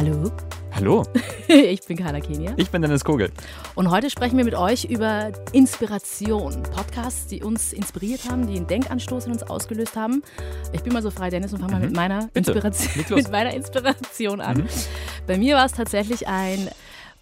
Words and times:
Hallo, 0.00 0.32
Hallo, 0.72 1.02
ich 1.48 1.82
bin 1.82 1.98
Carla 1.98 2.20
Kenia 2.20 2.54
ich 2.56 2.70
bin 2.70 2.80
Dennis 2.80 3.04
Kogel. 3.04 3.30
und 3.74 3.90
heute 3.90 4.08
sprechen 4.08 4.38
wir 4.38 4.46
mit 4.46 4.54
euch 4.54 4.84
über 4.86 5.30
Inspiration. 5.52 6.62
Podcasts, 6.62 7.26
die 7.26 7.42
uns 7.42 7.74
inspiriert 7.74 8.24
haben, 8.30 8.46
die 8.46 8.56
einen 8.56 8.66
Denkanstoß 8.66 9.26
in 9.26 9.32
uns 9.32 9.42
ausgelöst 9.42 9.96
haben. 9.96 10.22
Ich 10.72 10.82
bin 10.82 10.94
mal 10.94 11.02
so 11.02 11.10
frei, 11.10 11.28
Dennis, 11.28 11.52
und 11.52 11.58
fange 11.60 11.72
mal 11.72 11.80
mit 11.80 11.94
meiner, 11.94 12.22
Mhm. 12.22 12.30
Inspiration. 12.32 13.04
Mhm. 13.10 13.14
mit 13.16 13.30
meiner 13.30 13.52
Inspiration 13.52 14.40
an. 14.40 14.66
Bei 15.26 15.36
mir 15.36 15.56
war 15.56 15.66
es 15.66 15.72
tatsächlich 15.72 16.26
ein 16.28 16.70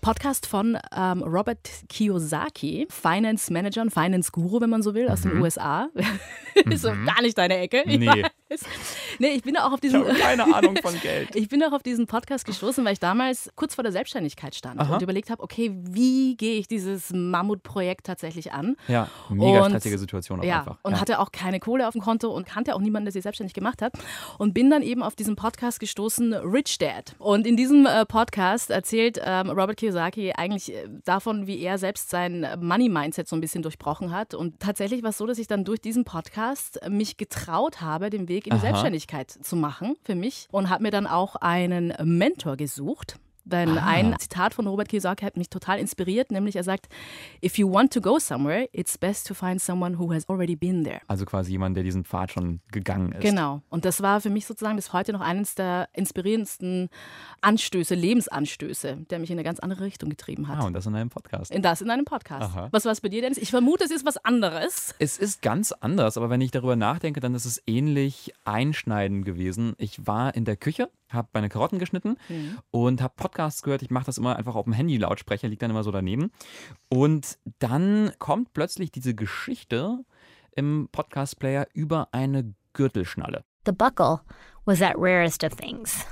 Podcast 0.01 0.47
von 0.47 0.79
ähm, 0.97 1.23
Robert 1.25 1.69
Kiyosaki, 1.89 2.87
Finance 2.91 3.53
Manager 3.53 3.83
und 3.83 3.91
Finance 3.93 4.31
Guru, 4.31 4.61
wenn 4.61 4.71
man 4.71 4.83
so 4.85 4.95
will, 4.95 5.09
aus 5.09 5.23
den 5.23 5.37
USA. 5.43 5.89
Ist 6.71 6.83
so 6.83 6.91
gar 6.91 7.23
nicht 7.23 7.37
deine 7.37 7.57
Ecke. 7.59 7.83
Mhm. 7.87 7.99
Nee. 7.99 8.25
Weiß. 8.51 8.65
Nee, 9.19 9.29
ich 9.29 9.43
bin 9.43 9.57
auch 9.57 9.67
auf 9.73 9.75
Ich 9.75 9.81
diesen. 9.81 10.01
habe 10.07 10.15
keine 10.19 10.45
Ahnung 10.55 10.77
von 10.77 10.99
Geld. 11.01 11.35
Ich 11.35 11.49
bin 11.49 11.63
auch 11.63 11.73
auf 11.73 11.83
diesen 11.83 12.07
Podcast 12.07 12.45
gestoßen, 12.45 12.85
weil 12.85 12.93
ich 12.95 13.01
damals 13.01 13.51
kurz 13.57 13.75
vor 13.75 13.83
der 13.83 13.93
Selbstständigkeit 13.93 14.55
stand 14.55 14.81
Aha. 14.81 14.95
und 14.95 15.03
überlegt 15.03 15.31
habe, 15.31 15.43
okay, 15.43 15.73
wie 15.75 16.37
gehe 16.37 16.59
ich 16.59 16.67
dieses 16.69 17.13
Mammutprojekt 17.13 18.07
tatsächlich 18.07 18.53
an? 18.53 18.77
Ja, 18.89 19.09
mega 19.29 19.63
Und- 19.65 19.71
stressige 19.71 19.99
Situation 19.99 20.41
auch 20.41 20.45
ja, 20.45 20.59
einfach. 20.61 20.79
und 20.83 20.93
ja. 20.93 21.01
hatte 21.01 21.19
auch 21.21 21.33
keine 21.33 21.61
Kohle 21.61 21.87
auf 21.87 21.93
dem 21.93 22.03
Konto 22.03 22.29
und 22.31 22.47
kannte 22.47 22.75
auch 22.75 22.81
niemanden, 22.81 23.07
der 23.07 23.13
sich 23.13 23.23
selbstständig 23.23 23.55
gemacht 23.55 23.83
hat. 23.83 23.93
Und 24.39 24.55
bin 24.55 24.71
dann 24.71 24.83
eben 24.83 25.03
auf 25.03 25.15
diesen 25.17 25.37
Podcast 25.37 25.81
gestoßen, 25.81 26.33
Rich 26.35 26.79
Dad. 26.79 27.15
Und 27.19 27.47
in 27.47 27.57
diesem 27.57 27.87
äh, 27.87 28.05
Podcast 28.07 28.71
erzählt 28.71 29.21
ähm, 29.25 29.51
Robert 29.51 29.77
Kiyosaki 29.77 30.33
eigentlich 30.33 30.73
äh, 30.75 30.89
davon, 31.05 31.47
wie 31.47 31.61
er 31.61 31.79
selbst 31.79 32.11
sein 32.11 32.47
Money-Mindset 32.61 33.29
so 33.29 33.37
ein 33.37 33.41
bisschen 33.41 33.63
durchbrochen 33.63 34.13
hat. 34.13 34.35
Und 34.35 34.61
tatsächlich 34.61 35.03
war 35.03 35.11
es 35.11 35.19
so, 35.19 35.27
dass 35.27 35.39
ich 35.39 35.47
dann 35.47 35.65
durch 35.65 35.81
diesen 35.81 36.05
Podcast 36.05 36.81
mich 36.89 37.17
getraut 37.17 37.81
habe, 37.81 38.11
den 38.11 38.29
Weg 38.29 38.38
in 38.47 38.51
die 38.51 38.57
Aha. 38.57 38.61
Selbstständigkeit 38.61 39.31
zu 39.31 39.57
machen 39.57 39.97
für 40.03 40.15
mich 40.15 40.49
und 40.51 40.71
habe 40.71 40.83
mir 40.83 40.91
dann 40.91 41.07
auch 41.07 41.37
einen 41.37 41.93
Mentor 42.03 42.57
gesucht. 42.57 43.19
Denn 43.51 43.79
Ah. 43.79 43.87
ein 43.87 44.15
Zitat 44.19 44.55
von 44.55 44.67
Robert 44.67 44.89
Kiyosaki 44.89 45.25
hat 45.25 45.37
mich 45.37 45.49
total 45.49 45.79
inspiriert, 45.79 46.31
nämlich 46.31 46.57
er 46.57 46.65
sagt, 46.65 46.89
if 47.43 47.57
you 47.59 47.73
want 47.73 47.93
to 47.93 48.01
go 48.01 48.19
somewhere, 48.19 48.69
it's 48.73 48.99
best 48.99 49.27
to 49.27 49.35
find 49.35 49.61
someone 49.61 49.99
who 49.99 50.13
has 50.13 50.29
already 50.29 50.55
been 50.55 50.85
there. 50.85 51.01
Also 51.09 51.25
quasi 51.25 51.53
jemand, 51.53 51.77
der 51.77 51.83
diesen 51.85 52.05
Pfad 52.05 52.33
schon 52.33 52.61
gegangen 52.73 53.13
ist. 53.13 53.23
Genau. 53.23 53.63
Und 53.71 53.85
das 53.85 54.03
war 54.03 54.21
für 54.21 54.31
mich 54.31 54.47
sozusagen 54.47 54.77
bis 54.77 54.93
heute 54.93 55.13
noch 55.13 55.21
eines 55.21 55.55
der 55.55 55.89
inspirierendsten 55.95 56.91
Anstöße, 57.41 57.95
Lebensanstöße, 57.95 58.99
der 59.11 59.19
mich 59.19 59.31
in 59.31 59.37
eine 59.37 59.45
ganz 59.45 59.61
andere 59.61 59.85
Richtung 59.85 60.11
getrieben 60.11 60.49
hat. 60.49 60.59
Ah, 60.59 60.67
und 60.67 60.73
das 60.75 60.87
in 60.87 60.95
einem 60.95 61.09
Podcast. 61.11 61.51
in 61.51 61.63
das 61.63 61.81
in 61.81 61.91
einem 61.91 62.05
Podcast. 62.05 62.43
Aha. 62.55 62.69
Was 62.71 62.85
war 62.85 62.93
es 62.93 63.01
bei 63.01 63.09
dir, 63.09 63.23
Dennis? 63.23 63.39
Ich 63.39 63.51
vermute, 63.51 63.85
es 63.85 63.91
ist 63.91 64.05
was 64.05 64.17
anderes. 64.25 64.95
Es 64.99 65.19
ist 65.19 65.43
ganz 65.43 65.73
anders, 65.73 66.17
aber 66.17 66.31
wenn 66.31 66.41
ich 66.41 66.51
darüber 66.51 66.77
nachdenke, 66.77 67.21
dann 67.21 67.35
ist 67.35 67.45
es 67.45 67.63
ähnlich 67.67 68.33
einschneidend 68.45 69.25
gewesen. 69.25 69.75
Ich 69.79 70.07
war 70.07 70.35
in 70.35 70.45
der 70.45 70.57
Küche, 70.57 70.91
habe 71.11 71.29
meine 71.33 71.49
Karotten 71.49 71.79
geschnitten 71.79 72.17
Mhm. 72.29 72.59
und 72.71 73.01
habe 73.03 73.15
Podcasts 73.17 73.63
gehört. 73.63 73.83
Ich 73.83 73.91
mache 73.91 74.07
das 74.07 74.19
immer 74.19 74.37
einfach 74.37 74.55
auf 74.55 74.65
dem 74.65 74.73
Handy-Lautsprecher, 74.73 75.49
liegt 75.49 75.63
dann 75.63 75.71
immer 75.71 75.85
so 75.85 75.91
daneben. 75.91 76.31
Und 76.89 77.39
dann 77.59 78.13
kommt 78.19 78.53
plötzlich 78.53 78.91
diese 78.91 79.15
Geschichte 79.15 79.99
im 80.55 80.89
Podcast-Player 80.93 81.69
über 81.73 82.09
eine 82.13 82.55
Gürtelschnalle. 82.73 83.45
The 83.67 83.73
buckle 83.73 84.21
was 84.65 84.79
that 84.81 84.95
rarest 84.97 85.45
of 85.45 85.55
things, 85.57 86.05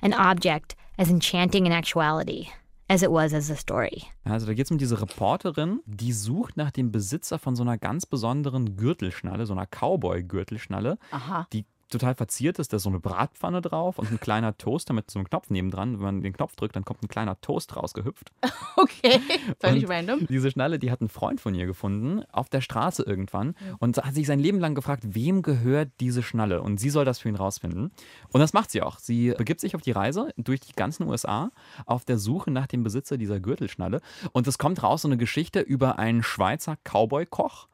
an 0.00 0.12
object 0.14 0.76
as 0.96 1.08
enchanting 1.10 1.66
in 1.66 1.72
actuality 1.72 2.48
as 2.88 3.02
it 3.02 3.10
was 3.10 3.34
as 3.34 3.50
a 3.50 3.56
story. 3.56 4.04
Also 4.22 4.46
da 4.46 4.54
geht 4.54 4.66
es 4.66 4.70
um 4.70 4.78
diese 4.78 5.00
Reporterin, 5.00 5.80
die 5.86 6.12
sucht 6.12 6.56
nach 6.56 6.70
dem 6.70 6.92
Besitzer 6.92 7.40
von 7.40 7.56
so 7.56 7.64
einer 7.64 7.78
ganz 7.78 8.06
besonderen 8.06 8.76
Gürtelschnalle, 8.76 9.44
so 9.44 9.54
einer 9.54 9.66
Cowboy-Gürtelschnalle, 9.66 10.96
Aha. 11.10 11.46
die 11.52 11.64
total 11.88 12.14
verziert 12.14 12.58
ist. 12.58 12.72
Da 12.72 12.76
ist 12.78 12.84
so 12.84 12.90
eine 12.90 13.00
Bratpfanne 13.00 13.60
drauf 13.60 13.98
und 13.98 14.10
ein 14.10 14.20
kleiner 14.20 14.56
Toaster 14.56 14.92
mit 14.92 15.10
so 15.10 15.18
einem 15.18 15.28
Knopf 15.28 15.50
nebendran. 15.50 15.94
Wenn 15.94 16.04
man 16.04 16.22
den 16.22 16.32
Knopf 16.32 16.56
drückt, 16.56 16.76
dann 16.76 16.84
kommt 16.84 17.02
ein 17.02 17.08
kleiner 17.08 17.40
Toast 17.40 17.76
rausgehüpft. 17.76 18.32
Okay. 18.78 19.20
Völlig 19.58 19.84
Und 19.84 19.90
random. 19.90 20.26
Diese 20.28 20.50
Schnalle, 20.50 20.78
die 20.78 20.90
hat 20.90 21.00
ein 21.00 21.08
Freund 21.08 21.40
von 21.40 21.54
ihr 21.54 21.64
gefunden, 21.64 22.22
auf 22.30 22.50
der 22.50 22.60
Straße 22.60 23.02
irgendwann, 23.02 23.54
und 23.78 23.96
hat 23.96 24.14
sich 24.14 24.26
sein 24.26 24.38
Leben 24.38 24.60
lang 24.60 24.74
gefragt, 24.74 25.02
wem 25.06 25.40
gehört 25.40 25.88
diese 25.98 26.22
Schnalle? 26.22 26.60
Und 26.60 26.78
sie 26.78 26.90
soll 26.90 27.06
das 27.06 27.18
für 27.18 27.30
ihn 27.30 27.36
rausfinden. 27.36 27.90
Und 28.32 28.40
das 28.40 28.52
macht 28.52 28.70
sie 28.70 28.82
auch. 28.82 28.98
Sie 28.98 29.32
begibt 29.38 29.60
sich 29.60 29.74
auf 29.74 29.80
die 29.80 29.92
Reise 29.92 30.28
durch 30.36 30.60
die 30.60 30.74
ganzen 30.74 31.08
USA 31.08 31.50
auf 31.86 32.04
der 32.04 32.18
Suche 32.18 32.50
nach 32.50 32.66
dem 32.66 32.82
Besitzer 32.82 33.16
dieser 33.16 33.40
Gürtelschnalle. 33.40 34.02
Und 34.32 34.46
es 34.46 34.58
kommt 34.58 34.82
raus 34.82 35.02
so 35.02 35.08
eine 35.08 35.16
Geschichte 35.16 35.60
über 35.60 35.98
einen 35.98 36.22
Schweizer 36.22 36.76
Cowboy-Koch. 36.84 37.68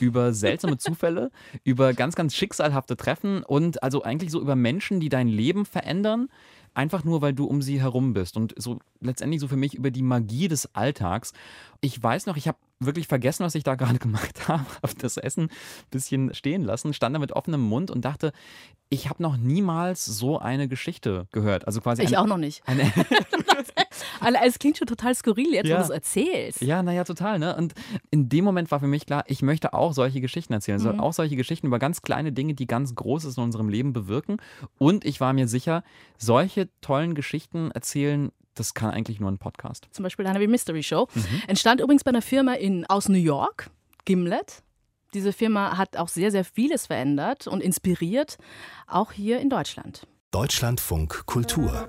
Über 0.00 0.32
seltsame 0.32 0.78
Zufälle, 0.78 1.30
über 1.64 1.94
ganz, 1.94 2.14
ganz 2.14 2.34
schicksalhafte 2.34 2.96
Treffen 2.96 3.42
und 3.42 3.82
also 3.82 4.02
eigentlich 4.02 4.30
so 4.30 4.40
über 4.40 4.56
Menschen, 4.56 5.00
die 5.00 5.08
dein 5.08 5.28
Leben 5.28 5.64
verändern, 5.66 6.28
einfach 6.74 7.04
nur, 7.04 7.22
weil 7.22 7.32
du 7.32 7.46
um 7.46 7.62
sie 7.62 7.80
herum 7.80 8.12
bist. 8.12 8.36
Und 8.36 8.54
so 8.58 8.78
letztendlich 9.00 9.40
so 9.40 9.48
für 9.48 9.56
mich 9.56 9.74
über 9.74 9.90
die 9.90 10.02
Magie 10.02 10.48
des 10.48 10.74
Alltags. 10.74 11.32
Ich 11.80 12.00
weiß 12.02 12.26
noch, 12.26 12.36
ich 12.36 12.48
habe 12.48 12.58
wirklich 12.78 13.08
vergessen, 13.08 13.44
was 13.44 13.54
ich 13.54 13.64
da 13.64 13.74
gerade 13.76 13.98
gemacht 13.98 14.48
habe. 14.48 14.64
Habe 14.82 14.94
das 14.98 15.16
Essen 15.16 15.44
ein 15.44 15.50
bisschen 15.90 16.34
stehen 16.34 16.62
lassen, 16.62 16.92
stand 16.92 17.14
da 17.14 17.18
mit 17.18 17.32
offenem 17.32 17.62
Mund 17.62 17.90
und 17.90 18.04
dachte, 18.04 18.32
ich 18.90 19.08
habe 19.08 19.22
noch 19.22 19.36
niemals 19.36 20.04
so 20.04 20.38
eine 20.38 20.68
Geschichte 20.68 21.26
gehört. 21.32 21.66
Also 21.66 21.80
quasi 21.80 22.02
Ich 22.02 22.08
eine, 22.08 22.20
auch 22.20 22.26
noch 22.26 22.36
nicht. 22.36 22.62
eine, 22.66 22.82
Also, 24.20 24.38
es 24.44 24.58
klingt 24.58 24.78
schon 24.78 24.86
total 24.86 25.14
skurril, 25.14 25.52
jetzt 25.52 25.66
Ja. 25.68 25.76
wo 25.76 25.78
du 25.80 25.84
es 25.84 25.90
erzählst. 25.90 26.60
Ja, 26.62 26.82
naja, 26.82 27.04
total, 27.04 27.38
ne? 27.38 27.56
Und 27.56 27.74
in 28.10 28.28
dem 28.28 28.44
Moment 28.44 28.70
war 28.70 28.80
für 28.80 28.86
mich 28.86 29.06
klar, 29.06 29.24
ich 29.26 29.42
möchte 29.42 29.72
auch 29.74 29.92
solche 29.92 30.20
Geschichten 30.20 30.52
erzählen. 30.52 30.76
Also 30.78 30.98
auch 30.98 31.12
solche 31.12 31.36
Geschichten 31.36 31.66
über 31.66 31.78
ganz 31.78 32.02
kleine 32.02 32.32
Dinge, 32.32 32.54
die 32.54 32.66
ganz 32.66 32.94
Großes 32.94 33.36
in 33.36 33.42
unserem 33.42 33.68
Leben 33.68 33.92
bewirken. 33.92 34.38
Und 34.78 35.04
ich 35.04 35.20
war 35.20 35.32
mir 35.32 35.48
sicher, 35.48 35.82
solche 36.18 36.68
tollen 36.80 37.14
Geschichten 37.14 37.70
erzählen, 37.70 38.30
das 38.54 38.74
kann 38.74 38.90
eigentlich 38.90 39.20
nur 39.20 39.30
ein 39.30 39.38
Podcast. 39.38 39.86
Zum 39.92 40.02
Beispiel 40.02 40.26
eine 40.26 40.46
Mystery 40.46 40.82
Show. 40.82 41.08
Mhm. 41.14 41.24
Entstand 41.46 41.80
übrigens 41.80 42.04
bei 42.04 42.10
einer 42.10 42.22
Firma 42.22 42.54
in, 42.54 42.86
aus 42.86 43.08
New 43.08 43.18
York, 43.18 43.70
Gimlet. 44.04 44.62
Diese 45.14 45.32
Firma 45.32 45.78
hat 45.78 45.96
auch 45.96 46.08
sehr, 46.08 46.30
sehr 46.30 46.44
vieles 46.44 46.86
verändert 46.86 47.46
und 47.46 47.62
inspiriert, 47.62 48.38
auch 48.86 49.12
hier 49.12 49.40
in 49.40 49.50
Deutschland. 49.50 50.06
Deutschlandfunk 50.30 51.24
Kultur. 51.26 51.86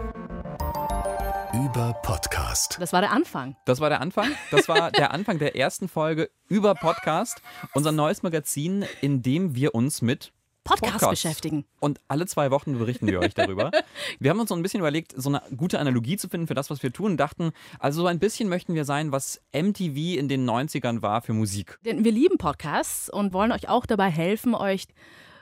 Über 1.57 1.93
Podcast. 2.03 2.77
Das 2.79 2.93
war 2.93 3.01
der 3.01 3.11
Anfang. 3.11 3.55
Das 3.65 3.79
war 3.79 3.89
der 3.89 3.99
Anfang. 3.99 4.29
Das 4.51 4.69
war 4.69 4.91
der 4.91 5.11
Anfang 5.11 5.39
der 5.39 5.55
ersten 5.55 5.87
Folge 5.87 6.29
über 6.49 6.75
Podcast, 6.75 7.41
unser 7.73 7.91
neues 7.91 8.21
Magazin, 8.21 8.85
in 9.01 9.23
dem 9.23 9.55
wir 9.55 9.73
uns 9.73 10.03
mit 10.03 10.33
Podcast 10.63 10.83
Podcasts. 10.83 11.09
beschäftigen. 11.09 11.65
Und 11.79 11.99
alle 12.07 12.27
zwei 12.27 12.51
Wochen 12.51 12.77
berichten 12.77 13.07
wir 13.07 13.19
euch 13.19 13.33
darüber. 13.33 13.71
Wir 14.19 14.29
haben 14.29 14.39
uns 14.39 14.49
so 14.49 14.55
ein 14.55 14.61
bisschen 14.61 14.81
überlegt, 14.81 15.13
so 15.15 15.29
eine 15.29 15.41
gute 15.55 15.79
Analogie 15.79 16.17
zu 16.17 16.29
finden 16.29 16.45
für 16.45 16.53
das, 16.53 16.69
was 16.69 16.83
wir 16.83 16.93
tun. 16.93 17.17
Dachten, 17.17 17.53
also 17.79 18.01
so 18.01 18.07
ein 18.07 18.19
bisschen 18.19 18.49
möchten 18.49 18.75
wir 18.75 18.85
sein, 18.85 19.11
was 19.11 19.41
MTV 19.51 20.19
in 20.19 20.27
den 20.27 20.47
90ern 20.47 21.01
war 21.01 21.21
für 21.21 21.33
Musik. 21.33 21.79
Denn 21.85 22.03
wir 22.03 22.11
lieben 22.11 22.37
Podcasts 22.37 23.09
und 23.09 23.33
wollen 23.33 23.51
euch 23.51 23.67
auch 23.67 23.87
dabei 23.87 24.11
helfen, 24.11 24.53
euch 24.53 24.87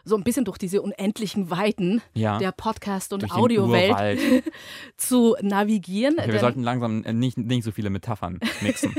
so 0.06 0.16
ein 0.16 0.24
bisschen 0.24 0.46
durch 0.46 0.58
diese 0.58 0.82
unendlichen 0.82 1.50
Weiten 1.50 2.02
Ja. 2.14 2.38
der 2.38 2.52
Podcast- 2.52 3.12
und 3.12 3.32
Audiowelt 3.32 4.44
zu 4.98 5.36
navigieren. 5.42 6.16
Okay, 6.20 6.32
wir 6.32 6.40
sollten 6.40 6.64
langsam 6.64 7.04
äh, 7.04 7.12
nicht, 7.14 7.38
nicht 7.38 7.64
so 7.64 7.72
viele 7.72 7.90
Metaphern 7.90 8.40
mixen. 8.62 8.96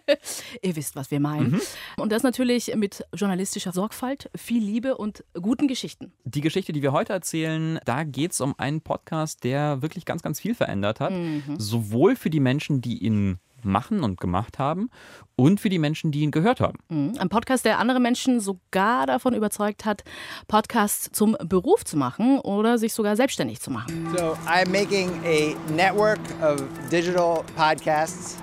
ihr 0.62 0.76
wisst, 0.76 0.96
was 0.96 1.10
wir 1.10 1.20
meinen. 1.20 1.52
Mhm. 1.52 1.60
Und 1.96 2.12
das 2.12 2.22
natürlich 2.22 2.74
mit 2.74 3.04
journalistischer 3.14 3.72
Sorgfalt, 3.72 4.30
viel 4.34 4.62
Liebe 4.62 4.96
und 4.96 5.24
guten 5.40 5.68
Geschichten. 5.68 6.12
Die 6.24 6.40
Geschichte, 6.40 6.72
die 6.72 6.82
wir 6.82 6.92
heute 6.92 7.12
erzählen, 7.12 7.78
da 7.84 8.04
geht 8.04 8.32
es 8.32 8.40
um 8.40 8.54
einen 8.58 8.80
Podcast, 8.80 9.44
der 9.44 9.82
wirklich 9.82 10.04
ganz, 10.04 10.22
ganz 10.22 10.40
viel 10.40 10.54
verändert 10.54 11.00
hat. 11.00 11.12
Sowohl 11.58 12.16
für 12.16 12.30
die 12.30 12.40
Menschen, 12.40 12.80
die 12.80 12.98
ihn 12.98 13.38
machen 13.64 14.02
und 14.02 14.20
gemacht 14.20 14.58
haben 14.58 14.90
und 15.36 15.60
für 15.60 15.68
die 15.68 15.78
Menschen, 15.78 16.10
die 16.12 16.20
ihn 16.20 16.30
gehört 16.30 16.60
haben. 16.60 16.78
Mhm. 16.88 17.14
Ein 17.18 17.28
Podcast, 17.28 17.64
der 17.64 17.78
andere 17.78 18.00
Menschen 18.00 18.40
sogar 18.40 19.06
davon 19.06 19.34
überzeugt 19.34 19.84
hat, 19.84 20.02
Podcasts 20.48 21.10
zum 21.12 21.36
Beruf 21.44 21.84
zu 21.84 21.96
machen 21.96 22.38
oder 22.40 22.78
sich 22.78 22.92
sogar 22.92 23.16
selbstständig 23.16 23.60
zu 23.60 23.70
machen. 23.70 24.08
So 24.16 24.36
I'm 24.46 24.70
making 24.70 25.10
a 25.24 25.54
network 25.72 26.20
of 26.42 26.62
digital 26.90 27.44
podcasts 27.56 28.36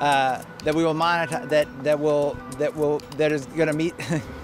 uh, 0.00 0.38
that 0.64 0.74
we 0.74 0.84
will 0.84 0.94
monitor. 0.94 1.46
That 1.48 1.66
that 1.84 1.98
will 1.98 2.36
that 2.58 2.74
will 2.76 2.98
that 3.18 3.32
is 3.32 3.46
going 3.56 3.68
to 3.68 3.76
meet. 3.76 3.94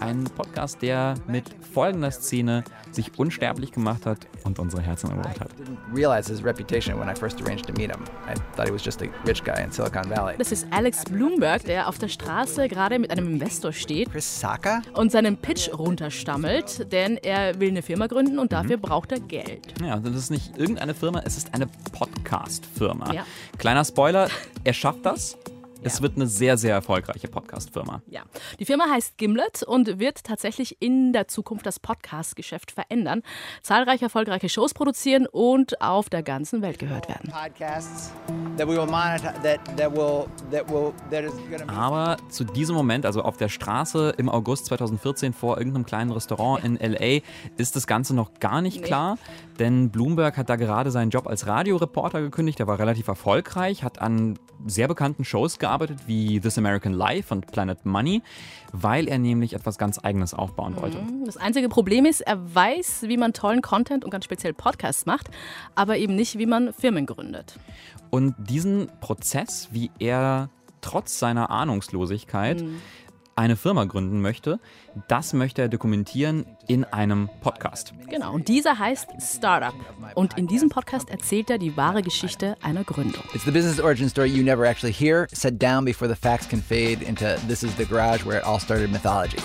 Ein 0.00 0.24
Podcast, 0.24 0.80
der 0.80 1.14
mit 1.26 1.44
folgender 1.72 2.10
Szene 2.10 2.62
sich 2.92 3.18
unsterblich 3.18 3.72
gemacht 3.72 4.06
hat 4.06 4.18
und 4.44 4.58
unsere 4.58 4.80
Herzen 4.82 5.10
erobert 5.10 5.40
hat. 5.40 5.50
didn't 5.52 5.76
realize 5.94 6.30
his 6.30 6.44
reputation 6.44 6.98
when 6.98 7.08
I 7.08 7.14
first 7.18 7.40
arranged 7.42 7.66
to 7.66 7.72
meet 7.72 7.90
him. 7.90 8.04
I 8.28 8.34
thought 8.56 8.68
he 8.68 8.72
was 8.72 8.84
just 8.84 9.02
a 9.02 9.06
rich 9.26 9.42
guy 9.42 9.60
in 9.62 9.72
Silicon 9.72 10.08
Valley. 10.08 10.36
Das 10.38 10.52
ist 10.52 10.66
Alex 10.70 11.04
Bloomberg, 11.04 11.64
der 11.64 11.88
auf 11.88 11.98
der 11.98 12.08
Straße 12.08 12.68
gerade 12.68 12.98
mit 12.98 13.10
einem 13.10 13.26
Investor 13.28 13.72
steht 13.72 14.10
Chris 14.12 14.40
Saka? 14.40 14.82
und 14.94 15.10
seinen 15.10 15.36
Pitch 15.36 15.68
runterstammelt, 15.76 16.92
denn 16.92 17.16
er 17.16 17.58
will 17.58 17.70
eine 17.70 17.82
Firma 17.82 18.06
gründen 18.06 18.38
und 18.38 18.52
dafür 18.52 18.76
braucht 18.76 19.10
er 19.12 19.20
Geld. 19.20 19.74
Ja, 19.82 19.94
also 19.94 20.10
das 20.10 20.18
ist 20.18 20.30
nicht 20.30 20.56
irgendeine 20.56 20.94
Firma, 20.94 21.22
es 21.24 21.36
ist 21.36 21.52
eine 21.54 21.66
Podcast-Firma. 21.92 23.12
Ja. 23.12 23.26
Kleiner 23.58 23.84
Spoiler, 23.84 24.28
er 24.64 24.72
schafft 24.72 25.04
das. 25.04 25.36
Es 25.82 26.02
wird 26.02 26.16
eine 26.16 26.26
sehr, 26.26 26.56
sehr 26.56 26.74
erfolgreiche 26.74 27.28
Podcast-Firma. 27.28 28.02
Ja, 28.08 28.22
die 28.58 28.64
Firma 28.64 28.86
heißt 28.90 29.16
Gimlet 29.16 29.62
und 29.62 30.00
wird 30.00 30.24
tatsächlich 30.24 30.76
in 30.80 31.12
der 31.12 31.28
Zukunft 31.28 31.66
das 31.66 31.78
Podcast-Geschäft 31.78 32.72
verändern, 32.72 33.22
zahlreiche 33.62 34.06
erfolgreiche 34.06 34.48
Shows 34.48 34.74
produzieren 34.74 35.26
und 35.30 35.80
auf 35.80 36.10
der 36.10 36.24
ganzen 36.24 36.62
Welt 36.62 36.80
gehört 36.80 37.08
werden. 37.08 37.30
Podcasts 37.30 38.12
that 38.56 38.66
we 38.66 38.76
will 38.76 38.86
monitor 38.86 39.32
that 39.42 39.60
that 39.76 39.92
will 39.92 40.26
that 40.50 40.68
will 40.68 40.92
that 41.10 41.24
is 41.24 41.32
going 41.48 41.58
to 41.58 41.66
be 41.66 41.72
Aber 41.72 42.16
zu 42.28 42.44
diesem 42.44 42.74
Moment, 42.74 43.06
also 43.06 43.22
auf 43.22 43.36
der 43.36 43.48
Straße 43.48 44.14
im 44.18 44.28
August 44.28 44.66
2014 44.66 45.32
vor 45.32 45.58
irgendeinem 45.58 45.86
kleinen 45.86 46.10
Restaurant 46.10 46.64
in 46.64 46.76
LA, 46.76 47.20
ist 47.56 47.76
das 47.76 47.86
Ganze 47.86 48.14
noch 48.14 48.40
gar 48.40 48.62
nicht 48.62 48.82
klar. 48.82 49.16
Denn 49.58 49.90
Bloomberg 49.90 50.36
hat 50.36 50.48
da 50.48 50.56
gerade 50.56 50.90
seinen 50.90 51.10
Job 51.10 51.26
als 51.26 51.46
Radioreporter 51.46 52.20
gekündigt. 52.20 52.58
Der 52.58 52.66
war 52.66 52.78
relativ 52.78 53.08
erfolgreich, 53.08 53.82
hat 53.82 54.00
an 54.00 54.38
sehr 54.66 54.88
bekannten 54.88 55.24
Shows 55.24 55.58
gearbeitet 55.58 56.00
wie 56.06 56.40
This 56.40 56.58
American 56.58 56.92
Life 56.92 57.32
und 57.34 57.46
Planet 57.50 57.84
Money, 57.84 58.22
weil 58.72 59.08
er 59.08 59.18
nämlich 59.18 59.54
etwas 59.54 59.78
ganz 59.78 59.98
Eigenes 60.02 60.34
aufbauen 60.34 60.76
wollte. 60.76 61.02
Das 61.24 61.36
einzige 61.36 61.68
Problem 61.68 62.04
ist, 62.04 62.20
er 62.20 62.54
weiß, 62.54 63.04
wie 63.06 63.16
man 63.16 63.32
tollen 63.32 63.62
Content 63.62 64.04
und 64.04 64.10
ganz 64.10 64.24
speziell 64.24 64.54
Podcasts 64.54 65.06
macht, 65.06 65.28
aber 65.74 65.96
eben 65.96 66.14
nicht, 66.14 66.38
wie 66.38 66.46
man 66.46 66.72
Firmen 66.72 67.06
gründet. 67.06 67.58
Und 68.10 68.34
diesen 68.38 68.88
Prozess, 69.00 69.68
wie 69.72 69.90
er 69.98 70.50
trotz 70.80 71.18
seiner 71.18 71.50
Ahnungslosigkeit 71.50 72.64
eine 73.38 73.56
Firma 73.56 73.84
gründen 73.84 74.20
möchte, 74.20 74.58
das 75.06 75.32
möchte 75.32 75.62
er 75.62 75.68
dokumentieren 75.68 76.44
in 76.66 76.84
einem 76.84 77.30
Podcast. 77.40 77.94
Genau, 78.10 78.32
und 78.34 78.48
dieser 78.48 78.78
heißt 78.80 79.08
Startup. 79.20 79.72
Und 80.16 80.36
in 80.36 80.48
diesem 80.48 80.68
Podcast 80.70 81.08
erzählt 81.08 81.48
er 81.48 81.58
die 81.58 81.76
wahre 81.76 82.02
Geschichte 82.02 82.56
einer 82.62 82.82
Gründung. 82.82 83.22
It's 83.32 83.44
the 83.44 83.52
business 83.52 83.80
origin 83.80 84.08
story 84.08 84.26
you 84.28 84.42
never 84.42 84.64
actually 84.68 84.92
hear, 84.92 85.28
set 85.32 85.62
down 85.62 85.84
before 85.84 86.12
the 86.12 86.20
facts 86.20 86.48
can 86.48 86.60
fade 86.60 87.04
into 87.06 87.24
this 87.46 87.62
is 87.62 87.70
the 87.76 87.86
garage 87.86 88.26
where 88.26 88.38
it 88.38 88.44
all 88.44 88.58
started 88.58 88.90
mythology. 88.90 89.36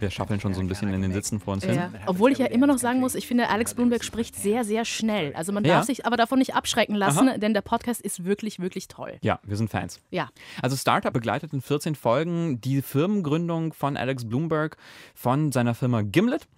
Wir 0.00 0.10
schaffeln 0.10 0.40
schon 0.40 0.54
so 0.54 0.60
ein 0.60 0.66
bisschen 0.66 0.92
in 0.92 1.02
den 1.02 1.12
Sitzen 1.12 1.38
vor 1.40 1.54
uns 1.54 1.64
hin. 1.64 1.74
Ja. 1.76 1.90
Obwohl 2.06 2.32
ich 2.32 2.38
ja 2.38 2.46
immer 2.46 2.66
noch 2.66 2.78
sagen 2.78 3.00
muss, 3.00 3.14
ich 3.14 3.26
finde, 3.28 3.48
Alex 3.50 3.74
Bloomberg 3.74 4.02
spricht 4.02 4.34
sehr, 4.34 4.64
sehr 4.64 4.84
schnell. 4.84 5.32
Also 5.34 5.52
man 5.52 5.62
Ja. 5.64 5.76
darf 5.76 5.84
sich 5.86 6.06
aber 6.06 6.16
davon 6.16 6.38
nicht 6.38 6.54
abschrecken 6.54 6.94
lassen, 6.96 7.30
denn 7.38 7.54
der 7.54 7.60
Podcast 7.60 8.00
ist 8.00 8.24
wirklich, 8.24 8.58
wirklich 8.58 8.88
toll. 8.88 9.18
Ja, 9.22 9.38
wir 9.44 9.56
sind 9.56 9.70
Fans. 9.70 10.00
Ja. 10.10 10.30
Also 10.62 10.74
Startup 10.74 11.12
begleitet 11.12 11.52
in 11.52 11.60
14 11.60 11.94
Folgen 11.94 12.60
die 12.62 12.80
Firmengründung 12.96 13.74
von 13.74 13.98
Alex 13.98 14.26
Bloomberg 14.26 14.78
von 15.14 15.52
seiner 15.52 15.74
Firma 15.74 16.00
Gimlet 16.00 16.48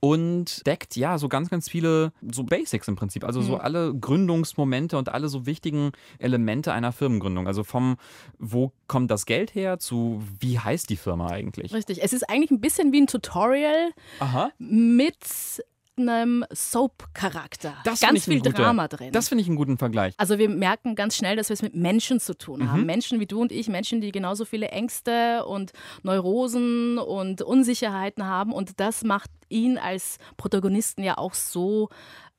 und 0.00 0.66
deckt 0.66 0.96
ja 0.96 1.18
so 1.18 1.28
ganz, 1.28 1.50
ganz 1.50 1.70
viele 1.70 2.12
so 2.32 2.42
Basics 2.42 2.88
im 2.88 2.96
Prinzip. 2.96 3.22
Also 3.22 3.42
so 3.42 3.58
alle 3.58 3.94
Gründungsmomente 3.94 4.98
und 4.98 5.08
alle 5.08 5.28
so 5.28 5.46
wichtigen 5.46 5.92
Elemente 6.18 6.72
einer 6.72 6.90
Firmengründung. 6.90 7.46
Also 7.46 7.62
vom, 7.62 7.96
wo 8.40 8.72
kommt 8.88 9.12
das 9.12 9.24
Geld 9.24 9.54
her, 9.54 9.78
zu 9.78 10.20
wie 10.40 10.58
heißt 10.58 10.90
die 10.90 10.96
Firma 10.96 11.28
eigentlich? 11.28 11.72
Richtig. 11.72 12.02
Es 12.02 12.12
ist 12.12 12.28
eigentlich 12.28 12.50
ein 12.50 12.60
bisschen 12.60 12.92
wie 12.92 13.02
ein 13.02 13.06
Tutorial 13.06 13.92
Aha. 14.18 14.50
mit 14.58 15.62
einem 16.00 16.44
Soap-Charakter. 16.52 17.74
Ganz 17.84 18.24
viel 18.24 18.38
guter, 18.38 18.50
Drama 18.52 18.88
drin. 18.88 19.12
Das 19.12 19.28
finde 19.28 19.42
ich 19.42 19.48
einen 19.48 19.56
guten 19.56 19.78
Vergleich. 19.78 20.14
Also 20.16 20.38
wir 20.38 20.48
merken 20.48 20.94
ganz 20.94 21.16
schnell, 21.16 21.36
dass 21.36 21.48
wir 21.48 21.54
es 21.54 21.62
mit 21.62 21.74
Menschen 21.74 22.20
zu 22.20 22.36
tun 22.36 22.60
Mhm. 22.60 22.72
haben. 22.72 22.86
Menschen 22.86 23.20
wie 23.20 23.26
du 23.26 23.40
und 23.40 23.52
ich, 23.52 23.68
Menschen, 23.68 24.00
die 24.00 24.12
genauso 24.12 24.44
viele 24.44 24.68
Ängste 24.68 25.44
und 25.46 25.72
Neurosen 26.02 26.98
und 26.98 27.42
Unsicherheiten 27.42 28.24
haben. 28.26 28.52
Und 28.52 28.80
das 28.80 29.04
macht 29.04 29.30
ihn 29.48 29.78
als 29.78 30.18
Protagonisten 30.36 31.02
ja 31.02 31.16
auch 31.18 31.34
so 31.34 31.88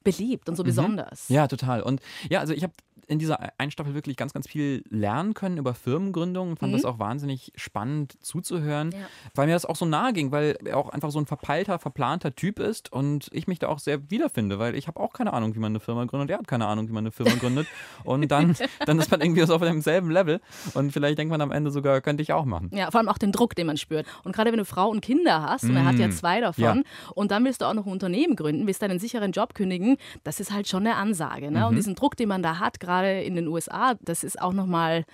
beliebt 0.03 0.47
und 0.49 0.55
so 0.55 0.63
besonders. 0.63 1.29
Mhm. 1.29 1.35
Ja, 1.35 1.47
total. 1.47 1.81
Und 1.81 2.01
ja, 2.29 2.39
also 2.39 2.53
ich 2.53 2.63
habe 2.63 2.73
in 3.09 3.19
dieser 3.19 3.39
einen 3.59 3.71
Staffel 3.71 3.93
wirklich 3.95 4.15
ganz, 4.17 4.33
ganz 4.33 4.47
viel 4.47 4.83
lernen 4.89 5.33
können 5.33 5.57
über 5.57 5.73
Firmengründung. 5.73 6.55
Fand 6.57 6.73
das 6.73 6.85
auch 6.85 6.99
wahnsinnig 6.99 7.51
spannend 7.55 8.17
zuzuhören, 8.23 8.87
Mhm. 8.89 8.93
Ja. 8.93 8.99
weil 9.35 9.47
mir 9.47 9.53
das 9.53 9.65
auch 9.65 9.75
so 9.75 9.85
nahe 9.85 10.13
ging, 10.13 10.31
weil 10.31 10.57
er 10.63 10.77
auch 10.77 10.89
einfach 10.89 11.11
so 11.11 11.19
ein 11.19 11.25
verpeilter, 11.25 11.79
verplanter 11.79 12.35
Typ 12.35 12.59
ist 12.59 12.91
und 12.93 13.27
ich 13.33 13.47
mich 13.47 13.59
da 13.59 13.67
auch 13.67 13.79
sehr 13.79 14.09
wiederfinde, 14.09 14.59
weil 14.59 14.75
ich 14.75 14.87
habe 14.87 14.99
auch 14.99 15.11
keine 15.13 15.33
Ahnung, 15.33 15.55
wie 15.55 15.59
man 15.59 15.71
eine 15.71 15.79
Firma 15.79 16.05
gründet. 16.05 16.29
Er 16.29 16.37
hat 16.37 16.47
keine 16.47 16.67
Ahnung, 16.67 16.87
wie 16.87 16.91
man 16.93 17.03
eine 17.03 17.11
Firma 17.11 17.33
gründet. 17.39 17.67
Und 18.03 18.29
dann, 18.31 18.55
dann 18.85 18.99
ist 18.99 19.09
man 19.11 19.21
irgendwie 19.21 19.45
so 19.45 19.55
auf 19.55 19.61
demselben 19.61 20.11
Level 20.11 20.39
und 20.75 20.91
vielleicht 20.91 21.17
denkt 21.17 21.31
man 21.31 21.41
am 21.41 21.51
Ende 21.51 21.71
sogar, 21.71 22.01
könnte 22.01 22.21
ich 22.21 22.31
auch 22.33 22.45
machen. 22.45 22.69
Ja, 22.73 22.91
vor 22.91 22.99
allem 22.99 23.09
auch 23.09 23.17
den 23.17 23.31
Druck, 23.31 23.55
den 23.55 23.67
man 23.67 23.77
spürt. 23.77 24.05
Und 24.23 24.35
gerade 24.35 24.51
wenn 24.51 24.59
du 24.59 24.65
Frau 24.65 24.89
und 24.89 25.01
Kinder 25.01 25.41
hast, 25.41 25.63
und 25.63 25.75
er 25.75 25.85
hat 25.85 25.95
ja 25.95 26.07
Mm, 26.07 26.11
zwei 26.11 26.41
davon, 26.41 26.63
ja. 26.63 27.11
und 27.15 27.31
dann 27.31 27.43
willst 27.45 27.61
du 27.61 27.65
auch 27.65 27.73
noch 27.73 27.85
ein 27.85 27.91
Unternehmen 27.91 28.35
gründen, 28.35 28.67
willst 28.67 28.81
deinen 28.81 28.99
sicheren 28.99 29.31
Job 29.31 29.53
kündigen, 29.55 29.97
das 30.23 30.39
ist 30.39 30.51
halt 30.51 30.67
schon 30.67 30.85
eine 30.85 30.95
Ansage. 30.95 31.49
Ne? 31.51 31.59
Mhm. 31.61 31.65
Und 31.65 31.75
diesen 31.75 31.95
Druck, 31.95 32.15
den 32.17 32.29
man 32.29 32.43
da 32.43 32.59
hat, 32.59 32.79
gerade 32.79 32.98
in 33.05 33.35
den 33.35 33.47
USA, 33.47 33.95
das 34.01 34.23
ist 34.23 34.41
auch 34.41 34.53
nochmal, 34.53 35.05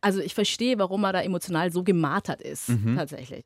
also 0.00 0.20
ich 0.20 0.34
verstehe, 0.34 0.78
warum 0.78 1.04
er 1.04 1.12
da 1.12 1.20
emotional 1.22 1.70
so 1.72 1.82
gemartert 1.82 2.40
ist, 2.42 2.68
Mhm. 2.68 2.96
tatsächlich. 2.96 3.44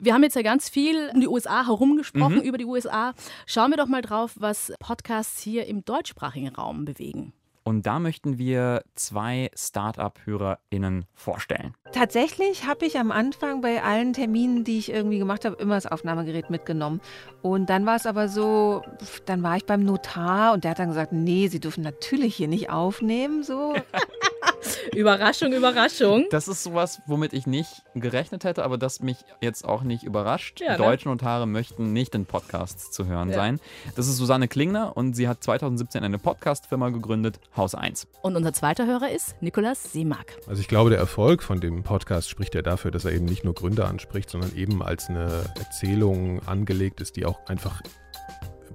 Wir 0.00 0.14
haben 0.14 0.22
jetzt 0.22 0.36
ja 0.36 0.42
ganz 0.42 0.68
viel 0.68 1.10
um 1.14 1.20
die 1.20 1.28
USA 1.28 1.66
herumgesprochen, 1.66 2.36
Mhm. 2.36 2.42
über 2.42 2.58
die 2.58 2.64
USA. 2.66 3.14
Schauen 3.46 3.70
wir 3.70 3.76
doch 3.76 3.86
mal 3.88 4.02
drauf, 4.02 4.32
was 4.36 4.72
Podcasts 4.80 5.40
hier 5.42 5.66
im 5.66 5.84
deutschsprachigen 5.84 6.48
Raum 6.54 6.84
bewegen. 6.84 7.32
Und 7.66 7.84
da 7.84 7.98
möchten 7.98 8.38
wir 8.38 8.84
zwei 8.94 9.50
Start-up-HörerInnen 9.56 11.06
vorstellen. 11.14 11.74
Tatsächlich 11.90 12.64
habe 12.64 12.86
ich 12.86 12.96
am 12.96 13.10
Anfang 13.10 13.60
bei 13.60 13.82
allen 13.82 14.12
Terminen, 14.12 14.62
die 14.62 14.78
ich 14.78 14.92
irgendwie 14.92 15.18
gemacht 15.18 15.44
habe, 15.44 15.56
immer 15.56 15.74
das 15.74 15.86
Aufnahmegerät 15.86 16.48
mitgenommen. 16.48 17.00
Und 17.42 17.68
dann 17.68 17.84
war 17.84 17.96
es 17.96 18.06
aber 18.06 18.28
so, 18.28 18.82
dann 19.24 19.42
war 19.42 19.56
ich 19.56 19.66
beim 19.66 19.82
Notar 19.82 20.52
und 20.52 20.62
der 20.62 20.70
hat 20.70 20.78
dann 20.78 20.90
gesagt, 20.90 21.10
nee, 21.10 21.48
Sie 21.48 21.58
dürfen 21.58 21.82
natürlich 21.82 22.36
hier 22.36 22.46
nicht 22.46 22.70
aufnehmen. 22.70 23.42
So. 23.42 23.74
Überraschung, 24.94 25.52
Überraschung. 25.52 26.26
Das 26.30 26.48
ist 26.48 26.62
sowas, 26.62 27.00
womit 27.06 27.32
ich 27.32 27.46
nicht 27.46 27.82
gerechnet 27.94 28.44
hätte, 28.44 28.64
aber 28.64 28.78
das 28.78 29.00
mich 29.00 29.18
jetzt 29.40 29.64
auch 29.64 29.82
nicht 29.82 30.02
überrascht. 30.02 30.60
Ja, 30.60 30.72
ne? 30.72 30.78
Deutsche 30.78 31.08
Notare 31.08 31.46
möchten 31.46 31.92
nicht 31.92 32.14
in 32.14 32.26
Podcasts 32.26 32.90
zu 32.90 33.06
hören 33.06 33.30
Ja. 33.30 33.34
sein. 33.36 33.60
Das 33.94 34.08
ist 34.08 34.16
Susanne 34.16 34.48
Klingner 34.48 34.96
und 34.96 35.14
sie 35.14 35.28
hat 35.28 35.42
2017 35.42 36.02
eine 36.04 36.18
Podcast-Firma 36.18 36.90
gegründet, 36.90 37.40
Haus 37.56 37.74
1. 37.74 38.06
Und 38.22 38.36
unser 38.36 38.52
zweiter 38.52 38.86
Hörer 38.86 39.10
ist 39.10 39.40
Nikolas 39.42 39.92
Seemack. 39.92 40.38
Also 40.46 40.60
ich 40.60 40.68
glaube, 40.68 40.90
der 40.90 40.98
Erfolg 40.98 41.42
von 41.42 41.60
dem 41.60 41.82
Podcast 41.82 42.28
spricht 42.28 42.54
ja 42.54 42.62
dafür, 42.62 42.90
dass 42.90 43.04
er 43.04 43.12
eben 43.12 43.26
nicht 43.26 43.44
nur 43.44 43.54
Gründer 43.54 43.88
anspricht, 43.88 44.30
sondern 44.30 44.54
eben 44.56 44.82
als 44.82 45.08
eine 45.08 45.44
Erzählung 45.58 46.40
angelegt 46.46 47.00
ist, 47.00 47.16
die 47.16 47.26
auch 47.26 47.46
einfach 47.46 47.82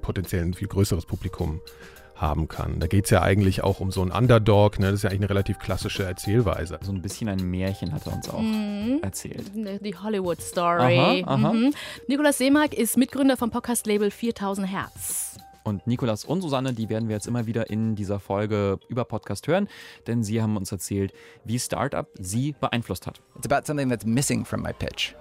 potenziell 0.01 0.44
ein 0.44 0.53
viel 0.53 0.67
größeres 0.67 1.06
Publikum 1.06 1.62
haben 2.21 2.47
kann. 2.47 2.79
Da 2.79 2.88
geht 2.88 3.06
es 3.06 3.09
ja 3.12 3.21
eigentlich 3.21 3.63
auch 3.63 3.79
um 3.79 3.91
so 3.91 4.01
einen 4.01 4.12
Underdog, 4.12 4.79
ne? 4.79 4.88
das 4.88 4.95
ist 4.95 5.03
ja 5.03 5.09
eigentlich 5.09 5.21
eine 5.21 5.29
relativ 5.31 5.59
klassische 5.59 6.03
Erzählweise. 6.03 6.79
So 6.81 6.91
ein 6.91 7.01
bisschen 7.01 7.27
ein 7.29 7.50
Märchen 7.50 7.91
hat 7.94 8.06
er 8.06 8.13
uns 8.13 8.29
auch 8.29 8.39
Mhm. 8.39 9.00
erzählt. 9.01 9.51
Die 9.56 9.95
Hollywood 9.95 10.39
Story. 10.41 11.00
Aha, 11.00 11.21
aha. 11.25 11.53
Mhm. 11.53 11.74
Nikolaus 12.07 12.38
Seemark 12.38 12.74
ist 12.74 12.98
Mitgründer 12.98 13.36
vom 13.38 13.50
Podcast-Label 13.51 14.12
4000 14.12 14.67
Hertz. 14.67 15.38
Und 15.63 15.86
Nikolas 15.86 16.25
und 16.25 16.41
Susanne, 16.41 16.74
die 16.74 16.89
werden 16.89 17.07
wir 17.07 17.15
jetzt 17.15 17.27
immer 17.27 17.46
wieder 17.46 17.69
in 17.69 17.96
dieser 17.96 18.19
Folge 18.19 18.79
über 18.88 19.05
Podcast 19.05 19.48
hören, 19.48 19.67
denn 20.07 20.24
sie 20.24 20.41
haben 20.41 20.57
uns 20.57 20.72
erzählt, 20.72 21.13
wie 21.46 21.60
Startup 21.60 22.07
sie 22.19 22.55
beeinflusst 22.60 23.05
hat. 23.05 23.22
It's 23.38 23.46
about 23.51 23.67
something 23.67 23.88
that's 23.89 24.05
missing 24.05 24.43
from 24.43 24.62
my 24.63 24.74
pitch 24.74 25.13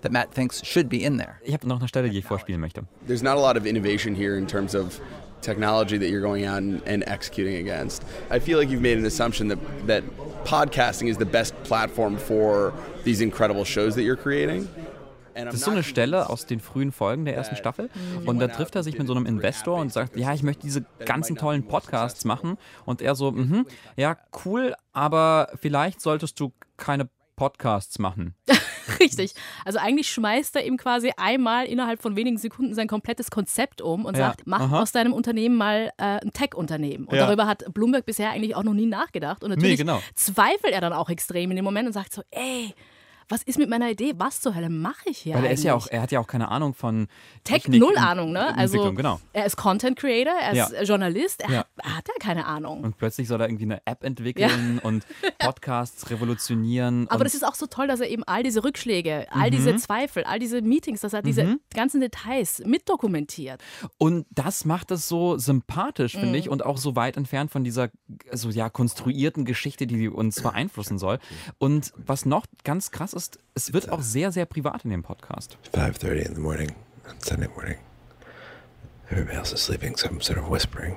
that 0.00 0.10
Matt 0.10 0.32
thinks 0.34 0.66
should 0.66 0.88
be 0.88 0.96
in 1.02 1.18
there. 1.18 1.34
Ich 1.44 1.52
habe 1.52 1.68
noch 1.68 1.78
eine 1.78 1.88
Stelle, 1.88 2.08
die 2.08 2.18
ich 2.18 2.24
vorspielen 2.24 2.60
möchte. 2.60 2.84
there's 3.06 3.22
not 3.22 3.36
a 3.36 3.40
lot 3.40 3.56
of 3.60 3.66
innovation 3.66 4.14
here 4.14 4.36
in 4.38 4.46
terms 4.46 4.74
of 4.74 4.98
technology 5.42 5.98
that 5.98 6.08
you're 6.08 6.20
going 6.20 6.44
out 6.46 6.58
and, 6.58 6.82
and 6.86 7.04
executing 7.06 7.56
against. 7.56 8.04
I 8.30 8.38
feel 8.38 8.58
like 8.58 8.70
you've 8.70 8.82
made 8.82 8.98
an 8.98 9.04
assumption 9.04 9.48
that, 9.48 9.58
that 9.86 10.04
podcasting 10.44 11.08
is 11.08 11.18
the 11.18 11.26
best 11.26 11.54
platform 11.64 12.16
for 12.16 12.72
these 13.04 13.20
incredible 13.20 13.64
shows 13.64 13.94
that 13.96 14.02
you're 14.02 14.16
creating. 14.16 14.68
Das 15.34 15.54
ist 15.54 15.64
so 15.64 15.70
eine 15.70 15.82
Stelle 15.82 16.28
aus 16.28 16.46
den 16.46 16.60
frühen 16.60 16.92
Folgen 16.92 17.24
der 17.24 17.34
ersten 17.34 17.56
Staffel. 17.56 17.88
Und 18.26 18.38
da 18.38 18.48
trifft 18.48 18.74
er 18.76 18.82
sich 18.82 18.98
mit 18.98 19.06
so 19.06 19.14
einem 19.14 19.26
Investor 19.26 19.80
und 19.80 19.92
sagt, 19.92 20.16
ja, 20.16 20.34
ich 20.34 20.42
möchte 20.42 20.62
diese 20.62 20.84
ganzen 21.06 21.36
tollen 21.36 21.66
Podcasts 21.66 22.24
machen. 22.24 22.58
Und 22.84 23.00
er 23.00 23.14
so, 23.14 23.32
mhm, 23.32 23.66
ja, 23.96 24.16
cool, 24.44 24.74
aber 24.92 25.48
vielleicht 25.60 26.00
solltest 26.00 26.38
du 26.38 26.52
keine 26.76 27.08
Podcasts 27.36 27.98
machen. 27.98 28.34
Richtig. 29.00 29.34
Also 29.64 29.78
eigentlich 29.78 30.08
schmeißt 30.10 30.56
er 30.56 30.64
ihm 30.66 30.76
quasi 30.76 31.12
einmal 31.16 31.66
innerhalb 31.66 32.02
von 32.02 32.16
wenigen 32.16 32.36
Sekunden 32.38 32.74
sein 32.74 32.88
komplettes 32.88 33.30
Konzept 33.30 33.80
um 33.80 34.04
und 34.04 34.16
Ja, 34.16 34.28
sagt, 34.28 34.42
mach 34.46 34.60
aha. 34.60 34.82
aus 34.82 34.92
deinem 34.92 35.12
Unternehmen 35.12 35.56
mal 35.56 35.92
äh, 35.98 36.20
ein 36.20 36.32
Tech-Unternehmen. 36.32 37.06
Und 37.06 37.16
Ja. 37.16 37.26
darüber 37.26 37.46
hat 37.46 37.64
Bloomberg 37.72 38.04
bisher 38.06 38.30
eigentlich 38.30 38.54
auch 38.56 38.64
noch 38.64 38.74
nie 38.74 38.86
nachgedacht. 38.86 39.42
Und 39.44 39.50
natürlich 39.50 39.78
genau. 39.78 40.00
zweifelt 40.14 40.72
er 40.72 40.80
dann 40.80 40.92
auch 40.92 41.08
extrem 41.10 41.50
in 41.50 41.56
dem 41.56 41.64
Moment 41.64 41.86
und 41.86 41.92
sagt 41.92 42.12
so, 42.12 42.22
ey, 42.30 42.74
was 43.28 43.42
ist 43.42 43.58
mit 43.58 43.68
meiner 43.70 43.90
Idee? 43.90 44.14
Was 44.16 44.40
zur 44.40 44.54
Hölle 44.54 44.68
mache 44.70 45.08
ich 45.10 45.18
hier 45.18 45.34
Weil 45.34 45.42
er 45.44 45.46
eigentlich? 45.50 45.58
ist 45.60 45.64
ja 45.64 45.74
auch, 45.74 45.86
er 45.88 46.02
hat 46.02 46.12
ja 46.12 46.20
auch 46.20 46.26
keine 46.26 46.48
Ahnung 46.48 46.74
von 46.74 47.08
Tech 47.44 47.62
Technik 47.62 47.80
null 47.80 47.96
Ahnung, 47.98 48.32
ne? 48.32 48.56
Also 48.56 48.92
genau. 48.92 49.20
er 49.32 49.46
ist 49.46 49.56
Content 49.56 49.98
Creator, 49.98 50.32
er 50.40 50.52
ist 50.52 50.72
Ja. 50.72 50.82
Journalist, 50.82 51.40
er 51.42 51.50
Ja. 51.50 51.58
hat, 51.58 51.66
hat 51.96 52.08
ja 52.08 52.14
keine 52.20 52.46
Ahnung. 52.46 52.80
Und 52.82 52.96
plötzlich 52.98 53.28
soll 53.28 53.40
er 53.40 53.48
irgendwie 53.48 53.64
eine 53.64 53.80
App 53.86 54.04
entwickeln 54.04 54.78
und 54.82 55.06
Podcasts 55.38 56.10
revolutionieren. 56.10 57.08
Aber 57.10 57.24
das 57.24 57.34
ist 57.34 57.44
auch 57.46 57.54
so 57.54 57.66
toll, 57.66 57.86
dass 57.86 58.00
er 58.00 58.08
eben 58.08 58.24
all 58.24 58.42
diese 58.42 58.64
Rückschläge, 58.64 59.26
all 59.30 59.48
Mhm. 59.48 59.56
diese 59.56 59.76
Zweifel, 59.76 60.24
all 60.24 60.38
diese 60.38 60.62
Meetings, 60.62 61.00
dass 61.00 61.12
er 61.12 61.22
diese 61.22 61.58
ganzen 61.74 62.00
Details 62.00 62.62
mitdokumentiert. 62.64 63.60
Und 63.98 64.26
das 64.30 64.64
macht 64.64 64.90
es 64.90 65.08
so 65.08 65.36
sympathisch, 65.38 66.12
finde 66.12 66.28
Mhm. 66.28 66.34
ich, 66.34 66.48
und 66.48 66.64
auch 66.64 66.78
so 66.78 66.96
weit 66.96 67.16
entfernt 67.16 67.50
von 67.50 67.64
dieser 67.64 67.90
so 68.32 68.50
ja 68.50 68.68
konstruierten 68.70 69.44
Geschichte, 69.44 69.86
die 69.86 70.08
uns 70.08 70.40
beeinflussen 70.42 70.98
soll. 70.98 71.18
Und 71.58 71.92
was 71.96 72.24
noch 72.26 72.46
ganz 72.64 72.90
krass 72.90 73.11
ist, 73.14 73.38
es 73.54 73.72
wird 73.72 73.88
auch 73.90 74.02
sehr, 74.02 74.32
sehr 74.32 74.46
privat 74.46 74.84
in 74.84 74.90
dem 74.90 75.02
Podcast. 75.02 75.56
5.30 75.74 76.26
in 76.26 76.34
the 76.34 76.40
morning 76.40 76.74
on 77.08 77.20
Sunday 77.20 77.48
morning. 77.48 77.76
Everybody 79.10 79.36
else 79.36 79.52
is 79.52 79.60
sleeping, 79.62 79.96
so 79.96 80.08
I'm 80.08 80.20
sort 80.20 80.38
of 80.38 80.48
whispering. 80.48 80.96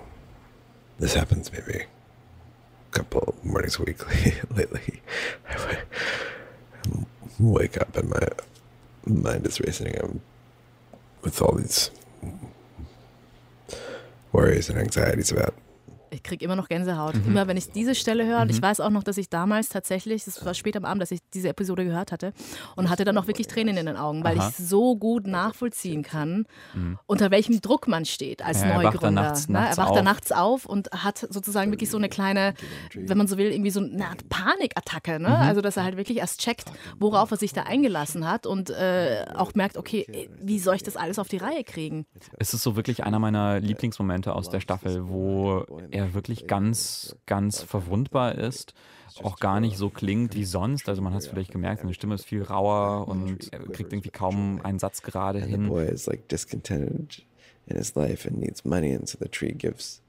This 1.00 1.15
happens 1.15 1.51
maybe 1.51 1.84
a 1.84 2.91
couple 2.91 3.36
mornings 3.43 3.77
a 3.79 3.84
week 3.84 4.00
lately. 4.55 5.01
I 5.50 5.77
wake 7.39 7.77
up 7.77 7.98
and 7.98 8.10
my 8.10 8.27
mind 9.05 9.45
is 9.45 9.60
racing 9.60 9.95
I'm 10.01 10.22
with 11.22 11.41
all 11.41 11.55
these 11.55 11.91
worries 14.31 14.69
and 14.69 14.79
anxieties 14.79 15.31
about 15.31 15.53
Ich 16.15 16.24
kriege 16.24 16.43
immer 16.43 16.55
noch 16.55 16.67
Gänsehaut. 16.67 17.15
Mhm. 17.15 17.27
Immer 17.27 17.48
wenn 17.48 17.57
ich 17.57 17.72
diese 17.72 17.93
Stelle 17.95 18.25
höre. 18.25 18.41
Und 18.41 18.50
ich 18.50 18.62
weiß 18.62 18.79
auch 18.79 18.89
noch, 18.89 19.03
dass 19.03 19.17
ich 19.17 19.29
damals 19.29 19.69
tatsächlich, 19.69 20.25
das 20.25 20.43
war 20.45 20.53
spät 20.53 20.75
am 20.77 20.86
Abend, 20.86 21.01
dass 21.01 21.12
ich 21.12 21.19
diese 21.34 21.50
Episode 21.50 21.86
gehört 21.86 22.12
hatte 22.12 22.34
und 22.75 22.89
hatte 22.89 23.03
dann 23.05 23.17
auch 23.17 23.27
wirklich 23.27 23.48
Tränen 23.48 23.77
in 23.77 23.86
den 23.86 23.98
Augen, 23.98 24.24
weil 24.24 24.39
Aha. 24.39 24.50
ich 24.50 24.55
so 24.65 24.95
gut 24.95 25.27
nachvollziehen 25.27 26.01
kann, 26.03 26.45
unter 27.05 27.31
welchem 27.31 27.62
Druck 27.62 27.88
man 27.88 28.05
steht 28.05 28.41
als 28.43 28.62
Mhm. 28.62 28.69
Ja, 28.69 28.69
er 28.69 28.75
wacht 28.75 28.86
da 28.86 28.91
Neugründer. 29.12 29.22
nachts- 29.22 29.48
ne? 29.50 29.53
nachts 29.60 29.77
er 29.77 29.84
wacht 29.84 29.95
da 29.95 30.00
auf. 30.00 30.03
nachts 30.05 30.31
auf 30.31 30.65
und 30.65 30.89
hat 30.91 31.17
sozusagen 31.29 31.72
wirklich 31.72 31.89
so 31.89 31.98
eine 31.98 32.10
kleine, 32.10 32.53
wenn 32.93 33.17
man 33.17 33.27
so 33.27 33.38
will, 33.38 33.51
irgendwie 33.51 33.69
so 33.72 33.79
eine 33.81 34.05
Art 34.07 34.27
Panikattacke. 34.29 35.19
Ne? 35.19 35.38
Also, 35.38 35.62
dass 35.62 35.77
er 35.77 35.84
halt 35.84 35.98
wirklich 35.98 36.17
erst 36.19 36.39
checkt, 36.41 36.72
worauf 37.00 37.31
er 37.31 37.38
sich 37.38 37.53
da 37.53 37.63
eingelassen 37.63 38.27
hat 38.27 38.45
und 38.45 38.69
äh, 38.69 39.25
auch 39.36 39.53
merkt, 39.55 39.77
okay, 39.77 40.29
wie 40.41 40.60
soll 40.60 40.75
ich 40.75 40.84
das 40.84 40.95
alles 40.98 41.19
auf 41.19 41.27
die 41.27 41.38
Reihe 41.38 41.63
kriegen? 41.63 42.05
Es 42.39 42.53
ist 42.53 42.63
so 42.63 42.75
wirklich 42.75 43.03
einer 43.03 43.19
meiner 43.19 43.60
Lieblingsmomente 43.60 44.34
aus 44.34 44.50
der 44.50 44.60
Staffel, 44.60 45.07
wo 45.10 45.65
er 45.91 46.05
wirklich 46.14 46.48
ganz, 46.48 47.16
ganz 47.26 47.62
verwundbar 47.62 48.36
ist. 48.36 48.74
Auch 49.24 49.38
gar 49.40 49.60
nicht 49.62 49.78
so 49.78 49.90
klingt 49.90 50.36
wie 50.36 50.44
sonst. 50.44 50.90
Also 50.90 51.02
man 51.02 51.14
hat 51.14 51.22
es 51.22 51.28
vielleicht 51.28 51.52
gemerkt, 51.52 51.82
seine 51.82 51.94
Stimme 51.94 52.16
ist 52.16 52.26
viel 52.26 52.44
rauer 52.44 53.08
und 53.08 53.52
er 53.54 53.60
kriegt 53.60 53.94
irgendwie 53.94 54.10
kaum 54.10 54.60
einen 54.64 54.80
Satz 54.80 55.02
gerade 55.02 55.40
hin. 55.40 55.70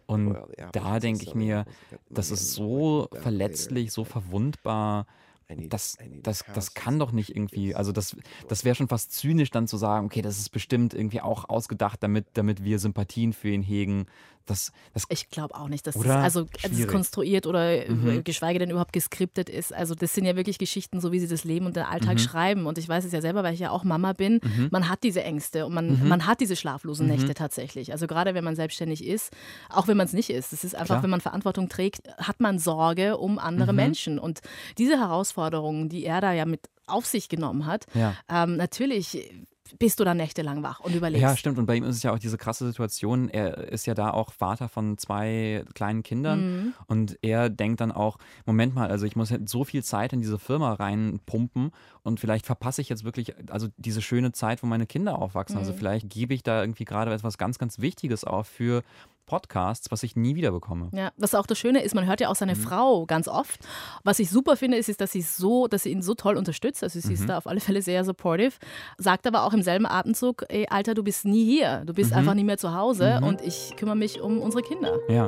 Und 0.07 0.37
da 0.73 1.00
denke 1.00 1.25
ich 1.25 1.35
mir, 1.35 1.65
das 2.11 2.31
ist 2.31 2.53
so 2.53 3.09
verletzlich, 3.12 3.93
so 3.93 4.05
verwundbar. 4.05 5.07
Das, 5.49 5.97
das, 6.23 6.45
das 6.55 6.75
kann 6.75 6.99
doch 6.99 7.12
nicht 7.12 7.31
irgendwie, 7.31 7.75
also 7.75 7.93
das, 7.93 8.17
das 8.49 8.65
wäre 8.65 8.75
schon 8.75 8.88
fast 8.88 9.12
zynisch 9.12 9.50
dann 9.50 9.69
zu 9.69 9.76
sagen, 9.76 10.07
okay, 10.07 10.21
das 10.21 10.38
ist 10.38 10.50
bestimmt 10.50 10.93
irgendwie 10.93 11.21
auch 11.21 11.49
ausgedacht, 11.49 12.03
damit, 12.03 12.26
damit 12.35 12.65
wir 12.65 12.81
Sympathien 12.81 13.33
für 13.33 13.50
ihn 13.50 13.62
hegen. 13.62 14.07
Das, 14.47 14.71
das, 14.95 15.05
Ich 15.09 15.29
glaube 15.29 15.55
auch 15.57 15.69
nicht, 15.69 15.87
dass 15.87 15.95
das 15.97 16.07
also 16.07 16.47
Schwierig. 16.59 16.87
konstruiert 16.88 17.47
oder 17.47 17.85
Mhm. 17.88 18.23
geschweige 18.23 18.59
denn 18.61 18.71
überhaupt 18.71 18.93
geskriptet 18.93 19.49
ist. 19.50 19.73
Also 19.75 19.95
das 19.97 20.15
sind 20.15 20.25
ja 20.25 20.37
wirklich 20.37 20.59
Geschichten, 20.59 21.00
so 21.00 21.11
wie 21.11 21.19
sie 21.19 21.26
das 21.26 21.43
Leben 21.45 21.67
und 21.67 21.75
den 21.76 21.83
Alltag 21.85 22.15
Mhm. 22.15 22.19
schreiben. 22.21 22.67
Und 22.67 22.79
ich 22.79 22.88
weiß 22.88 23.05
es 23.05 23.12
ja 23.12 23.21
selber, 23.21 23.43
weil 23.43 23.55
ich 23.55 23.61
ja 23.61 23.71
auch 23.71 23.83
Mama 23.85 24.12
bin. 24.12 24.41
Mhm. 24.43 24.69
Man 24.71 24.88
hat 24.88 25.03
diese 25.03 25.23
Ängste 25.25 25.67
und 25.67 25.75
man, 25.75 26.00
Mhm. 26.00 26.09
man 26.09 26.26
hat 26.26 26.41
diese 26.41 26.55
schlaflosen 26.57 27.07
Mhm. 27.07 27.12
Nächte 27.15 27.35
tatsächlich. 27.35 27.91
Also 27.93 28.07
gerade 28.07 28.35
wenn 28.35 28.45
man 28.45 28.55
selbstständig 28.57 29.05
ist, 29.05 29.33
auch 29.69 29.88
wenn 29.88 29.97
man 29.97 30.07
es 30.07 30.12
nicht 30.12 30.31
ist. 30.31 30.53
Es 30.53 30.62
ist 30.62 30.75
einfach, 30.75 30.87
Klar. 30.97 31.03
wenn 31.03 31.11
man 31.11 31.21
Verantwortung 31.21 31.69
trägt, 31.69 32.07
hat 32.19 32.38
man 32.41 32.59
Sorge 32.61 33.17
um 33.19 33.38
andere 33.41 33.73
Mhm. 33.73 33.76
Menschen. 33.76 34.19
Und 34.21 34.41
diese 34.79 34.99
Herausforderungen, 34.99 35.88
die 35.88 36.05
er 36.05 36.21
da 36.21 36.33
ja 36.33 36.45
mit 36.47 36.61
auf 36.87 37.05
sich 37.05 37.29
genommen 37.29 37.67
hat, 37.67 37.87
Ja. 37.95 38.15
ähm, 38.31 38.57
natürlich 38.57 39.29
bist 39.78 40.00
du 40.00 40.04
dann 40.04 40.16
nächtelang 40.16 40.62
wach 40.62 40.80
und 40.80 40.94
überlegst. 40.94 41.23
Ja, 41.23 41.37
stimmt. 41.37 41.58
Und 41.58 41.66
bei 41.66 41.76
ihm 41.76 41.85
ist 41.85 41.96
es 41.96 42.02
ja 42.02 42.12
auch 42.12 42.18
diese 42.18 42.38
krasse 42.38 42.66
Situation. 42.66 43.28
Er 43.28 43.68
ist 43.73 43.87
ja 43.87 43.94
da 43.94 44.11
auch 44.11 44.32
Vater 44.32 44.68
von 44.68 44.99
zwei 44.99 45.64
kleinen 45.75 46.02
Kindern. 46.02 46.40
Mhm. 46.40 46.75
Und 46.87 47.18
er 47.23 47.50
denkt 47.50 47.80
dann 47.80 47.92
auch, 47.92 48.18
Moment 48.44 48.75
mal, 48.75 48.88
also 48.90 49.06
ich 49.06 49.16
muss 49.16 49.30
jetzt 49.30 49.50
so 49.50 49.64
viel 49.64 49.82
Zeit 49.82 50.12
in 50.12 50.20
diese 50.20 50.38
Firma 50.38 50.73
reinpumpen 50.75 51.70
und 52.02 52.20
vielleicht 52.20 52.46
verpasse 52.46 52.80
ich 52.80 52.88
jetzt 52.88 53.04
wirklich, 53.04 53.35
also 53.50 53.68
diese 53.76 54.02
schöne 54.02 54.32
Zeit, 54.32 54.62
wo 54.62 54.66
meine 54.66 54.87
Kinder 54.87 55.18
aufwachsen. 55.18 55.58
Also 55.58 55.73
Mhm. 55.73 55.76
vielleicht 55.76 56.08
gebe 56.11 56.35
ich 56.35 56.42
da 56.42 56.61
irgendwie 56.62 56.85
gerade 56.85 57.12
etwas 57.12 57.38
ganz, 57.38 57.58
ganz 57.58 57.80
Wichtiges 57.80 58.25
auf 58.25 58.46
für 58.46 58.82
Podcasts, 59.26 59.90
was 59.90 60.02
ich 60.02 60.16
nie 60.16 60.35
wieder 60.37 60.52
bekomme. 60.52 60.88
Ja, 60.95 61.11
was 61.16 61.35
auch 61.35 61.47
das 61.47 61.59
Schöne 61.59 61.83
ist, 61.83 61.95
man 61.95 62.06
hört 62.06 62.21
ja 62.21 62.28
auch 62.28 62.37
seine 62.37 62.54
Mhm. 62.54 62.61
Frau 62.61 63.06
ganz 63.06 63.26
oft. 63.28 63.61
Was 64.04 64.18
ich 64.21 64.30
super 64.30 64.56
finde, 64.56 64.76
ist, 64.78 64.88
ist 64.88 65.00
dass 65.00 65.12
sie 65.12 65.23
so, 65.23 65.66
dass 65.66 65.83
sie 65.83 65.90
ihn 65.90 66.00
so 66.02 66.14
toll 66.14 66.37
unterstützt. 66.37 66.83
Also 66.83 67.00
sie 67.00 67.09
Mhm. 67.09 67.14
ist 67.14 67.28
da 67.28 67.38
auf 67.38 67.47
alle 67.47 67.61
Fälle 67.61 67.83
sehr 67.83 68.04
supportive. 68.04 68.52
Sagt 68.99 69.26
aber 69.26 69.45
auch 69.45 69.52
im 69.52 69.62
selben 69.62 69.85
Atemzug, 69.87 70.45
ey, 70.49 70.66
Alter, 70.71 70.95
du 70.95 71.02
bist 71.02 71.25
nie 71.25 71.45
hier. 71.45 71.83
Du 71.85 71.92
bist 71.92 72.12
Mhm. 72.12 72.16
einfach 72.18 72.35
nie 72.35 72.45
mehr 72.45 72.59
zu 72.59 72.75
Hause 72.75 73.18
Mhm. 73.21 73.26
und 73.26 73.40
ich 73.42 73.75
kümmere 73.76 73.97
mich 73.97 74.21
um 74.21 74.40
unsere 74.40 74.62
Kinder. 74.62 74.97
Ja. 75.09 75.26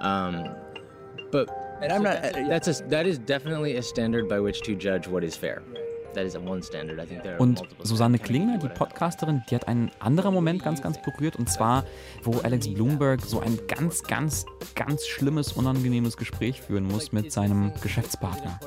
Um, 0.00 0.44
but 1.30 1.48
And 1.80 1.92
I'm 1.92 2.02
not- 2.02 2.48
that's 2.48 2.68
a, 2.68 2.74
that 2.88 3.06
is 3.06 3.18
definitely 3.18 3.76
a 3.76 3.82
standard 3.82 4.28
by 4.28 4.38
which 4.42 4.60
to 4.62 4.74
judge 4.74 5.06
what 5.10 5.22
is 5.24 5.36
fair. 5.36 5.62
That 6.14 6.26
is 6.26 6.36
one 6.36 6.62
standard. 6.62 7.00
I 7.00 7.06
think 7.06 7.22
there 7.22 7.34
are 7.34 7.40
Und 7.40 7.62
Susanne 7.82 8.18
Klingner, 8.18 8.58
die 8.58 8.68
Podcasterin, 8.68 9.42
die 9.50 9.54
hat 9.54 9.68
einen 9.68 9.90
anderen 9.98 10.32
Moment 10.34 10.62
ganz, 10.62 10.80
ganz 10.80 11.00
berührt. 11.02 11.36
Und 11.36 11.48
zwar, 11.50 11.84
wo 12.22 12.38
Alex 12.40 12.72
Bloomberg 12.72 13.20
so 13.22 13.40
ein 13.40 13.58
ganz, 13.66 14.02
ganz, 14.02 14.46
ganz 14.74 15.06
schlimmes, 15.06 15.52
unangenehmes 15.52 16.16
Gespräch 16.16 16.60
führen 16.60 16.84
muss 16.84 17.12
mit 17.12 17.32
seinem 17.32 17.72
Geschäftspartner. 17.82 18.58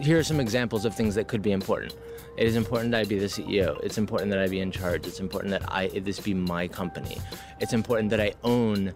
here 0.00 0.18
are 0.18 0.24
some 0.24 0.40
examples 0.40 0.84
of 0.84 0.94
things 0.94 1.14
that 1.14 1.28
could 1.28 1.42
be 1.42 1.52
important. 1.52 1.94
It 2.36 2.46
is 2.46 2.56
important 2.56 2.92
that 2.92 3.00
I 3.00 3.04
be 3.04 3.18
the 3.18 3.26
CEO. 3.26 3.82
It's 3.82 3.98
important 3.98 4.30
that 4.30 4.38
I 4.38 4.46
be 4.46 4.60
in 4.60 4.70
charge. 4.70 5.06
It's 5.06 5.20
important 5.20 5.50
that 5.50 5.70
I 5.72 5.88
this 5.88 6.20
be 6.20 6.34
my 6.34 6.68
company. 6.68 7.18
It's 7.60 7.72
important 7.72 8.10
that 8.10 8.20
I 8.20 8.34
own, 8.44 8.94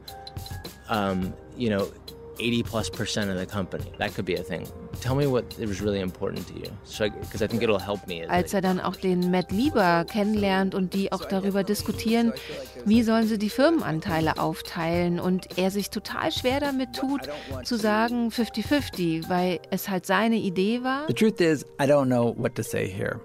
um, 0.88 1.34
you 1.56 1.70
know, 1.70 1.92
80 2.38 2.62
plus 2.62 2.90
percent 2.90 3.30
of 3.30 3.38
the 3.38 3.46
company. 3.46 3.92
That 3.98 4.14
could 4.14 4.24
be 4.24 4.34
a 4.34 4.42
thing. 4.42 4.66
Tell 5.00 5.14
me 5.14 5.26
what 5.26 5.44
was 5.58 5.80
really 5.80 6.00
important 6.00 6.46
to 6.48 6.54
you, 6.54 6.70
so 6.84 7.08
because 7.10 7.42
I, 7.42 7.46
think 7.46 7.62
it'll 7.62 7.78
help 7.78 8.06
me. 8.06 8.24
Als 8.28 8.54
er 8.54 8.60
dann 8.60 8.80
auch 8.80 8.96
den 8.96 9.30
Matt 9.30 9.50
Lieber 9.50 10.04
kennenlernt 10.04 10.74
und 10.74 10.94
die 10.94 11.12
auch 11.12 11.24
darüber 11.24 11.64
diskutieren, 11.64 12.32
wie 12.84 13.02
sollen 13.02 13.26
sie 13.26 13.38
die 13.38 13.50
Firmenanteile 13.50 14.38
aufteilen 14.38 15.18
und 15.18 15.58
er 15.58 15.70
sich 15.70 15.90
total 15.90 16.30
schwer 16.32 16.60
damit 16.60 16.94
tut, 16.94 17.28
zu 17.64 17.76
sagen 17.76 18.28
50-50, 18.28 19.28
weil 19.28 19.60
es 19.70 19.88
halt 19.88 20.06
seine 20.06 20.36
Idee 20.36 20.82
war. 20.82 21.06
The 21.08 21.14
truth 21.14 21.40
is, 21.40 21.64
I 21.80 21.86
don't 21.86 22.06
know 22.06 22.34
what 22.36 22.54
to 22.56 22.62
say 22.62 22.86
here. 22.88 23.20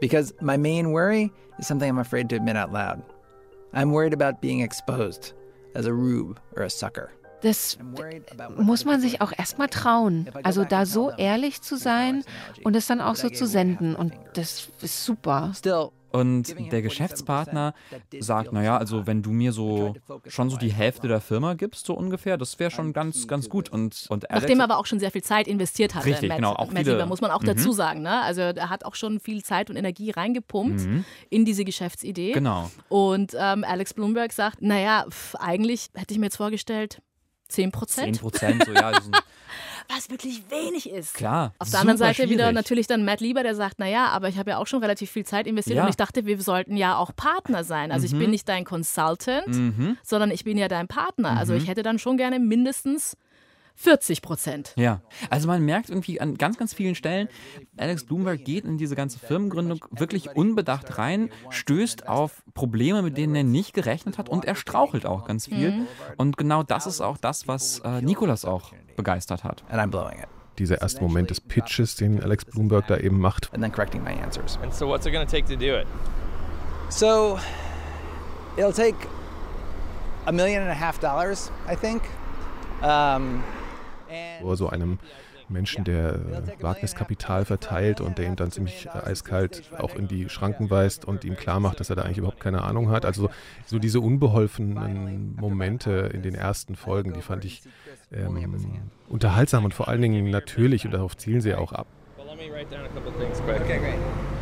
Because 0.00 0.34
my 0.40 0.58
main 0.58 0.92
worry 0.92 1.30
is 1.58 1.66
something 1.66 1.88
I'm 1.88 2.00
afraid 2.00 2.28
to 2.30 2.36
admit 2.36 2.56
out 2.56 2.72
loud. 2.72 3.02
I'm 3.72 3.92
worried 3.92 4.12
about 4.12 4.40
being 4.40 4.60
exposed 4.60 5.32
as 5.74 5.86
a 5.86 5.92
rube 5.92 6.38
or 6.56 6.64
a 6.64 6.70
sucker. 6.70 7.12
Das 7.42 7.78
muss 8.56 8.84
man 8.84 9.00
sich 9.00 9.20
auch 9.20 9.32
erstmal 9.36 9.68
trauen. 9.68 10.28
Also 10.42 10.64
da 10.64 10.86
so 10.86 11.10
ehrlich 11.10 11.60
zu 11.62 11.76
sein 11.76 12.24
und 12.64 12.74
es 12.76 12.86
dann 12.86 13.00
auch 13.00 13.16
so 13.16 13.28
zu 13.28 13.46
senden. 13.46 13.94
Und 13.94 14.12
das 14.34 14.68
ist 14.80 15.04
super. 15.04 15.52
Und 16.12 16.54
der 16.70 16.82
Geschäftspartner 16.82 17.72
sagt, 18.20 18.52
naja, 18.52 18.76
also 18.76 19.06
wenn 19.06 19.22
du 19.22 19.30
mir 19.30 19.50
so 19.52 19.94
schon 20.26 20.50
so 20.50 20.58
die 20.58 20.70
Hälfte 20.70 21.08
der 21.08 21.22
Firma 21.22 21.54
gibst, 21.54 21.86
so 21.86 21.94
ungefähr, 21.94 22.36
das 22.36 22.58
wäre 22.58 22.70
schon 22.70 22.92
ganz, 22.92 23.26
ganz 23.26 23.48
gut. 23.48 23.70
Und, 23.70 24.06
und 24.10 24.30
Alex, 24.30 24.42
Nachdem 24.42 24.60
er 24.60 24.64
aber 24.64 24.76
auch 24.76 24.84
schon 24.84 24.98
sehr 25.00 25.10
viel 25.10 25.22
Zeit 25.22 25.48
investiert 25.48 25.94
hatte. 25.94 26.04
Richtig, 26.06 26.28
Matt, 26.28 26.36
genau, 26.36 26.52
auch 26.52 26.66
Matt 26.70 26.84
viele- 26.84 26.92
Lieber, 26.96 27.06
muss 27.06 27.22
man 27.22 27.30
auch 27.30 27.40
Mhm. 27.40 27.46
dazu 27.46 27.72
sagen. 27.72 28.02
Ne? 28.02 28.20
Also 28.22 28.42
er 28.42 28.68
hat 28.68 28.84
auch 28.84 28.94
schon 28.94 29.20
viel 29.20 29.42
Zeit 29.42 29.70
und 29.70 29.76
Energie 29.76 30.10
reingepumpt 30.10 30.80
Mhm. 30.84 31.04
in 31.30 31.46
diese 31.46 31.64
Geschäftsidee. 31.64 32.32
Genau. 32.32 32.70
Und 32.90 33.34
ähm, 33.38 33.64
Alex 33.64 33.94
Bloomberg 33.94 34.32
sagt, 34.34 34.60
naja, 34.60 35.06
pf, 35.08 35.34
eigentlich 35.36 35.88
hätte 35.94 36.12
ich 36.12 36.20
mir 36.20 36.26
jetzt 36.26 36.36
vorgestellt, 36.36 37.00
10 37.52 37.70
Prozent. 37.72 38.16
10 38.16 38.20
Prozent, 38.22 38.64
so 38.64 38.72
ja, 38.72 38.92
Was 39.88 40.08
wirklich 40.10 40.44
wenig 40.48 40.88
ist. 40.88 41.14
klar. 41.14 41.52
Auf 41.58 41.68
der 41.70 41.80
anderen 41.80 41.98
Seite 41.98 42.22
wieder 42.30 42.44
schwierig. 42.44 42.54
natürlich 42.54 42.86
dann 42.86 43.04
Matt 43.04 43.20
Lieber, 43.20 43.42
der 43.42 43.54
sagt, 43.54 43.78
naja, 43.80 44.06
aber 44.06 44.28
ich 44.28 44.38
habe 44.38 44.50
ja 44.50 44.58
auch 44.58 44.66
schon 44.66 44.80
relativ 44.80 45.10
viel 45.10 45.26
Zeit 45.26 45.46
investiert 45.46 45.76
Ja. 45.76 45.82
und 45.84 45.90
ich 45.90 45.96
dachte, 45.96 46.24
wir 46.24 46.40
sollten 46.40 46.76
ja 46.76 46.96
auch 46.96 47.14
Partner 47.14 47.64
sein. 47.64 47.90
Also 47.92 48.06
ich 48.06 48.12
Mhm. 48.14 48.18
bin 48.20 48.30
nicht 48.30 48.48
dein 48.48 48.64
Consultant, 48.64 49.48
Mhm. 49.48 49.98
sondern 50.02 50.30
ich 50.30 50.44
bin 50.44 50.56
ja 50.56 50.68
dein 50.68 50.86
Partner. 50.88 51.36
Also 51.36 51.52
Mhm. 51.52 51.58
ich 51.58 51.68
hätte 51.68 51.82
dann 51.82 51.98
schon 51.98 52.16
gerne 52.16 52.38
mindestens 52.38 53.16
40 53.74 54.22
Prozent. 54.22 54.72
Ja, 54.76 55.00
also 55.30 55.48
man 55.48 55.64
merkt 55.64 55.88
irgendwie 55.88 56.20
an 56.20 56.36
ganz, 56.38 56.58
ganz 56.58 56.74
vielen 56.74 56.94
Stellen, 56.94 57.28
Alex 57.76 58.04
Bloomberg 58.04 58.44
geht 58.44 58.64
in 58.64 58.78
diese 58.78 58.94
ganze 58.94 59.18
Firmengründung 59.18 59.84
wirklich 59.90 60.36
unbedacht 60.36 60.98
rein, 60.98 61.30
stößt 61.50 62.08
auf 62.08 62.42
Probleme, 62.54 63.02
mit 63.02 63.16
denen 63.16 63.34
er 63.34 63.44
nicht 63.44 63.74
gerechnet 63.74 64.18
hat 64.18 64.28
und 64.28 64.44
er 64.44 64.54
strauchelt 64.54 65.06
auch 65.06 65.26
ganz 65.26 65.46
viel. 65.46 65.72
Mhm. 65.72 65.86
Und 66.16 66.36
genau 66.36 66.62
das 66.62 66.86
ist 66.86 67.00
auch 67.00 67.16
das, 67.16 67.48
was 67.48 67.80
äh, 67.80 68.02
Nikolas 68.02 68.44
auch 68.44 68.72
begeistert 68.96 69.44
hat. 69.44 69.64
And 69.68 69.80
I'm 69.80 69.88
blowing 69.88 70.18
it. 70.18 70.28
Dieser 70.58 70.82
erste 70.82 71.00
Moment 71.00 71.30
des 71.30 71.40
Pitches, 71.40 71.96
den 71.96 72.22
Alex 72.22 72.44
Bloomberg 72.44 72.86
da 72.86 72.98
eben 72.98 73.18
macht. 73.18 73.52
And 73.52 73.62
then 73.62 73.72
correcting 73.72 74.02
my 74.04 74.10
answers. 74.10 74.58
And 74.62 74.72
so, 74.72 74.86
what's 74.86 75.06
it 75.06 75.12
going 75.12 75.26
to 75.26 75.30
take 75.30 75.46
to 75.46 75.56
do 75.56 75.74
it? 75.76 75.86
So 76.90 77.38
it'll 78.56 78.72
take 78.72 78.96
a 80.26 80.32
million 80.32 80.62
and 80.62 80.70
a 80.70 80.78
half 80.78 81.00
dollars, 81.00 81.50
I 81.66 81.74
think. 81.74 82.02
Um, 82.82 83.42
Vor 84.40 84.56
so 84.56 84.68
einem 84.68 84.98
Menschen, 85.52 85.84
der 85.84 86.14
äh, 86.14 86.62
Wagniskapital 86.62 87.44
verteilt 87.44 88.00
und 88.00 88.18
der 88.18 88.26
ihm 88.26 88.36
dann 88.36 88.50
ziemlich 88.50 88.86
äh, 88.86 89.10
eiskalt 89.10 89.62
auch 89.78 89.94
in 89.94 90.08
die 90.08 90.28
Schranken 90.28 90.70
weist 90.70 91.04
und 91.04 91.24
ihm 91.24 91.36
klar 91.36 91.60
macht, 91.60 91.80
dass 91.80 91.90
er 91.90 91.96
da 91.96 92.02
eigentlich 92.02 92.18
überhaupt 92.18 92.40
keine 92.40 92.62
Ahnung 92.62 92.90
hat. 92.90 93.04
Also 93.04 93.28
so 93.66 93.78
diese 93.78 94.00
unbeholfenen 94.00 95.36
Momente 95.36 96.10
in 96.12 96.22
den 96.22 96.34
ersten 96.34 96.74
Folgen, 96.74 97.12
die 97.12 97.22
fand 97.22 97.44
ich 97.44 97.62
ähm, 98.12 98.82
unterhaltsam 99.08 99.64
und 99.64 99.74
vor 99.74 99.88
allen 99.88 100.02
Dingen 100.02 100.30
natürlich 100.30 100.84
und 100.84 100.92
darauf 100.92 101.16
zielen 101.16 101.40
sie 101.40 101.50
ja 101.50 101.58
auch 101.58 101.72
ab. 101.72 101.86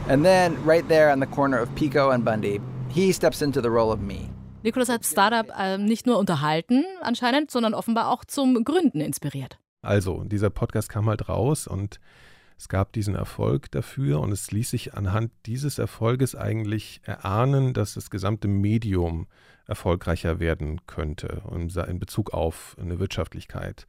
And 0.08 0.24
then 0.24 0.56
right 0.66 0.88
there 0.88 1.12
on 1.12 1.20
the 1.20 1.26
corner 1.26 1.60
of 1.60 1.72
Pico 1.74 2.10
and 2.10 2.24
Bundy, 2.24 2.60
he 2.88 3.12
steps 3.12 3.42
into 3.42 3.60
the 3.60 3.68
role 3.68 3.92
of 3.92 4.00
me. 4.00 4.30
Nikolas 4.62 4.90
hat 4.90 5.06
Startup 5.06 5.50
ähm, 5.58 5.86
nicht 5.86 6.06
nur 6.06 6.18
unterhalten 6.18 6.84
anscheinend, 7.00 7.50
sondern 7.50 7.72
offenbar 7.72 8.10
auch 8.10 8.24
zum 8.24 8.62
Gründen 8.64 9.00
inspiriert. 9.00 9.58
Also, 9.82 10.24
dieser 10.24 10.50
Podcast 10.50 10.90
kam 10.90 11.08
halt 11.08 11.30
raus 11.30 11.66
und 11.66 11.98
es 12.58 12.68
gab 12.68 12.92
diesen 12.92 13.14
Erfolg 13.14 13.70
dafür 13.70 14.20
und 14.20 14.32
es 14.32 14.50
ließ 14.50 14.68
sich 14.68 14.92
anhand 14.92 15.32
dieses 15.46 15.78
Erfolges 15.78 16.34
eigentlich 16.34 17.00
erahnen, 17.04 17.72
dass 17.72 17.94
das 17.94 18.10
gesamte 18.10 18.48
Medium 18.48 19.28
erfolgreicher 19.66 20.40
werden 20.40 20.84
könnte 20.86 21.42
in 21.88 21.98
Bezug 21.98 22.34
auf 22.34 22.76
eine 22.78 22.98
Wirtschaftlichkeit. 22.98 23.86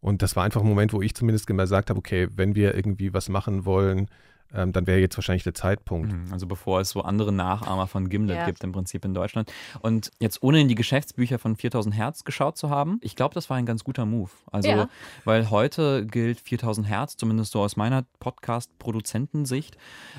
Und 0.00 0.22
das 0.22 0.36
war 0.36 0.44
einfach 0.44 0.62
ein 0.62 0.68
Moment, 0.68 0.94
wo 0.94 1.02
ich 1.02 1.14
zumindest 1.14 1.46
gesagt 1.46 1.90
habe, 1.90 1.98
okay, 1.98 2.28
wenn 2.34 2.54
wir 2.54 2.74
irgendwie 2.74 3.12
was 3.12 3.28
machen 3.28 3.66
wollen, 3.66 4.08
ähm, 4.54 4.72
dann 4.72 4.86
wäre 4.86 5.00
jetzt 5.00 5.16
wahrscheinlich 5.18 5.42
der 5.42 5.54
Zeitpunkt. 5.54 6.12
Mhm, 6.12 6.32
Also 6.32 6.46
bevor 6.46 6.80
es 6.80 6.90
so 6.90 7.02
andere 7.02 7.32
Nachahmer 7.32 7.86
von 7.86 8.08
Gimlet 8.08 8.36
Ja. 8.36 8.46
gibt 8.46 8.62
im 8.64 8.72
Prinzip 8.72 9.04
in 9.04 9.12
Deutschland. 9.14 9.52
Und 9.80 10.10
jetzt 10.20 10.42
ohne 10.42 10.60
in 10.60 10.68
die 10.68 10.74
Geschäftsbücher 10.76 11.38
von 11.38 11.56
4000 11.56 11.94
Hertz 11.94 12.24
geschaut 12.24 12.56
zu 12.56 12.70
haben, 12.70 12.98
ich 13.02 13.16
glaube, 13.16 13.34
das 13.34 13.50
war 13.50 13.56
ein 13.56 13.66
ganz 13.66 13.84
guter 13.84 14.06
Move. 14.06 14.30
Also, 14.52 14.68
Ja. 14.68 14.88
weil 15.24 15.50
heute 15.50 16.06
gilt 16.06 16.40
4000 16.40 16.88
Hertz, 16.88 17.16
zumindest 17.16 17.52
so 17.52 17.60
aus 17.60 17.76
meiner 17.76 18.04
Podcast-Produzentensicht, 18.78 19.76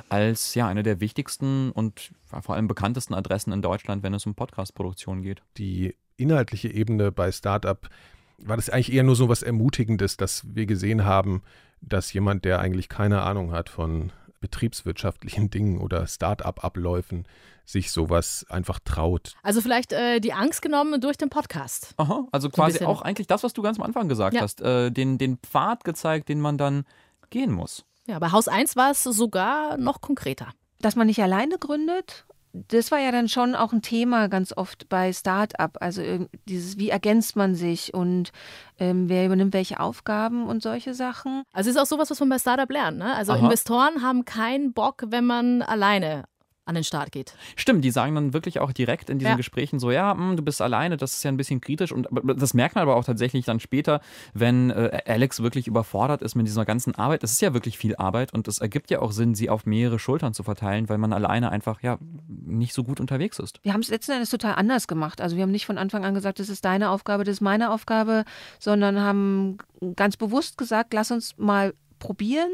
als 0.10 0.56
ja 0.56 0.68
eine 0.68 0.84
der 0.84 1.00
wichtigsten 1.00 1.72
und 1.72 2.12
vor 2.42 2.56
allem 2.56 2.68
bekanntesten 2.68 3.14
Adressen 3.14 3.52
in 3.54 3.62
Deutschland, 3.62 4.04
wenn 4.04 4.14
es 4.14 4.26
um 4.26 4.36
Podcast-Produktion 4.36 5.22
geht. 5.22 5.42
die 5.58 5.96
inhaltliche 6.18 6.70
Ebene 6.70 7.12
bei 7.12 7.30
Startup 7.32 7.90
war 8.38 8.56
das 8.56 8.70
eigentlich 8.70 8.94
eher 8.94 9.04
nur 9.04 9.18
so 9.18 9.28
was 9.28 9.44
Ermutigendes, 9.44 10.16
dass 10.16 10.44
wir 10.56 10.66
gesehen 10.66 11.04
haben, 11.04 11.42
dass 11.82 12.14
jemand, 12.14 12.46
der 12.46 12.60
eigentlich 12.60 12.88
keine 12.88 13.22
Ahnung 13.22 13.52
hat 13.52 13.68
von 13.70 14.14
betriebswirtschaftlichen 14.42 15.50
Dingen 15.50 15.80
oder 15.80 16.08
Start-up-Abläufen, 16.08 17.28
sich 17.66 17.92
sowas 17.92 18.46
einfach 18.50 18.80
traut. 18.86 19.34
Also 19.42 19.62
vielleicht 19.62 19.92
äh, 19.92 20.20
die 20.20 20.34
Angst 20.34 20.62
genommen 20.62 21.02
durch 21.02 21.18
den 21.18 21.30
Podcast. 21.30 21.94
Aha, 21.98 22.28
also 22.32 22.48
ein 22.48 22.52
quasi 22.52 22.86
auch 22.86 23.02
eigentlich 23.02 23.28
das, 23.28 23.44
was 23.44 23.54
du 23.54 23.62
ganz 23.62 23.78
am 23.80 23.84
Anfang 23.86 24.08
gesagt 24.08 24.36
Ja. 24.36 24.42
hast, 24.42 24.62
äh, 24.62 24.92
den, 24.92 25.18
den 25.18 25.38
Pfad 25.38 25.84
gezeigt, 25.84 26.30
den 26.30 26.42
man 26.42 26.58
dann 26.58 26.86
gehen 27.32 27.52
muss. 27.52 27.84
Ja, 28.08 28.20
bei 28.20 28.32
Haus 28.32 28.48
1 28.48 28.76
war 28.76 28.92
es 28.92 29.04
sogar 29.04 29.78
noch 29.78 30.02
konkreter. 30.02 30.50
Dass 30.80 30.96
man 30.96 31.08
nicht 31.08 31.22
alleine 31.24 31.58
gründet, 31.58 32.26
das 32.68 32.92
war 32.92 33.00
ja 33.00 33.12
dann 33.12 33.28
schon 33.28 33.56
auch 33.56 33.74
ein 33.74 33.82
Thema 33.82 34.28
ganz 34.28 34.54
oft 34.56 34.88
bei 34.90 35.12
Start-up. 35.12 35.78
Also 35.82 36.02
dieses, 36.48 36.78
wie 36.78 36.90
ergänzt 36.90 37.36
man 37.36 37.56
sich 37.56 37.94
und 37.94 38.32
ähm, 38.80 39.10
wer 39.10 39.26
übernimmt 39.26 39.54
welche 39.54 39.80
Aufgaben 39.80 40.48
und 40.48 40.64
solche 40.64 40.94
Sachen. 40.94 41.44
Also 41.54 41.70
ist 41.70 41.78
auch 41.78 41.86
sowas, 41.86 42.10
was 42.10 42.20
man 42.20 42.30
bei 42.30 42.40
Startup 42.40 42.70
lernt. 42.70 42.98
Ne? 42.98 43.14
Also 43.16 43.34
Aha. 43.34 43.40
Investoren 43.40 44.02
haben 44.02 44.26
keinen 44.26 44.74
Bock, 44.74 45.04
wenn 45.08 45.26
man 45.26 45.62
alleine 45.62 46.26
an 46.66 46.76
den 46.76 46.84
Start 46.84 47.12
geht. 47.12 47.36
Stimmt, 47.56 47.86
die 47.86 47.92
sagen 47.92 48.16
dann 48.16 48.34
wirklich 48.34 48.60
auch 48.60 48.72
direkt 48.72 49.10
in 49.10 49.20
diesen 49.20 49.32
Ja. 49.32 49.38
Gesprächen 49.38 49.80
so, 49.80 49.92
ja, 49.92 50.14
hm, 50.14 50.36
du 50.36 50.44
bist 50.44 50.62
alleine, 50.62 50.98
das 50.98 51.14
ist 51.14 51.24
ja 51.24 51.32
ein 51.32 51.38
bisschen 51.38 51.62
kritisch. 51.62 51.92
Und 51.92 52.08
das 52.12 52.54
merkt 52.54 52.76
man 52.76 52.82
aber 52.82 52.96
auch 52.96 53.06
tatsächlich 53.06 53.46
dann 53.46 53.60
später, 53.60 54.02
wenn 54.34 54.72
äh, 54.72 55.02
Alex 55.06 55.44
wirklich 55.44 55.68
überfordert 55.68 56.24
ist 56.24 56.36
mit 56.36 56.48
dieser 56.48 56.66
ganzen 56.66 56.96
Arbeit. 56.96 57.22
Das 57.24 57.32
ist 57.32 57.42
ja 57.42 57.54
wirklich 57.54 57.78
viel 57.78 57.96
Arbeit 57.96 58.34
und 58.34 58.48
es 58.48 58.58
ergibt 58.58 58.90
ja 58.90 59.00
auch 59.02 59.12
Sinn, 59.12 59.36
sie 59.36 59.50
auf 59.50 59.66
mehrere 59.66 60.00
Schultern 60.00 60.34
zu 60.34 60.44
verteilen, 60.44 60.90
weil 60.90 60.98
man 60.98 61.14
alleine 61.14 61.52
einfach 61.52 61.82
ja 61.84 62.00
nicht 62.28 62.74
so 62.74 62.84
gut 62.84 63.00
unterwegs 63.00 63.38
ist. 63.38 63.60
Wir 63.64 63.74
haben 63.74 63.82
es 63.82 63.90
letzten 63.90 64.14
Endes 64.14 64.32
total 64.32 64.56
anders 64.56 64.88
gemacht. 64.88 65.22
Also 65.22 65.36
wir 65.36 65.44
haben 65.44 65.52
nicht 65.52 65.68
von 65.68 65.78
Anfang 65.78 66.04
an 66.04 66.16
gesagt, 66.16 66.40
das 66.40 66.50
ist 66.50 66.66
deine 66.66 66.90
Aufgabe, 66.90 67.24
das 67.24 67.34
ist 67.34 67.42
meine 67.42 67.72
Aufgabe, 67.72 68.26
sondern 68.60 69.00
haben 69.00 69.58
ganz 69.96 70.18
bewusst 70.18 70.58
gesagt, 70.58 70.94
lass 70.94 71.12
uns 71.12 71.38
mal 71.38 71.74
probieren 72.00 72.50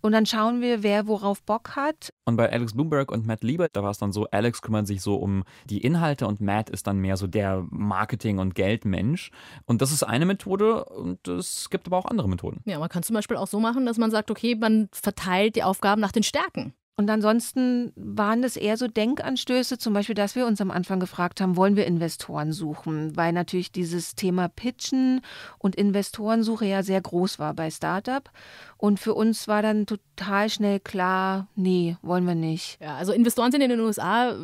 und 0.00 0.12
dann 0.12 0.26
schauen 0.26 0.60
wir, 0.60 0.82
wer 0.82 1.06
worauf 1.06 1.42
Bock 1.42 1.76
hat. 1.76 2.10
Und 2.24 2.36
bei 2.36 2.50
Alex 2.50 2.74
Bloomberg 2.74 3.10
und 3.10 3.26
Matt 3.26 3.42
Liebert, 3.42 3.74
da 3.74 3.82
war 3.82 3.90
es 3.90 3.98
dann 3.98 4.12
so, 4.12 4.26
Alex 4.30 4.62
kümmert 4.62 4.86
sich 4.86 5.02
so 5.02 5.16
um 5.16 5.44
die 5.64 5.78
Inhalte 5.78 6.26
und 6.26 6.40
Matt 6.40 6.70
ist 6.70 6.86
dann 6.86 6.98
mehr 6.98 7.16
so 7.16 7.26
der 7.26 7.66
Marketing- 7.70 8.38
und 8.38 8.54
Geldmensch. 8.54 9.30
Und 9.64 9.82
das 9.82 9.92
ist 9.92 10.02
eine 10.02 10.26
Methode 10.26 10.84
und 10.84 11.26
es 11.28 11.70
gibt 11.70 11.86
aber 11.86 11.98
auch 11.98 12.06
andere 12.06 12.28
Methoden. 12.28 12.62
Ja, 12.64 12.78
man 12.78 12.88
kann 12.88 13.02
zum 13.02 13.14
Beispiel 13.14 13.36
auch 13.36 13.46
so 13.46 13.60
machen, 13.60 13.86
dass 13.86 13.98
man 13.98 14.10
sagt, 14.10 14.30
okay, 14.30 14.54
man 14.54 14.88
verteilt 14.92 15.56
die 15.56 15.62
Aufgaben 15.62 16.00
nach 16.00 16.12
den 16.12 16.22
Stärken. 16.22 16.74
Und 17.00 17.08
ansonsten 17.08 17.94
waren 17.96 18.42
das 18.42 18.58
eher 18.58 18.76
so 18.76 18.86
Denkanstöße, 18.86 19.78
zum 19.78 19.94
Beispiel, 19.94 20.14
dass 20.14 20.36
wir 20.36 20.46
uns 20.46 20.60
am 20.60 20.70
Anfang 20.70 21.00
gefragt 21.00 21.40
haben, 21.40 21.56
wollen 21.56 21.74
wir 21.74 21.86
Investoren 21.86 22.52
suchen? 22.52 23.16
Weil 23.16 23.32
natürlich 23.32 23.72
dieses 23.72 24.16
Thema 24.16 24.48
Pitchen 24.48 25.22
und 25.56 25.76
Investorensuche 25.76 26.66
ja 26.66 26.82
sehr 26.82 27.00
groß 27.00 27.38
war 27.38 27.54
bei 27.54 27.70
Startup. 27.70 28.30
Und 28.76 29.00
für 29.00 29.14
uns 29.14 29.48
war 29.48 29.62
dann 29.62 29.86
total 29.86 30.50
schnell 30.50 30.78
klar, 30.78 31.48
nee, 31.54 31.96
wollen 32.02 32.26
wir 32.26 32.34
nicht. 32.34 32.78
Ja, 32.82 32.96
also 32.96 33.14
Investoren 33.14 33.50
sind 33.50 33.62
in 33.62 33.70
den 33.70 33.80
USA 33.80 34.36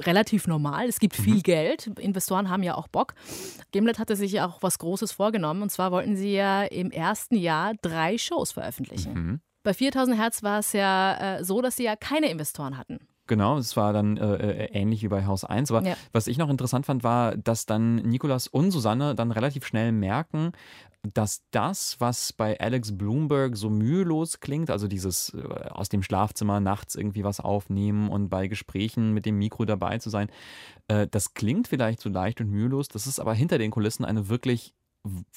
relativ 0.00 0.46
normal. 0.46 0.88
Es 0.88 1.00
gibt 1.00 1.16
viel 1.16 1.42
Geld. 1.42 1.88
Investoren 1.98 2.48
haben 2.48 2.62
ja 2.62 2.76
auch 2.76 2.88
Bock. 2.88 3.12
Gimlet 3.72 3.98
hatte 3.98 4.16
sich 4.16 4.32
ja 4.32 4.46
auch 4.46 4.62
was 4.62 4.78
Großes 4.78 5.12
vorgenommen. 5.12 5.60
Und 5.60 5.70
zwar 5.70 5.92
wollten 5.92 6.16
sie 6.16 6.32
ja 6.32 6.62
im 6.62 6.92
ersten 6.92 7.36
Jahr 7.36 7.74
drei 7.82 8.16
Shows 8.16 8.52
veröffentlichen. 8.52 9.12
Mhm. 9.12 9.40
Bei 9.62 9.74
4000 9.74 10.16
Hertz 10.18 10.42
war 10.42 10.58
es 10.60 10.72
ja 10.72 11.36
äh, 11.38 11.44
so, 11.44 11.60
dass 11.60 11.76
sie 11.76 11.84
ja 11.84 11.96
keine 11.96 12.30
Investoren 12.30 12.78
hatten. 12.78 12.98
Genau, 13.26 13.58
es 13.58 13.76
war 13.76 13.92
dann 13.92 14.16
äh, 14.16 14.64
äh, 14.64 14.72
ähnlich 14.72 15.02
wie 15.02 15.08
bei 15.08 15.24
Haus 15.24 15.44
1. 15.44 15.70
Aber 15.70 15.86
Ja. 15.86 15.94
was 16.12 16.26
ich 16.26 16.36
noch 16.36 16.50
interessant 16.50 16.86
fand, 16.86 17.04
war, 17.04 17.36
dass 17.36 17.64
dann 17.64 17.96
Nikolas 17.96 18.48
und 18.48 18.72
Susanne 18.72 19.14
dann 19.14 19.30
relativ 19.30 19.64
schnell 19.64 19.92
merken, 19.92 20.50
dass 21.14 21.42
das, 21.52 21.96
was 22.00 22.32
bei 22.32 22.58
Alex 22.58 22.98
Bloomberg 22.98 23.56
so 23.56 23.70
mühelos 23.70 24.40
klingt, 24.40 24.68
also 24.68 24.88
dieses 24.88 25.32
äh, 25.32 25.68
aus 25.70 25.88
dem 25.88 26.02
Schlafzimmer 26.02 26.58
nachts 26.58 26.96
irgendwie 26.96 27.22
was 27.22 27.38
aufnehmen 27.38 28.08
und 28.08 28.30
bei 28.30 28.48
Gesprächen 28.48 29.12
mit 29.12 29.26
dem 29.26 29.38
Mikro 29.38 29.64
dabei 29.64 29.98
zu 29.98 30.10
sein, 30.10 30.28
äh, 30.88 31.06
das 31.08 31.32
klingt 31.34 31.68
vielleicht 31.68 32.00
so 32.00 32.08
leicht 32.08 32.40
und 32.40 32.50
mühelos, 32.50 32.88
das 32.88 33.06
ist 33.06 33.20
aber 33.20 33.32
hinter 33.32 33.58
den 33.58 33.70
Kulissen 33.70 34.04
eine 34.04 34.28
wirklich 34.28 34.74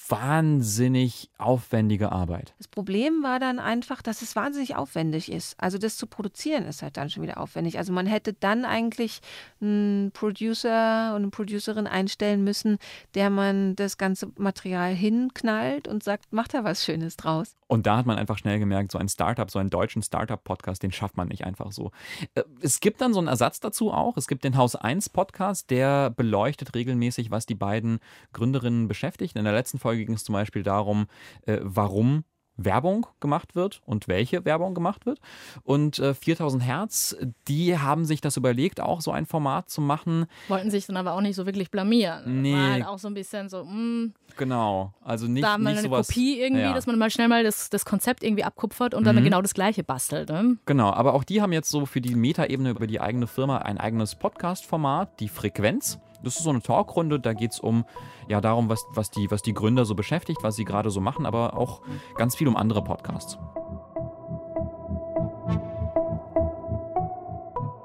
wahnsinnig 0.08 1.30
aufwendige 1.38 2.12
Arbeit. 2.12 2.54
Das 2.58 2.68
Problem 2.68 3.22
war 3.22 3.40
dann 3.40 3.58
einfach, 3.58 4.02
dass 4.02 4.20
es 4.20 4.36
wahnsinnig 4.36 4.76
aufwendig 4.76 5.32
ist. 5.32 5.54
Also 5.58 5.78
das 5.78 5.96
zu 5.96 6.06
produzieren 6.06 6.64
ist 6.64 6.82
halt 6.82 6.96
dann 6.96 7.08
schon 7.08 7.22
wieder 7.22 7.40
aufwendig. 7.40 7.78
Also 7.78 7.92
man 7.92 8.06
hätte 8.06 8.34
dann 8.34 8.64
eigentlich 8.66 9.20
einen 9.60 10.10
Producer 10.12 11.14
und 11.14 11.22
eine 11.22 11.30
Producerin 11.30 11.86
einstellen 11.86 12.44
müssen, 12.44 12.78
der 13.14 13.30
man 13.30 13.74
das 13.76 13.96
ganze 13.96 14.30
Material 14.36 14.94
hinknallt 14.94 15.88
und 15.88 16.02
sagt, 16.02 16.32
macht 16.32 16.52
da 16.52 16.64
was 16.64 16.84
Schönes 16.84 17.16
draus. 17.16 17.56
Und 17.66 17.86
da 17.86 17.96
hat 17.96 18.06
man 18.06 18.18
einfach 18.18 18.36
schnell 18.36 18.58
gemerkt, 18.58 18.92
so 18.92 18.98
ein 18.98 19.08
Startup, 19.08 19.50
so 19.50 19.58
einen 19.58 19.70
deutschen 19.70 20.02
Startup-Podcast, 20.02 20.82
den 20.82 20.92
schafft 20.92 21.16
man 21.16 21.28
nicht 21.28 21.44
einfach 21.44 21.72
so. 21.72 21.90
Äh, 22.34 22.42
Es 22.60 22.80
gibt 22.80 23.00
dann 23.00 23.14
so 23.14 23.18
einen 23.18 23.28
Ersatz 23.28 23.60
dazu 23.60 23.90
auch. 23.90 24.18
Es 24.18 24.28
gibt 24.28 24.44
den 24.44 24.56
Haus 24.56 24.76
1 24.76 25.08
Podcast, 25.08 25.70
der 25.70 26.10
beleuchtet 26.10 26.74
regelmäßig, 26.74 27.30
was 27.30 27.46
die 27.46 27.54
beiden 27.54 28.00
Gründerinnen 28.34 28.86
beschäftigt. 28.88 29.36
In 29.36 29.44
der 29.44 29.53
letzten 29.54 29.78
Folge 29.78 30.04
ging 30.04 30.14
es 30.14 30.24
zum 30.24 30.32
Beispiel 30.34 30.62
darum, 30.62 31.06
äh, 31.46 31.58
warum 31.62 32.24
Werbung 32.56 33.04
gemacht 33.18 33.56
wird 33.56 33.82
und 33.84 34.06
welche 34.06 34.44
Werbung 34.44 34.74
gemacht 34.74 35.06
wird. 35.06 35.18
Und 35.64 35.98
äh, 35.98 36.14
4000 36.14 36.62
Hertz, 36.62 37.16
die 37.48 37.76
haben 37.80 38.04
sich 38.04 38.20
das 38.20 38.36
überlegt, 38.36 38.80
auch 38.80 39.00
so 39.00 39.10
ein 39.10 39.26
Format 39.26 39.70
zu 39.70 39.80
machen. 39.80 40.26
Wollten 40.46 40.70
sich 40.70 40.86
dann 40.86 40.96
aber 40.96 41.14
auch 41.14 41.20
nicht 41.20 41.34
so 41.34 41.46
wirklich 41.46 41.72
blamieren. 41.72 42.42
Nee. 42.42 42.52
War 42.54 42.70
halt 42.70 42.86
auch 42.86 42.98
so 43.00 43.08
ein 43.08 43.14
bisschen 43.14 43.48
so, 43.48 43.64
mh, 43.64 44.10
Genau. 44.36 44.94
Also 45.00 45.26
nicht, 45.26 45.42
da 45.42 45.58
mal 45.58 45.70
nicht 45.70 45.80
eine 45.80 45.88
sowas. 45.88 46.06
Kopie 46.06 46.40
irgendwie, 46.40 46.62
Ja. 46.62 46.72
dass 46.74 46.86
man 46.86 46.96
mal 46.96 47.10
schnell 47.10 47.26
mal 47.26 47.42
das, 47.42 47.70
das 47.70 47.84
Konzept 47.84 48.22
irgendwie 48.22 48.44
abkupfert 48.44 48.94
und 48.94 49.02
dann 49.04 49.16
Mhm. 49.16 49.24
genau 49.24 49.42
das 49.42 49.54
Gleiche 49.54 49.82
bastelt. 49.82 50.28
Ne? 50.28 50.56
Genau, 50.64 50.92
aber 50.92 51.14
auch 51.14 51.24
die 51.24 51.42
haben 51.42 51.52
jetzt 51.52 51.70
so 51.70 51.86
für 51.86 52.00
die 52.00 52.14
Metaebene 52.14 52.70
über 52.70 52.86
die 52.86 53.00
eigene 53.00 53.26
Firma 53.26 53.58
ein 53.58 53.78
eigenes 53.78 54.14
Podcast-Format, 54.14 55.18
die 55.18 55.28
Frequenz. 55.28 55.98
Das 56.24 56.36
ist 56.36 56.42
so 56.42 56.50
eine 56.50 56.62
Talkrunde, 56.62 57.20
da 57.20 57.32
geht 57.32 57.52
es 57.52 57.60
um 57.60 57.84
ja 58.28 58.40
darum, 58.40 58.68
was, 58.68 58.84
was, 58.90 59.10
die, 59.10 59.30
was 59.30 59.42
die 59.42 59.54
Gründer 59.54 59.84
so 59.84 59.94
beschäftigt, 59.94 60.42
was 60.42 60.56
sie 60.56 60.64
gerade 60.64 60.90
so 60.90 61.00
machen, 61.00 61.26
aber 61.26 61.56
auch 61.56 61.80
ganz 62.16 62.36
viel 62.36 62.48
um 62.48 62.56
andere 62.56 62.82
Podcasts. 62.82 63.38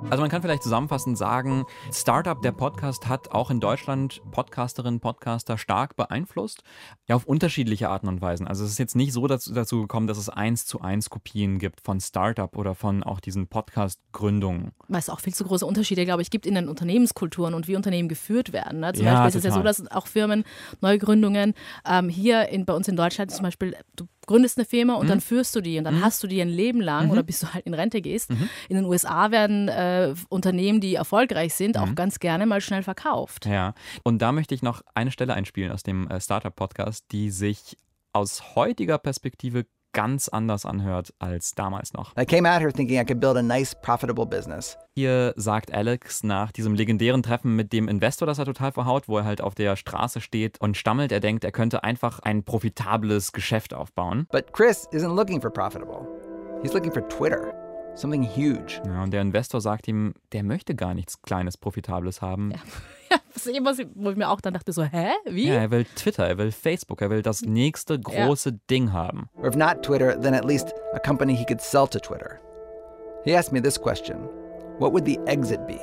Also 0.10 0.22
man 0.22 0.32
kann 0.32 0.41
vielleicht 0.41 0.63
zusammenfassend 0.63 1.19
sagen, 1.19 1.65
Startup, 1.93 2.41
der 2.41 2.52
Podcast, 2.52 3.08
hat 3.08 3.30
auch 3.32 3.52
in 3.52 3.60
Deutschland 3.60 4.22
Podcasterinnen, 4.32 5.00
Podcaster 5.00 5.58
stark 5.60 5.95
beeinflusst. 5.95 6.63
Ja, 7.08 7.15
auf 7.15 7.26
unterschiedliche 7.26 7.89
Arten 7.89 8.08
und 8.08 8.19
Weisen. 8.19 8.48
Also 8.48 8.65
es 8.65 8.72
ist 8.72 8.80
jetzt 8.80 8.95
nicht 8.95 9.13
so 9.13 9.28
dazu, 9.28 9.54
dazu 9.54 9.82
gekommen, 9.82 10.08
dass 10.08 10.17
es 10.17 10.28
eins 10.28 10.65
zu 10.65 10.82
eins 10.82 11.12
Kopien 11.12 11.60
gibt 11.60 11.82
von 11.82 12.00
Startup 12.00 12.58
oder 12.58 12.74
von 12.74 13.04
auch 13.04 13.19
diesen 13.19 13.48
Podcast-Gründungen. 13.48 14.72
Weil 14.88 15.00
es 15.00 15.10
auch 15.10 15.19
viel 15.19 15.36
zu 15.36 15.43
große 15.43 15.65
Unterschiede, 15.65 16.06
glaube 16.06 16.24
ich, 16.24 16.32
gibt 16.32 16.48
in 16.48 16.56
den 16.56 16.69
Unternehmenskulturen 16.69 17.54
und 17.54 17.67
wie 17.67 17.76
Unternehmen 17.76 18.10
geführt 18.10 18.52
werden. 18.52 18.80
Ne? 18.80 18.93
Zum 18.93 19.06
Ja, 19.06 19.24
Beispiel 19.24 19.30
ist 19.30 19.36
es 19.36 19.43
ja 19.43 19.52
so, 19.52 19.60
total. 19.60 19.86
dass 19.86 19.91
auch 19.91 20.08
Firmen, 20.08 20.43
Neugründungen, 20.82 21.54
ähm, 21.88 22.10
hier 22.10 22.50
in, 22.50 22.65
bei 22.65 22.74
uns 22.74 22.88
in 22.88 22.95
Deutschland 22.95 23.30
zum 23.32 23.43
Beispiel, 23.43 23.76
du 23.95 24.08
gründest 24.30 24.58
eine 24.58 24.65
Firma 24.65 24.94
und 24.94 25.06
Mhm. 25.06 25.10
dann 25.10 25.22
führst 25.22 25.56
du 25.56 25.62
die 25.62 25.78
und 25.80 25.84
dann 25.84 25.98
Mhm. 25.98 26.04
hast 26.06 26.22
du 26.24 26.28
die 26.28 26.39
ein 26.42 26.50
Leben 26.50 26.82
lang 26.82 27.06
Mhm. 27.06 27.12
oder 27.12 27.24
bis 27.24 27.39
du 27.39 27.54
halt 27.54 27.65
in 27.65 27.74
Rente 27.74 28.00
gehst. 28.02 28.30
Mhm. 28.30 28.48
In 28.70 28.76
den 28.76 28.86
USA 28.86 29.32
werden 29.32 29.68
äh, 29.68 30.13
Unternehmen, 30.30 30.80
die 30.82 30.94
erfolgreich 30.96 31.54
sind, 31.56 31.78
auch 31.78 31.88
Mhm. 31.88 31.96
ganz 31.96 32.20
gerne 32.20 32.46
mal 32.46 32.62
schnell 32.62 32.84
verkauft. 32.84 33.46
Ja, 33.48 33.74
und 34.04 34.22
da 34.22 34.32
möchte 34.32 34.54
ich 34.56 34.62
noch 34.62 34.82
eine 34.94 35.12
Stelle 35.12 35.34
einspielen 35.34 35.72
aus 35.72 35.84
dem 35.84 36.08
äh, 36.10 36.22
Startup-Podcast, 36.22 37.06
die 37.12 37.32
sich 37.32 37.76
aus 38.13 38.56
heutiger 38.56 38.98
Perspektive 39.00 39.65
ganz 39.93 40.30
anders 40.30 40.65
anhört 40.65 41.13
als 41.19 41.56
damals 41.56 41.93
noch. 41.93 42.15
I 42.17 42.25
came 42.25 42.49
out 42.49 42.60
here 42.60 42.71
thinking 42.71 42.99
I 42.99 43.06
could 43.06 43.19
build 43.19 43.38
a 43.38 43.41
nice, 43.41 43.75
profitable 43.75 44.25
business. 44.25 44.78
Hier 44.95 45.34
sagt 45.36 45.73
Alex 45.73 46.23
nach 46.23 46.52
diesem 46.52 46.75
legendären 46.75 47.23
Treffen 47.23 47.56
mit 47.56 47.73
dem 47.73 47.88
Investor, 47.88 48.25
das 48.25 48.39
er 48.39 48.45
total 48.45 48.71
verhaut, 48.71 49.08
wo 49.08 49.17
er 49.17 49.25
halt 49.25 49.41
auf 49.41 49.56
der 49.56 49.75
Straße 49.75 50.21
steht 50.21 50.60
und 50.62 50.78
stammelt, 50.78 51.12
er 51.12 51.19
denkt, 51.19 51.43
er 51.43 51.52
könnte 51.52 51.84
einfach 51.84 52.19
ein 52.19 52.43
profitables 52.43 53.32
Geschäft 53.32 53.73
aufbauen. 53.73 54.28
But 54.32 54.54
Chris 54.54 54.88
isn't 54.91 55.15
looking 55.15 55.41
for 55.41 55.52
profitable. 55.52 56.08
He's 56.62 56.73
looking 56.73 56.91
for 56.91 57.08
Twitter, 57.08 57.54
something 57.95 58.23
huge. 58.23 58.82
Ja, 58.86 59.04
und 59.04 59.12
der 59.12 59.21
Investor 59.21 59.62
sagt 59.62 59.88
ihm, 59.88 60.13
der 60.34 60.43
möchte 60.43 60.75
gar 60.75 60.93
nichts 60.93 61.21
Kleines, 61.21 61.58
Profitables 61.58 62.21
haben. 62.21 62.54
Was 63.34 63.45
ich 63.48 63.56
immer, 63.56 63.74
wo 63.95 64.10
ich 64.12 64.17
mir 64.17 64.30
auch 64.30 64.41
dann 64.41 64.54
dachte, 64.54 64.74
so, 64.74 64.84
hä? 64.84 65.12
Wie? 65.26 65.48
Ja, 65.48 65.56
er 65.56 65.72
will 65.72 65.86
Twitter, 65.95 66.28
er 66.28 66.38
will 66.38 66.52
Facebook, 66.52 67.02
er 67.02 67.10
will 67.10 67.22
das 67.22 67.41
nächste 67.41 68.00
große 68.00 68.54
Ding 68.69 68.91
haben. 68.93 69.30
Or 69.36 69.48
if 69.48 69.56
not 69.56 69.82
Twitter, 69.84 70.19
then 70.19 70.34
at 70.34 70.45
least 70.45 70.74
a 70.93 71.00
company 71.00 71.36
he 71.36 71.45
could 71.45 71.62
sell 71.62 71.88
to 71.88 72.00
Twitter. 72.00 72.39
He 73.24 73.36
asked 73.36 73.52
me 73.52 73.62
this 73.62 73.80
question 73.80 74.17
What 74.80 74.93
would 74.93 75.06
the 75.06 75.19
exit 75.26 75.65
be? 75.67 75.80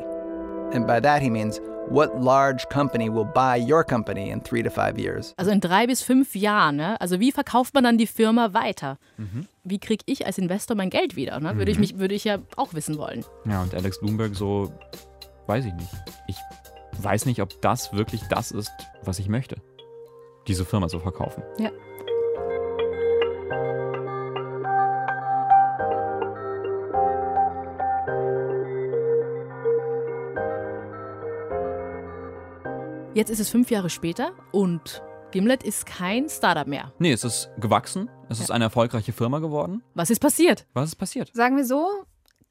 And 0.73 0.87
by 0.87 1.01
that 1.01 1.23
he 1.23 1.31
means, 1.31 1.61
what 1.89 2.21
large 2.21 2.67
company 2.71 3.09
will 3.09 3.25
buy 3.27 3.57
your 3.57 3.85
company 3.85 4.31
in 4.31 4.41
three 4.43 4.63
to 4.63 4.71
five 4.71 4.99
years? 4.99 5.33
Also 5.37 5.51
in 5.53 5.61
drei 5.61 5.87
bis 5.87 6.03
fünf 6.03 6.35
Jahren, 6.35 6.77
ne? 6.77 7.01
Also 7.01 7.21
wie 7.21 7.31
verkauft 7.31 7.75
man 7.75 7.85
dann 7.85 7.99
die 7.99 8.07
Firma 8.09 8.53
weiter? 8.55 8.99
Mhm. 9.19 9.47
Wie 9.65 9.79
kriege 9.79 10.03
ich 10.07 10.27
als 10.27 10.39
Investor 10.39 10.77
mein 10.77 10.91
Geld 10.91 11.15
wieder? 11.15 11.39
Ne? 11.41 11.57
Würde, 11.57 11.71
ich 11.71 11.77
Mhm. 11.79 11.81
mich, 11.83 11.99
würde 11.99 12.15
ich 12.15 12.25
ja 12.25 12.39
auch 12.57 12.75
wissen 12.75 12.99
wollen. 12.99 13.25
Ja, 13.45 13.63
und 13.63 13.75
Alex 13.75 14.01
Bloomberg 14.01 14.35
so, 14.35 14.73
weiß 15.47 15.65
ich 15.67 15.75
nicht. 15.75 15.93
Ich 16.27 16.37
weiß 17.03 17.27
nicht, 17.27 17.41
ob 17.43 17.61
das 17.61 17.93
wirklich 17.93 18.23
das 18.29 18.51
ist, 18.51 18.73
was 19.03 19.19
ich 19.19 19.29
möchte. 19.29 19.57
Diese 20.47 20.65
Firma 20.65 20.89
zu 20.89 21.01
verkaufen. 21.01 21.43
Ja. 21.59 21.71
Jetzt 33.15 33.31
ist 33.31 33.41
es 33.41 33.49
fünf 33.49 33.71
Jahre 33.71 33.89
später 33.89 34.33
und 34.53 35.03
Gimlet 35.31 35.63
ist 35.63 35.87
kein 35.87 36.29
Startup 36.29 36.67
mehr. 36.67 36.93
Nee, 36.99 37.13
es 37.13 37.25
ist 37.25 37.51
gewachsen. 37.59 38.11
Es 38.29 38.41
ist 38.41 38.51
eine 38.51 38.65
erfolgreiche 38.65 39.13
Firma 39.13 39.39
geworden. 39.39 39.83
Was 39.95 40.11
ist 40.11 40.21
passiert? 40.21 40.67
Was 40.75 40.91
ist 40.91 40.97
passiert? 40.97 41.31
Sagen 41.35 41.57
wir 41.57 41.65
so, 41.65 41.89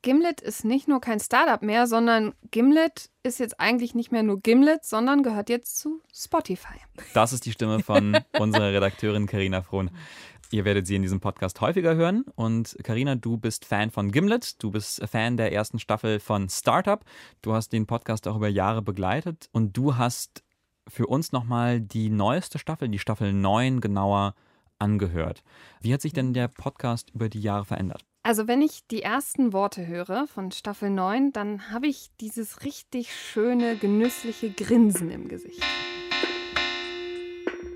Gimlet 0.05 0.39
ist 0.39 0.63
nicht 0.63 0.87
nur 0.87 1.01
kein 1.01 1.19
Startup 1.19 1.63
mehr, 1.63 1.87
sondern 1.87 2.35
Gimlet 2.51 3.09
ist 3.23 3.39
jetzt 3.39 3.59
eigentlich 3.59 3.95
nicht 3.95 4.11
mehr 4.11 4.21
nur 4.21 4.39
Gimlet, 4.39 4.85
sondern 4.85 5.23
gehört 5.23 5.49
jetzt 5.49 5.79
zu 5.79 5.99
Spotify. 6.13 6.75
Das 7.15 7.33
ist 7.33 7.43
die 7.47 7.51
Stimme 7.51 7.79
von 7.79 8.15
unserer 8.39 8.71
Redakteurin 8.71 9.25
Karina 9.25 9.63
Frohn. 9.63 9.89
Ihr 10.51 10.63
werdet 10.63 10.85
sie 10.85 10.95
in 10.95 11.01
diesem 11.01 11.21
Podcast 11.21 11.59
häufiger 11.59 11.95
hören. 11.95 12.23
Und 12.35 12.77
Karina, 12.83 13.15
du 13.15 13.37
bist 13.37 13.65
Fan 13.65 13.89
von 13.89 14.11
Gimlet, 14.11 14.61
du 14.61 14.69
bist 14.69 15.03
Fan 15.09 15.37
der 15.37 15.51
ersten 15.51 15.79
Staffel 15.79 16.19
von 16.19 16.49
Startup. 16.49 17.03
Du 17.41 17.53
hast 17.53 17.73
den 17.73 17.87
Podcast 17.87 18.27
auch 18.27 18.35
über 18.35 18.47
Jahre 18.47 18.83
begleitet 18.83 19.49
und 19.53 19.75
du 19.75 19.95
hast 19.97 20.43
für 20.87 21.07
uns 21.07 21.31
nochmal 21.31 21.81
die 21.81 22.11
neueste 22.11 22.59
Staffel, 22.59 22.89
die 22.89 22.99
Staffel 22.99 23.33
9 23.33 23.81
genauer 23.81 24.35
angehört. 24.77 25.41
Wie 25.81 25.91
hat 25.91 26.01
sich 26.01 26.13
denn 26.13 26.35
der 26.35 26.47
Podcast 26.47 27.09
über 27.15 27.27
die 27.27 27.41
Jahre 27.41 27.65
verändert? 27.65 28.05
Also 28.25 28.47
wenn 28.47 28.63
ich 28.63 28.88
die 28.88 29.03
ersten 29.03 29.53
Worte 29.53 29.85
höre 29.85 30.25
von 30.25 30.51
Staffel 30.51 30.89
9, 30.89 31.31
dann 31.31 31.69
habe 31.69 31.85
ich 31.85 32.09
dieses 32.19 32.63
richtig 32.63 33.13
schöne, 33.13 33.75
genüssliche 33.75 34.49
Grinsen 34.49 35.11
im 35.11 35.27
Gesicht. 35.27 35.63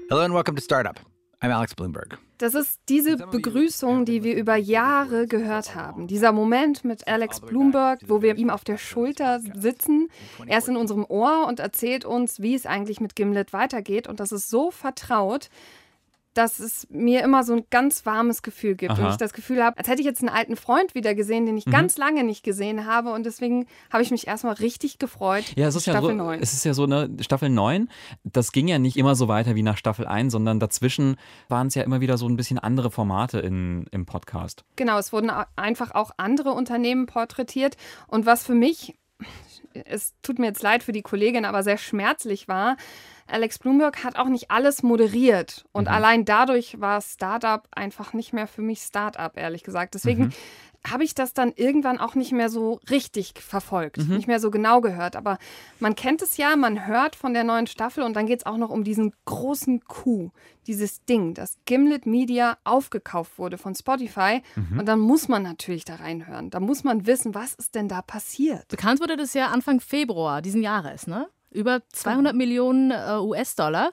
Hello 0.09 0.23
and 0.23 0.33
welcome 0.33 0.55
to 0.55 0.63
Startup. 0.63 0.99
I'm 1.39 1.51
Alex 1.51 1.75
Bloomberg. 1.75 2.17
Das 2.39 2.55
ist 2.55 2.79
diese 2.89 3.17
Begrüßung, 3.17 4.05
die 4.05 4.23
wir 4.23 4.35
über 4.35 4.55
Jahre 4.55 5.27
gehört 5.27 5.75
haben. 5.75 6.07
Dieser 6.07 6.31
Moment 6.31 6.83
mit 6.83 7.07
Alex 7.07 7.41
Bloomberg, 7.41 7.99
wo 8.07 8.23
wir 8.23 8.35
ihm 8.37 8.49
auf 8.49 8.63
der 8.63 8.79
Schulter 8.79 9.39
sitzen. 9.53 10.07
Er 10.47 10.57
ist 10.57 10.67
in 10.67 10.77
unserem 10.77 11.05
Ohr 11.05 11.45
und 11.47 11.59
erzählt 11.59 12.05
uns, 12.05 12.41
wie 12.41 12.55
es 12.55 12.65
eigentlich 12.65 12.99
mit 12.99 13.15
Gimlet 13.15 13.53
weitergeht. 13.53 14.07
Und 14.07 14.19
das 14.19 14.31
ist 14.31 14.49
so 14.49 14.71
vertraut, 14.71 15.49
dass 16.39 16.59
es 16.59 16.87
mir 16.89 17.21
immer 17.21 17.43
so 17.43 17.51
ein 17.53 17.65
ganz 17.69 18.05
warmes 18.05 18.41
Gefühl 18.43 18.75
gibt. 18.75 18.93
Aha. 18.93 19.03
Und 19.03 19.11
ich 19.11 19.17
das 19.17 19.33
Gefühl 19.33 19.61
habe, 19.61 19.77
als 19.77 19.89
hätte 19.89 19.99
ich 19.99 20.05
jetzt 20.05 20.21
einen 20.21 20.29
alten 20.29 20.55
Freund 20.55 20.95
wieder 20.95 21.13
gesehen, 21.13 21.45
den 21.45 21.57
ich 21.57 21.65
Mhm. 21.65 21.71
ganz 21.71 21.97
lange 21.97 22.23
nicht 22.23 22.43
gesehen 22.43 22.85
habe. 22.85 23.11
Und 23.11 23.25
deswegen 23.25 23.65
habe 23.91 24.03
ich 24.03 24.09
mich 24.11 24.25
erstmal 24.25 24.53
richtig 24.53 24.99
gefreut. 24.99 25.43
Ja, 25.57 25.67
es 25.67 25.75
ist 25.75 25.85
ja, 25.85 25.91
Staffel 25.93 26.11
so, 26.11 26.15
9. 26.15 26.39
es 26.41 26.53
ist 26.53 26.63
ja 26.63 26.73
so 26.73 26.83
eine 26.85 27.09
Staffel 27.19 27.49
9, 27.49 27.89
das 28.23 28.53
ging 28.53 28.69
ja 28.69 28.79
nicht 28.79 28.95
immer 28.95 29.15
so 29.15 29.27
weiter 29.27 29.55
wie 29.55 29.63
nach 29.63 29.75
Staffel 29.75 30.07
1, 30.07 30.31
sondern 30.31 30.61
dazwischen 30.61 31.17
waren 31.49 31.67
es 31.67 31.75
ja 31.75 31.83
immer 31.83 31.99
wieder 31.99 32.17
so 32.17 32.25
ein 32.29 32.37
bisschen 32.37 32.57
andere 32.57 32.89
Formate 32.89 33.39
in, 33.39 33.85
im 33.91 34.05
Podcast. 34.05 34.63
Genau, 34.77 34.97
es 34.97 35.11
wurden 35.11 35.29
einfach 35.57 35.91
auch 35.91 36.11
andere 36.15 36.51
Unternehmen 36.51 37.05
porträtiert. 37.05 37.75
Und 38.07 38.25
was 38.25 38.45
für 38.45 38.55
mich, 38.55 38.97
es 39.73 40.13
tut 40.21 40.39
mir 40.39 40.45
jetzt 40.47 40.63
leid 40.63 40.83
für 40.83 40.93
die 40.93 41.01
Kollegin, 41.01 41.43
aber 41.43 41.63
sehr 41.63 41.77
schmerzlich 41.77 42.47
war, 42.47 42.77
Alex 43.31 43.59
Bloomberg 43.59 44.03
hat 44.03 44.15
auch 44.17 44.27
nicht 44.27 44.51
alles 44.51 44.83
moderiert. 44.83 45.65
Und 45.71 45.83
Mhm. 45.83 45.93
allein 45.93 46.25
dadurch 46.25 46.79
war 46.81 47.01
Startup 47.01 47.67
einfach 47.71 48.13
nicht 48.13 48.33
mehr 48.33 48.47
für 48.47 48.61
mich 48.61 48.81
Startup, 48.81 49.35
ehrlich 49.37 49.63
gesagt. 49.63 49.93
Deswegen 49.95 50.25
Mhm. 50.25 50.31
habe 50.87 51.03
ich 51.03 51.13
das 51.13 51.33
dann 51.33 51.51
irgendwann 51.55 51.99
auch 51.99 52.15
nicht 52.15 52.31
mehr 52.31 52.49
so 52.49 52.79
richtig 52.89 53.33
verfolgt, 53.37 53.97
Mhm. 53.97 54.15
nicht 54.15 54.27
mehr 54.27 54.39
so 54.39 54.49
genau 54.49 54.79
gehört. 54.79 55.15
Aber 55.17 55.37
man 55.79 55.93
kennt 55.95 56.21
es 56.21 56.37
ja, 56.37 56.55
man 56.55 56.87
hört 56.87 57.15
von 57.17 57.33
der 57.33 57.43
neuen 57.43 57.67
Staffel 57.67 58.03
und 58.03 58.13
dann 58.15 58.25
geht 58.27 58.39
es 58.39 58.45
auch 58.45 58.55
noch 58.57 58.69
um 58.69 58.83
diesen 58.85 59.13
großen 59.25 59.81
Coup, 59.85 60.31
dieses 60.67 61.03
Ding, 61.05 61.33
dass 61.33 61.57
Gimlet 61.65 62.05
Media 62.05 62.57
aufgekauft 62.63 63.37
wurde 63.37 63.57
von 63.57 63.75
Spotify. 63.75 64.41
Mhm. 64.55 64.79
Und 64.79 64.85
dann 64.85 64.99
muss 64.99 65.27
man 65.27 65.43
natürlich 65.43 65.83
da 65.83 65.95
reinhören. 65.95 66.49
Da 66.49 66.59
muss 66.61 66.83
man 66.85 67.05
wissen, 67.05 67.35
was 67.35 67.55
ist 67.55 67.75
denn 67.75 67.89
da 67.89 68.01
passiert. 68.01 68.67
Bekannt 68.69 69.01
wurde 69.01 69.17
das 69.17 69.33
ja 69.33 69.47
Anfang 69.47 69.81
Februar 69.81 70.41
diesen 70.41 70.61
Jahres, 70.63 71.07
ne? 71.07 71.27
Über 71.51 71.81
200 71.93 72.35
Millionen 72.35 72.91
äh, 72.91 73.17
US-Dollar. 73.19 73.91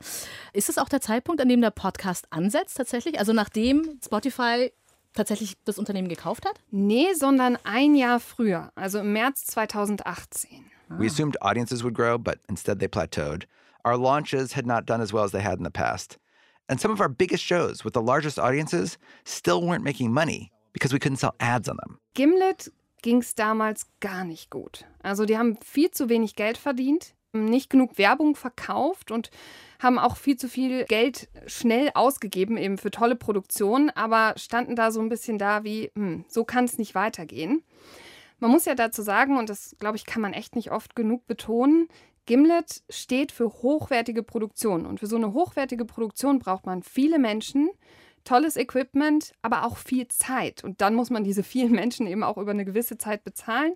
Ist 0.52 0.68
das 0.68 0.78
auch 0.78 0.88
der 0.88 1.00
Zeitpunkt, 1.00 1.40
an 1.40 1.48
dem 1.48 1.60
der 1.60 1.70
Podcast 1.70 2.26
ansetzt 2.30 2.76
tatsächlich? 2.76 3.18
Also 3.18 3.32
nachdem 3.32 3.98
Spotify 4.04 4.72
tatsächlich 5.14 5.56
das 5.64 5.78
Unternehmen 5.78 6.08
gekauft 6.08 6.44
hat? 6.46 6.60
Nee, 6.70 7.14
sondern 7.14 7.58
ein 7.64 7.94
Jahr 7.94 8.20
früher, 8.20 8.70
also 8.74 8.98
im 9.00 9.12
März 9.12 9.46
2018. 9.46 10.66
We 10.88 11.06
assumed 11.06 11.40
audiences 11.42 11.82
would 11.82 11.94
grow, 11.94 12.18
but 12.18 12.38
instead 12.48 12.78
they 12.78 12.88
plateaued. 12.88 13.46
Our 13.84 13.96
launches 13.96 14.54
had 14.54 14.66
not 14.66 14.86
done 14.86 15.02
as 15.02 15.12
well 15.12 15.24
as 15.24 15.32
they 15.32 15.42
had 15.42 15.58
in 15.58 15.64
the 15.64 15.70
past. 15.70 16.18
And 16.68 16.80
some 16.80 16.92
of 16.92 17.00
our 17.00 17.08
biggest 17.08 17.42
shows 17.42 17.84
with 17.84 17.94
the 17.94 18.02
largest 18.02 18.38
audiences 18.38 18.98
still 19.24 19.62
weren't 19.62 19.84
making 19.84 20.12
money 20.12 20.50
because 20.72 20.92
we 20.92 20.98
couldn't 20.98 21.18
sell 21.18 21.34
ads 21.38 21.68
on 21.68 21.76
them. 21.76 21.98
Gimlet 22.14 22.72
ging 23.02 23.18
es 23.18 23.34
damals 23.34 23.86
gar 24.00 24.24
nicht 24.24 24.50
gut. 24.50 24.84
Also 25.02 25.24
die 25.26 25.38
haben 25.38 25.58
viel 25.62 25.90
zu 25.90 26.08
wenig 26.08 26.34
Geld 26.34 26.58
verdient, 26.58 27.14
nicht 27.32 27.70
genug 27.70 27.98
Werbung 27.98 28.34
verkauft 28.36 29.10
und 29.10 29.30
haben 29.78 29.98
auch 29.98 30.16
viel 30.16 30.36
zu 30.36 30.48
viel 30.48 30.84
Geld 30.84 31.28
schnell 31.46 31.90
ausgegeben, 31.94 32.56
eben 32.56 32.78
für 32.78 32.90
tolle 32.90 33.16
Produktionen, 33.16 33.90
aber 33.90 34.34
standen 34.36 34.74
da 34.74 34.90
so 34.90 35.00
ein 35.00 35.08
bisschen 35.08 35.38
da 35.38 35.64
wie, 35.64 35.90
hm, 35.94 36.24
so 36.28 36.44
kann 36.44 36.64
es 36.64 36.78
nicht 36.78 36.94
weitergehen. 36.94 37.62
Man 38.38 38.50
muss 38.50 38.64
ja 38.64 38.74
dazu 38.74 39.02
sagen, 39.02 39.38
und 39.38 39.48
das 39.48 39.76
glaube 39.78 39.96
ich, 39.96 40.04
kann 40.04 40.22
man 40.22 40.32
echt 40.32 40.56
nicht 40.56 40.70
oft 40.70 40.96
genug 40.96 41.26
betonen, 41.26 41.88
Gimlet 42.26 42.82
steht 42.90 43.32
für 43.32 43.48
hochwertige 43.48 44.22
Produktion. 44.22 44.84
Und 44.84 45.00
für 45.00 45.06
so 45.06 45.16
eine 45.16 45.32
hochwertige 45.32 45.84
Produktion 45.84 46.40
braucht 46.40 46.66
man 46.66 46.82
viele 46.82 47.18
Menschen, 47.18 47.70
tolles 48.24 48.56
Equipment, 48.56 49.32
aber 49.42 49.64
auch 49.64 49.76
viel 49.76 50.08
Zeit. 50.08 50.64
Und 50.64 50.80
dann 50.80 50.94
muss 50.94 51.08
man 51.08 51.24
diese 51.24 51.44
vielen 51.44 51.72
Menschen 51.82 52.06
eben 52.06 52.24
auch 52.24 52.36
über 52.36 52.50
eine 52.50 52.64
gewisse 52.64 52.98
Zeit 52.98 53.24
bezahlen. 53.24 53.72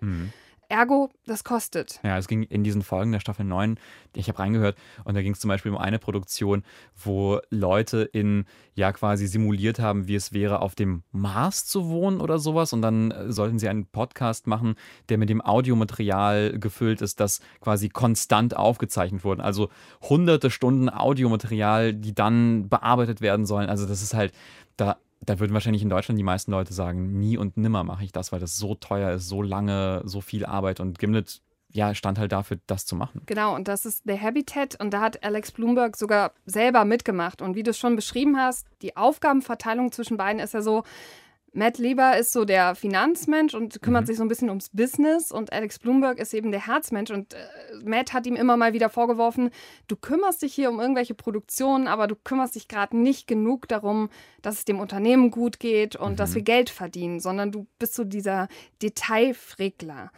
Ergo, 0.71 1.09
das 1.25 1.43
kostet. 1.43 1.99
Ja, 2.01 2.17
es 2.17 2.29
ging 2.29 2.43
in 2.43 2.63
diesen 2.63 2.81
Folgen 2.81 3.11
der 3.11 3.19
Staffel 3.19 3.43
9, 3.43 3.77
ich 4.15 4.29
habe 4.29 4.39
reingehört, 4.39 4.77
und 5.03 5.15
da 5.15 5.21
ging 5.21 5.33
es 5.33 5.39
zum 5.41 5.49
Beispiel 5.49 5.71
um 5.71 5.77
eine 5.77 5.99
Produktion, 5.99 6.63
wo 6.95 7.39
Leute 7.49 8.03
in, 8.03 8.45
ja, 8.73 8.93
quasi 8.93 9.27
simuliert 9.27 9.79
haben, 9.79 10.07
wie 10.07 10.15
es 10.15 10.31
wäre, 10.31 10.61
auf 10.61 10.73
dem 10.73 11.03
Mars 11.11 11.65
zu 11.65 11.89
wohnen 11.89 12.21
oder 12.21 12.39
sowas. 12.39 12.71
Und 12.71 12.81
dann 12.81 13.11
äh, 13.11 13.31
sollten 13.31 13.59
sie 13.59 13.67
einen 13.67 13.85
Podcast 13.85 14.47
machen, 14.47 14.75
der 15.09 15.17
mit 15.17 15.29
dem 15.29 15.41
Audiomaterial 15.41 16.57
gefüllt 16.57 17.01
ist, 17.01 17.19
das 17.19 17.41
quasi 17.59 17.89
konstant 17.89 18.55
aufgezeichnet 18.55 19.25
wurde. 19.25 19.43
Also 19.43 19.69
hunderte 20.01 20.49
Stunden 20.49 20.89
Audiomaterial, 20.89 21.93
die 21.93 22.15
dann 22.15 22.69
bearbeitet 22.69 23.19
werden 23.19 23.45
sollen. 23.45 23.69
Also 23.69 23.85
das 23.85 24.01
ist 24.01 24.13
halt, 24.13 24.31
da 24.77 24.97
da 25.23 25.39
würden 25.39 25.53
wahrscheinlich 25.53 25.83
in 25.83 25.89
Deutschland 25.89 26.17
die 26.17 26.23
meisten 26.23 26.51
Leute 26.51 26.73
sagen, 26.73 27.19
nie 27.19 27.37
und 27.37 27.57
nimmer 27.57 27.83
mache 27.83 28.03
ich 28.03 28.11
das, 28.11 28.31
weil 28.31 28.39
das 28.39 28.57
so 28.57 28.75
teuer 28.75 29.11
ist, 29.11 29.27
so 29.27 29.41
lange, 29.41 30.01
so 30.05 30.21
viel 30.21 30.45
Arbeit. 30.45 30.79
Und 30.79 30.99
Gimlet 30.99 31.41
ja, 31.73 31.95
stand 31.95 32.19
halt 32.19 32.31
dafür, 32.31 32.59
das 32.67 32.85
zu 32.85 32.95
machen. 32.95 33.21
Genau, 33.25 33.55
und 33.55 33.67
das 33.67 33.85
ist 33.85 34.03
The 34.05 34.19
Habitat 34.19 34.79
und 34.79 34.91
da 34.91 35.01
hat 35.01 35.23
Alex 35.23 35.51
Bloomberg 35.51 35.95
sogar 35.95 36.33
selber 36.45 36.85
mitgemacht. 36.85 37.41
Und 37.41 37.55
wie 37.55 37.63
du 37.63 37.71
es 37.71 37.77
schon 37.77 37.95
beschrieben 37.95 38.37
hast, 38.37 38.67
die 38.81 38.97
Aufgabenverteilung 38.97 39.91
zwischen 39.91 40.17
beiden 40.17 40.41
ist 40.41 40.53
ja 40.53 40.61
so, 40.61 40.83
Matt 41.53 41.79
Lieber 41.79 42.17
ist 42.17 42.31
so 42.31 42.45
der 42.45 42.75
Finanzmensch 42.75 43.53
und 43.53 43.81
kümmert 43.81 44.03
mhm. 44.03 44.07
sich 44.07 44.17
so 44.17 44.23
ein 44.23 44.29
bisschen 44.29 44.49
ums 44.49 44.69
Business 44.69 45.31
und 45.31 45.51
Alex 45.51 45.79
Bloomberg 45.79 46.17
ist 46.17 46.33
eben 46.33 46.51
der 46.51 46.65
Herzmensch 46.65 47.11
und 47.11 47.33
äh, 47.33 47.37
Matt 47.83 48.13
hat 48.13 48.25
ihm 48.25 48.37
immer 48.37 48.55
mal 48.55 48.71
wieder 48.71 48.89
vorgeworfen, 48.89 49.49
du 49.87 49.97
kümmerst 49.97 50.41
dich 50.41 50.53
hier 50.53 50.69
um 50.69 50.79
irgendwelche 50.79 51.13
Produktionen, 51.13 51.87
aber 51.87 52.07
du 52.07 52.15
kümmerst 52.15 52.55
dich 52.55 52.69
gerade 52.69 52.95
nicht 52.95 53.27
genug 53.27 53.67
darum, 53.67 54.09
dass 54.41 54.59
es 54.59 54.65
dem 54.65 54.79
Unternehmen 54.79 55.29
gut 55.29 55.59
geht 55.59 55.97
und 55.97 56.13
mhm. 56.13 56.15
dass 56.15 56.35
wir 56.35 56.41
Geld 56.41 56.69
verdienen, 56.69 57.19
sondern 57.19 57.51
du 57.51 57.67
bist 57.79 57.95
so 57.95 58.05
dieser 58.05 58.47
Detailfregler. 58.81 60.11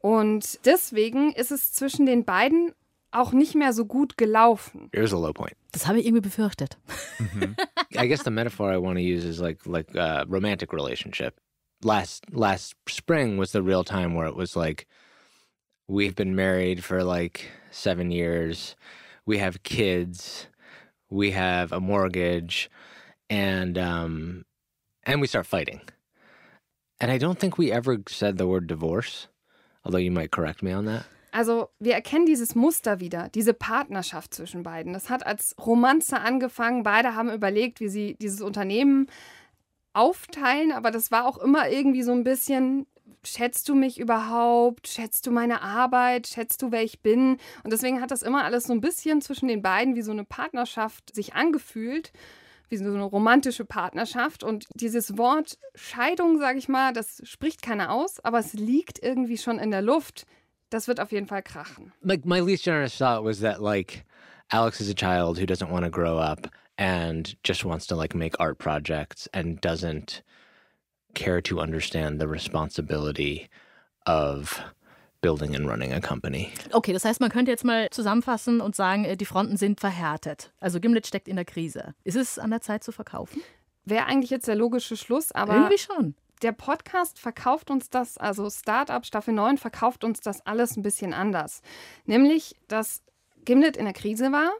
Und 0.00 0.64
deswegen 0.66 1.32
ist 1.32 1.52
es 1.52 1.72
zwischen 1.72 2.06
den 2.06 2.24
beiden 2.24 2.72
auch 3.12 3.32
nicht 3.32 3.54
mehr 3.54 3.72
so 3.72 3.84
gut 3.84 4.16
gelaufen. 4.16 4.88
Here's 4.92 5.12
a 5.12 5.18
low 5.18 5.32
point. 5.32 5.56
Das 5.72 5.86
habe 5.86 5.98
ich 6.00 6.06
irgendwie 6.06 6.22
befürchtet. 6.22 6.78
Mm-hmm. 7.18 7.54
I 7.98 8.06
guess 8.06 8.22
the 8.22 8.30
metaphor 8.30 8.72
I 8.72 8.78
want 8.78 8.98
to 8.98 9.02
use 9.02 9.24
is 9.24 9.40
like 9.40 9.66
like 9.66 9.94
a 9.96 10.24
romantic 10.28 10.72
relationship. 10.72 11.40
Last 11.82 12.24
last 12.32 12.74
spring 12.88 13.38
was 13.38 13.52
the 13.52 13.62
real 13.62 13.84
time 13.84 14.14
where 14.14 14.26
it 14.26 14.36
was 14.36 14.56
like 14.56 14.86
we've 15.88 16.14
been 16.14 16.34
married 16.34 16.84
for 16.84 17.02
like 17.02 17.50
7 17.70 18.10
years. 18.10 18.76
We 19.26 19.38
have 19.38 19.62
kids. 19.62 20.46
We 21.08 21.32
have 21.32 21.72
a 21.72 21.80
mortgage 21.80 22.70
and 23.28 23.76
um 23.78 24.44
and 25.04 25.20
we 25.20 25.26
start 25.26 25.46
fighting. 25.46 25.80
And 27.00 27.10
I 27.10 27.18
don't 27.18 27.38
think 27.38 27.56
we 27.56 27.72
ever 27.72 28.02
said 28.08 28.36
the 28.36 28.46
word 28.46 28.66
divorce, 28.66 29.28
although 29.84 29.98
you 29.98 30.10
might 30.10 30.30
correct 30.30 30.62
me 30.62 30.70
on 30.70 30.84
that. 30.84 31.06
Also 31.32 31.68
wir 31.78 31.94
erkennen 31.94 32.26
dieses 32.26 32.54
Muster 32.54 33.00
wieder, 33.00 33.28
diese 33.30 33.54
Partnerschaft 33.54 34.34
zwischen 34.34 34.62
beiden. 34.62 34.92
Das 34.92 35.10
hat 35.10 35.26
als 35.26 35.54
Romanze 35.64 36.20
angefangen. 36.20 36.82
Beide 36.82 37.14
haben 37.14 37.30
überlegt, 37.30 37.80
wie 37.80 37.88
sie 37.88 38.16
dieses 38.20 38.40
Unternehmen 38.40 39.06
aufteilen, 39.92 40.72
aber 40.72 40.90
das 40.90 41.10
war 41.10 41.26
auch 41.26 41.38
immer 41.38 41.68
irgendwie 41.68 42.02
so 42.02 42.12
ein 42.12 42.24
bisschen, 42.24 42.86
schätzt 43.24 43.68
du 43.68 43.74
mich 43.74 43.98
überhaupt? 43.98 44.88
Schätzt 44.88 45.26
du 45.26 45.30
meine 45.30 45.62
Arbeit? 45.62 46.28
Schätzt 46.28 46.62
du, 46.62 46.70
wer 46.70 46.82
ich 46.82 47.00
bin? 47.00 47.38
Und 47.64 47.72
deswegen 47.72 48.00
hat 48.00 48.10
das 48.10 48.22
immer 48.22 48.44
alles 48.44 48.64
so 48.64 48.72
ein 48.72 48.80
bisschen 48.80 49.20
zwischen 49.20 49.48
den 49.48 49.62
beiden 49.62 49.96
wie 49.96 50.02
so 50.02 50.12
eine 50.12 50.24
Partnerschaft 50.24 51.14
sich 51.14 51.34
angefühlt 51.34 52.12
wie 52.70 52.76
so 52.76 52.84
eine 52.84 53.02
romantische 53.02 53.64
Partnerschaft. 53.64 54.44
Und 54.44 54.66
dieses 54.74 55.18
Wort 55.18 55.58
Scheidung, 55.74 56.38
sage 56.38 56.58
ich 56.58 56.68
mal, 56.68 56.92
das 56.92 57.20
spricht 57.24 57.62
keiner 57.62 57.92
aus, 57.92 58.20
aber 58.20 58.38
es 58.38 58.54
liegt 58.54 59.02
irgendwie 59.02 59.38
schon 59.38 59.58
in 59.58 59.70
der 59.70 59.82
Luft. 59.82 60.24
Das 60.70 60.88
wird 60.88 61.00
auf 61.00 61.12
jeden 61.12 61.26
Fall 61.26 61.42
krachen. 61.42 61.92
Like 62.02 62.24
my 62.24 62.40
least 62.40 62.64
generous 62.64 62.96
thought 62.96 63.24
was 63.24 63.40
that 63.40 63.60
like 63.60 64.04
Alex 64.52 64.80
is 64.80 64.88
a 64.88 64.94
child 64.94 65.38
who 65.38 65.46
doesn't 65.46 65.70
want 65.70 65.84
to 65.84 65.90
grow 65.90 66.18
up 66.18 66.48
and 66.78 67.36
just 67.42 67.64
wants 67.64 67.86
to 67.88 67.96
like 67.96 68.14
make 68.14 68.34
art 68.38 68.58
projects 68.58 69.28
and 69.32 69.60
doesn't 69.60 70.22
care 71.14 71.42
to 71.42 71.60
understand 71.60 72.20
the 72.20 72.28
responsibility 72.28 73.48
of 74.06 74.60
building 75.20 75.54
and 75.54 75.68
running 75.68 75.92
a 75.92 76.00
company. 76.00 76.52
Okay, 76.72 76.92
das 76.92 77.04
heißt, 77.04 77.20
man 77.20 77.30
könnte 77.30 77.50
jetzt 77.50 77.64
mal 77.64 77.90
zusammenfassen 77.90 78.60
und 78.60 78.74
sagen, 78.74 79.04
äh, 79.04 79.16
die 79.16 79.26
Fronten 79.26 79.56
sind 79.56 79.80
verhärtet. 79.80 80.52
Also 80.60 80.80
Gimlet 80.80 81.06
steckt 81.06 81.28
in 81.28 81.36
der 81.36 81.44
Krise. 81.44 81.94
Ist 82.04 82.16
es 82.16 82.38
an 82.38 82.50
der 82.50 82.60
Zeit 82.60 82.82
zu 82.82 82.92
verkaufen? 82.92 83.42
Wäre 83.84 84.06
eigentlich 84.06 84.30
jetzt 84.30 84.48
der 84.48 84.54
logische 84.54 84.96
Schluss, 84.96 85.32
aber 85.32 85.54
irgendwie 85.54 85.78
schon 85.78 86.14
der 86.42 86.52
Podcast 86.52 87.18
verkauft 87.18 87.70
uns 87.70 87.90
das, 87.90 88.18
also 88.18 88.48
Startup 88.50 89.04
Staffel 89.04 89.34
9 89.34 89.58
verkauft 89.58 90.04
uns 90.04 90.20
das 90.20 90.44
alles 90.46 90.76
ein 90.76 90.82
bisschen 90.82 91.14
anders. 91.14 91.62
Nämlich, 92.06 92.56
dass 92.68 93.02
Gimlet 93.44 93.76
in 93.76 93.84
der 93.84 93.94
Krise 93.94 94.32
war 94.32 94.52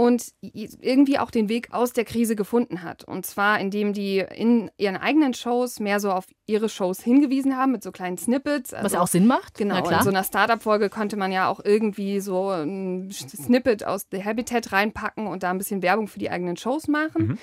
und 0.00 0.32
irgendwie 0.40 1.18
auch 1.18 1.30
den 1.30 1.50
Weg 1.50 1.74
aus 1.74 1.92
der 1.92 2.06
Krise 2.06 2.34
gefunden 2.34 2.82
hat. 2.82 3.04
Und 3.04 3.26
zwar, 3.26 3.60
indem 3.60 3.92
die 3.92 4.24
in 4.34 4.70
ihren 4.78 4.96
eigenen 4.96 5.34
Shows 5.34 5.78
mehr 5.78 6.00
so 6.00 6.10
auf 6.10 6.26
ihre 6.46 6.70
Shows 6.70 7.00
hingewiesen 7.02 7.56
haben 7.56 7.72
mit 7.72 7.82
so 7.82 7.92
kleinen 7.92 8.16
Snippets. 8.16 8.72
Also, 8.72 8.84
Was 8.86 8.94
auch 8.94 9.08
Sinn 9.08 9.26
macht. 9.26 9.58
Genau. 9.58 9.76
In 9.76 10.02
so 10.02 10.08
einer 10.08 10.24
Startup-Folge 10.24 10.88
konnte 10.88 11.16
man 11.16 11.32
ja 11.32 11.48
auch 11.48 11.60
irgendwie 11.62 12.20
so 12.20 12.48
ein 12.48 13.10
Snippet 13.10 13.84
aus 13.84 14.06
The 14.10 14.24
Habitat 14.24 14.72
reinpacken 14.72 15.26
und 15.26 15.42
da 15.42 15.50
ein 15.50 15.58
bisschen 15.58 15.82
Werbung 15.82 16.08
für 16.08 16.18
die 16.18 16.30
eigenen 16.30 16.56
Shows 16.56 16.88
machen. 16.88 17.26
Mhm. 17.26 17.38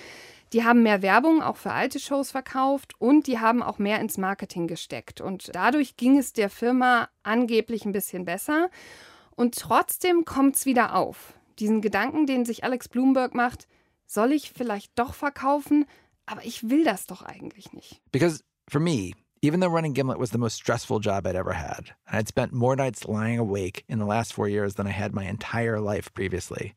Die 0.54 0.64
haben 0.64 0.84
mehr 0.84 1.02
Werbung 1.02 1.42
auch 1.42 1.58
für 1.58 1.72
alte 1.72 2.00
Shows 2.00 2.32
verkauft 2.32 2.94
und 3.00 3.28
die 3.28 3.40
haben 3.40 3.62
auch 3.62 3.80
mehr 3.80 4.00
ins 4.00 4.18
Marketing 4.18 4.68
gesteckt. 4.68 5.20
Und 5.20 5.54
dadurch 5.54 5.98
ging 5.98 6.18
es 6.18 6.34
der 6.34 6.50
Firma 6.50 7.10
angeblich 7.24 7.86
ein 7.86 7.92
bisschen 7.92 8.26
besser. 8.26 8.70
Und 9.36 9.58
trotzdem 9.58 10.26
kommt 10.26 10.56
es 10.56 10.66
wieder 10.66 10.96
auf. 10.96 11.34
Diesen 11.60 11.82
Gedanken, 11.82 12.26
den 12.26 12.46
sich 12.46 12.64
Alex 12.64 12.88
Bloomberg 12.88 13.34
macht, 13.34 13.68
soll 14.06 14.32
ich 14.32 14.52
vielleicht 14.52 14.98
doch 14.98 15.14
verkaufen, 15.14 15.86
aber 16.26 16.46
ich 16.46 16.70
will 16.70 16.84
das 16.84 17.08
doch 17.08 17.24
eigentlich 17.24 17.74
nicht. 17.74 18.02
Because 18.12 18.44
for 18.70 18.80
me, 18.80 19.14
even 19.42 19.60
though 19.60 19.74
running 19.74 19.94
Gimlet 19.94 20.20
was 20.20 20.32
the 20.32 20.38
most 20.38 20.56
stressful 20.56 21.00
job 21.00 21.26
I'd 21.26 21.36
ever 21.36 21.54
had, 21.54 21.96
and 22.06 22.20
I'd 22.20 22.28
spent 22.28 22.54
more 22.54 22.76
nights 22.76 23.06
lying 23.06 23.40
awake 23.40 23.84
in 23.88 24.00
the 24.00 24.06
last 24.06 24.34
four 24.34 24.48
years 24.48 24.76
than 24.76 24.88
I 24.88 24.92
had 24.92 25.14
my 25.14 25.26
entire 25.26 25.80
life 25.80 26.14
previously, 26.14 26.74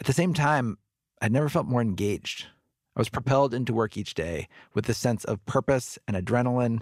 at 0.00 0.06
the 0.06 0.12
same 0.12 0.32
time, 0.32 0.78
I'd 1.20 1.32
never 1.32 1.48
felt 1.48 1.66
more 1.66 1.82
engaged. 1.82 2.46
I 2.98 3.00
was 3.00 3.08
propelled 3.08 3.54
into 3.54 3.72
work 3.72 3.96
each 3.96 4.14
day 4.14 4.48
with 4.74 4.88
a 4.88 4.94
sense 4.94 5.24
of 5.24 5.38
purpose 5.46 6.00
and 6.08 6.16
adrenaline. 6.16 6.80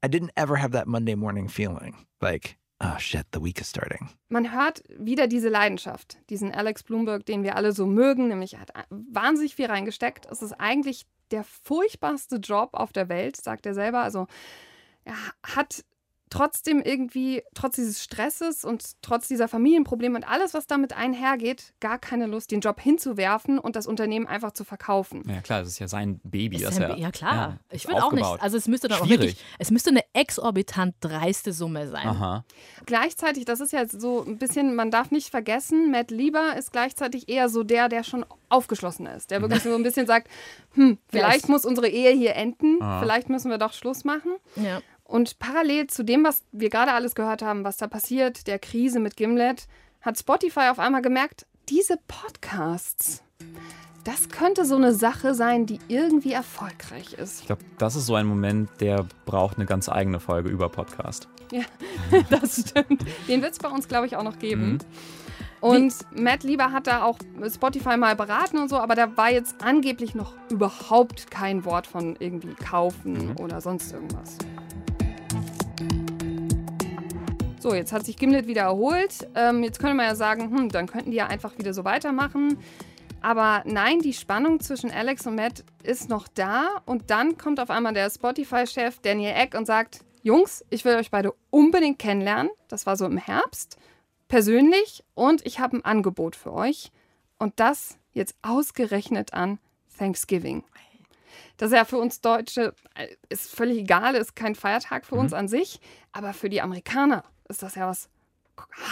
I 0.00 0.06
didn't 0.06 0.30
ever 0.36 0.54
have 0.54 0.70
that 0.70 0.86
Monday 0.86 1.16
morning 1.16 1.48
feeling 1.48 2.06
like, 2.20 2.58
oh 2.80 2.96
shit, 2.98 3.26
the 3.32 3.40
week 3.40 3.60
is 3.60 3.66
starting. 3.66 4.10
Man 4.28 4.52
hört 4.52 4.82
wieder 5.00 5.26
diese 5.26 5.48
Leidenschaft, 5.48 6.18
diesen 6.30 6.52
Alex 6.52 6.84
Bloomberg, 6.84 7.26
den 7.26 7.42
wir 7.42 7.56
alle 7.56 7.72
so 7.72 7.86
mögen, 7.86 8.28
nämlich 8.28 8.54
er 8.54 8.60
hat 8.60 8.70
wahnsinnig 8.90 9.56
viel 9.56 9.66
reingesteckt. 9.66 10.26
Es 10.30 10.42
ist 10.42 10.52
eigentlich 10.60 11.06
der 11.32 11.42
furchtbarste 11.42 12.36
Job 12.36 12.70
auf 12.74 12.92
der 12.92 13.08
Welt, 13.08 13.36
sagt 13.36 13.66
er 13.66 13.74
selber. 13.74 13.98
Also 13.98 14.28
er 15.04 15.16
hat 15.42 15.84
trotzdem 16.32 16.80
irgendwie, 16.80 17.42
trotz 17.52 17.76
dieses 17.76 18.02
Stresses 18.02 18.64
und 18.64 18.82
trotz 19.02 19.28
dieser 19.28 19.48
Familienprobleme 19.48 20.16
und 20.16 20.24
alles, 20.24 20.54
was 20.54 20.66
damit 20.66 20.96
einhergeht, 20.96 21.74
gar 21.78 21.98
keine 21.98 22.26
Lust, 22.26 22.50
den 22.50 22.60
Job 22.60 22.80
hinzuwerfen 22.80 23.58
und 23.58 23.76
das 23.76 23.86
Unternehmen 23.86 24.26
einfach 24.26 24.52
zu 24.52 24.64
verkaufen. 24.64 25.22
Ja 25.28 25.42
klar, 25.42 25.60
das 25.60 25.68
ist 25.68 25.78
ja 25.78 25.88
sein 25.88 26.20
Baby. 26.24 26.58
Das 26.58 26.78
ja, 26.78 26.96
ja, 26.96 27.10
klar. 27.10 27.34
Ja, 27.34 27.58
ich 27.70 27.86
will 27.86 27.96
auch 27.96 28.12
nicht. 28.12 28.24
Also 28.24 28.56
es 28.56 28.66
müsste 28.66 28.88
dann 28.88 29.02
auch 29.02 29.08
wirklich, 29.08 29.36
es 29.58 29.70
müsste 29.70 29.90
eine 29.90 30.04
exorbitant 30.14 30.94
dreiste 31.00 31.52
Summe 31.52 31.88
sein. 31.90 32.08
Aha. 32.08 32.44
Gleichzeitig, 32.86 33.44
das 33.44 33.60
ist 33.60 33.74
ja 33.74 33.86
so 33.86 34.24
ein 34.24 34.38
bisschen, 34.38 34.74
man 34.74 34.90
darf 34.90 35.10
nicht 35.10 35.28
vergessen, 35.28 35.90
Matt 35.90 36.10
Lieber 36.10 36.56
ist 36.56 36.72
gleichzeitig 36.72 37.28
eher 37.28 37.50
so 37.50 37.62
der, 37.62 37.90
der 37.90 38.04
schon 38.04 38.24
aufgeschlossen 38.48 39.04
ist, 39.04 39.30
der 39.30 39.42
wirklich 39.42 39.62
so 39.62 39.74
ein 39.74 39.82
bisschen 39.82 40.06
sagt, 40.06 40.28
hm, 40.72 40.96
vielleicht 41.08 41.50
muss 41.50 41.66
unsere 41.66 41.88
Ehe 41.88 42.12
hier 42.12 42.36
enden, 42.36 42.80
Aha. 42.80 43.00
vielleicht 43.00 43.28
müssen 43.28 43.50
wir 43.50 43.58
doch 43.58 43.74
Schluss 43.74 44.04
machen. 44.04 44.32
Ja. 44.56 44.80
Und 45.12 45.38
parallel 45.38 45.88
zu 45.88 46.04
dem, 46.06 46.24
was 46.24 46.42
wir 46.52 46.70
gerade 46.70 46.92
alles 46.92 47.14
gehört 47.14 47.42
haben, 47.42 47.64
was 47.64 47.76
da 47.76 47.86
passiert, 47.86 48.46
der 48.46 48.58
Krise 48.58 48.98
mit 48.98 49.14
Gimlet, 49.14 49.68
hat 50.00 50.18
Spotify 50.18 50.70
auf 50.70 50.78
einmal 50.78 51.02
gemerkt, 51.02 51.44
diese 51.68 51.98
Podcasts, 52.08 53.22
das 54.04 54.30
könnte 54.30 54.64
so 54.64 54.74
eine 54.74 54.94
Sache 54.94 55.34
sein, 55.34 55.66
die 55.66 55.80
irgendwie 55.88 56.32
erfolgreich 56.32 57.12
ist. 57.12 57.40
Ich 57.40 57.46
glaube, 57.46 57.60
das 57.76 57.94
ist 57.94 58.06
so 58.06 58.14
ein 58.14 58.24
Moment, 58.24 58.70
der 58.80 59.04
braucht 59.26 59.58
eine 59.58 59.66
ganz 59.66 59.90
eigene 59.90 60.18
Folge 60.18 60.48
über 60.48 60.70
Podcast. 60.70 61.28
Ja, 61.50 61.64
das 62.30 62.66
stimmt. 62.70 63.04
Den 63.28 63.42
wird 63.42 63.52
es 63.52 63.58
bei 63.58 63.68
uns, 63.68 63.88
glaube 63.88 64.06
ich, 64.06 64.16
auch 64.16 64.24
noch 64.24 64.38
geben. 64.38 64.72
Mhm. 64.72 64.78
Und 65.60 65.94
Wie? 66.10 66.22
Matt 66.22 66.42
Lieber 66.42 66.72
hat 66.72 66.86
da 66.86 67.02
auch 67.02 67.18
Spotify 67.54 67.98
mal 67.98 68.16
beraten 68.16 68.56
und 68.56 68.70
so, 68.70 68.78
aber 68.78 68.94
da 68.94 69.14
war 69.18 69.30
jetzt 69.30 69.56
angeblich 69.62 70.14
noch 70.14 70.32
überhaupt 70.50 71.30
kein 71.30 71.66
Wort 71.66 71.86
von 71.86 72.16
irgendwie 72.18 72.54
kaufen 72.54 73.28
mhm. 73.28 73.36
oder 73.36 73.60
sonst 73.60 73.92
irgendwas. 73.92 74.38
So, 77.62 77.74
jetzt 77.74 77.92
hat 77.92 78.04
sich 78.04 78.16
Gimlet 78.16 78.48
wieder 78.48 78.62
erholt. 78.62 79.28
Ähm, 79.36 79.62
jetzt 79.62 79.78
könnte 79.78 79.94
man 79.94 80.06
ja 80.06 80.16
sagen, 80.16 80.50
hm, 80.50 80.68
dann 80.70 80.88
könnten 80.88 81.12
die 81.12 81.18
ja 81.18 81.28
einfach 81.28 81.56
wieder 81.58 81.72
so 81.72 81.84
weitermachen. 81.84 82.58
Aber 83.20 83.62
nein, 83.64 84.00
die 84.00 84.14
Spannung 84.14 84.58
zwischen 84.58 84.90
Alex 84.90 85.28
und 85.28 85.36
Matt 85.36 85.62
ist 85.84 86.08
noch 86.08 86.26
da. 86.26 86.82
Und 86.86 87.10
dann 87.10 87.38
kommt 87.38 87.60
auf 87.60 87.70
einmal 87.70 87.94
der 87.94 88.10
Spotify-Chef 88.10 88.98
Daniel 88.98 89.34
Eck 89.36 89.54
und 89.54 89.66
sagt, 89.66 90.00
Jungs, 90.24 90.64
ich 90.70 90.84
will 90.84 90.96
euch 90.96 91.12
beide 91.12 91.34
unbedingt 91.50 92.00
kennenlernen. 92.00 92.50
Das 92.66 92.84
war 92.84 92.96
so 92.96 93.06
im 93.06 93.16
Herbst, 93.16 93.76
persönlich. 94.26 95.04
Und 95.14 95.46
ich 95.46 95.60
habe 95.60 95.76
ein 95.76 95.84
Angebot 95.84 96.34
für 96.34 96.52
euch. 96.52 96.90
Und 97.38 97.60
das 97.60 97.96
jetzt 98.12 98.34
ausgerechnet 98.42 99.34
an 99.34 99.60
Thanksgiving. 99.96 100.64
Das 101.58 101.70
ist 101.70 101.76
ja 101.76 101.84
für 101.84 101.98
uns 101.98 102.20
Deutsche 102.20 102.74
äh, 102.96 103.06
ist 103.28 103.54
völlig 103.54 103.78
egal, 103.78 104.16
ist 104.16 104.34
kein 104.34 104.56
Feiertag 104.56 105.06
für 105.06 105.14
Mhm. 105.14 105.20
uns 105.20 105.32
an 105.32 105.46
sich, 105.46 105.80
aber 106.10 106.32
für 106.32 106.48
die 106.48 106.60
Amerikaner 106.60 107.22
ist 107.52 107.62
das 107.62 107.74
ja 107.76 107.86
was 107.88 108.08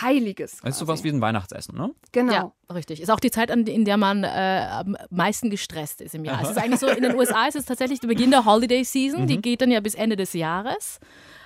Heiliges. 0.00 0.58
Das 0.62 0.70
ist 0.70 0.78
sowas 0.78 1.04
wie 1.04 1.10
ein 1.10 1.20
Weihnachtsessen, 1.20 1.76
ne? 1.76 1.90
Genau. 2.12 2.32
Ja, 2.32 2.52
richtig. 2.74 3.00
Ist 3.00 3.10
auch 3.10 3.20
die 3.20 3.30
Zeit, 3.30 3.50
in 3.50 3.84
der 3.84 3.96
man 3.98 4.24
äh, 4.24 4.66
am 4.70 4.96
meisten 5.10 5.50
gestresst 5.50 6.00
ist 6.00 6.14
im 6.14 6.24
Jahr. 6.24 6.40
Es 6.42 6.50
ist 6.50 6.56
eigentlich 6.58 6.80
so, 6.80 6.88
in 6.88 7.02
den 7.02 7.14
USA 7.14 7.46
ist 7.46 7.56
es 7.56 7.66
tatsächlich 7.66 8.00
der 8.00 8.08
Beginn 8.08 8.30
der 8.30 8.44
Holiday 8.46 8.84
Season. 8.84 9.26
Die 9.26 9.36
Mhm. 9.36 9.42
geht 9.42 9.60
dann 9.60 9.70
ja 9.70 9.80
bis 9.80 9.94
Ende 9.94 10.16
des 10.16 10.32
Jahres. 10.32 10.98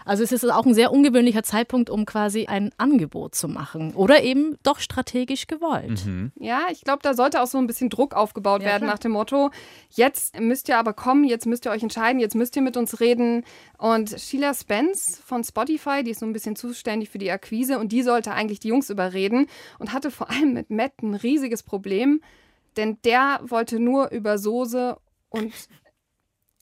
Also 0.04 0.22
es 0.22 0.32
ist 0.32 0.44
auch 0.50 0.66
ein 0.66 0.74
sehr 0.74 0.92
ungewöhnlicher 0.92 1.42
Zeitpunkt, 1.42 1.90
um 1.90 2.04
quasi 2.06 2.46
ein 2.46 2.70
Angebot 2.76 3.34
zu 3.34 3.48
machen. 3.48 3.94
Oder 3.94 4.22
eben 4.22 4.58
doch 4.62 4.78
strategisch 4.80 5.46
gewollt. 5.46 6.04
Mhm. 6.04 6.32
Ja, 6.36 6.62
ich 6.70 6.82
glaube, 6.82 7.00
da 7.02 7.14
sollte 7.14 7.42
auch 7.42 7.46
so 7.46 7.58
ein 7.58 7.66
bisschen 7.66 7.90
Druck 7.90 8.14
aufgebaut 8.14 8.62
Ja, 8.62 8.68
werden 8.68 8.82
klar. 8.82 8.92
nach 8.92 8.98
dem 8.98 9.12
Motto, 9.12 9.50
jetzt 9.90 10.38
müsst 10.38 10.68
ihr 10.68 10.78
aber 10.78 10.92
kommen, 10.92 11.24
jetzt 11.24 11.46
müsst 11.46 11.64
ihr 11.66 11.70
euch 11.70 11.82
entscheiden, 11.82 12.20
jetzt 12.20 12.34
müsst 12.34 12.54
ihr 12.56 12.62
mit 12.62 12.76
uns 12.76 13.00
reden. 13.00 13.44
Und 13.78 14.18
Sheila 14.20 14.54
Spence 14.54 15.20
von 15.24 15.42
Spotify, 15.44 16.02
die 16.04 16.10
ist 16.10 16.20
so 16.20 16.26
ein 16.26 16.32
bisschen 16.32 16.56
zuständig 16.56 17.10
für 17.10 17.18
die 17.18 17.30
Akquise 17.30 17.78
und 17.78 17.92
die 17.92 18.02
sollte 18.02 18.32
eigentlich 18.32 18.60
die 18.60 18.68
Jungs 18.68 18.90
überreden 18.90 19.46
und 19.78 19.92
hatte 19.92 20.10
vor 20.10 20.30
allem 20.30 20.52
mit 20.52 20.70
Matt 20.70 21.02
ein 21.02 21.14
riesiges 21.14 21.62
Problem, 21.62 22.20
denn 22.76 22.98
der 23.04 23.40
wollte 23.44 23.78
nur 23.78 24.10
über 24.10 24.36
Soße 24.38 24.96
und 25.30 25.52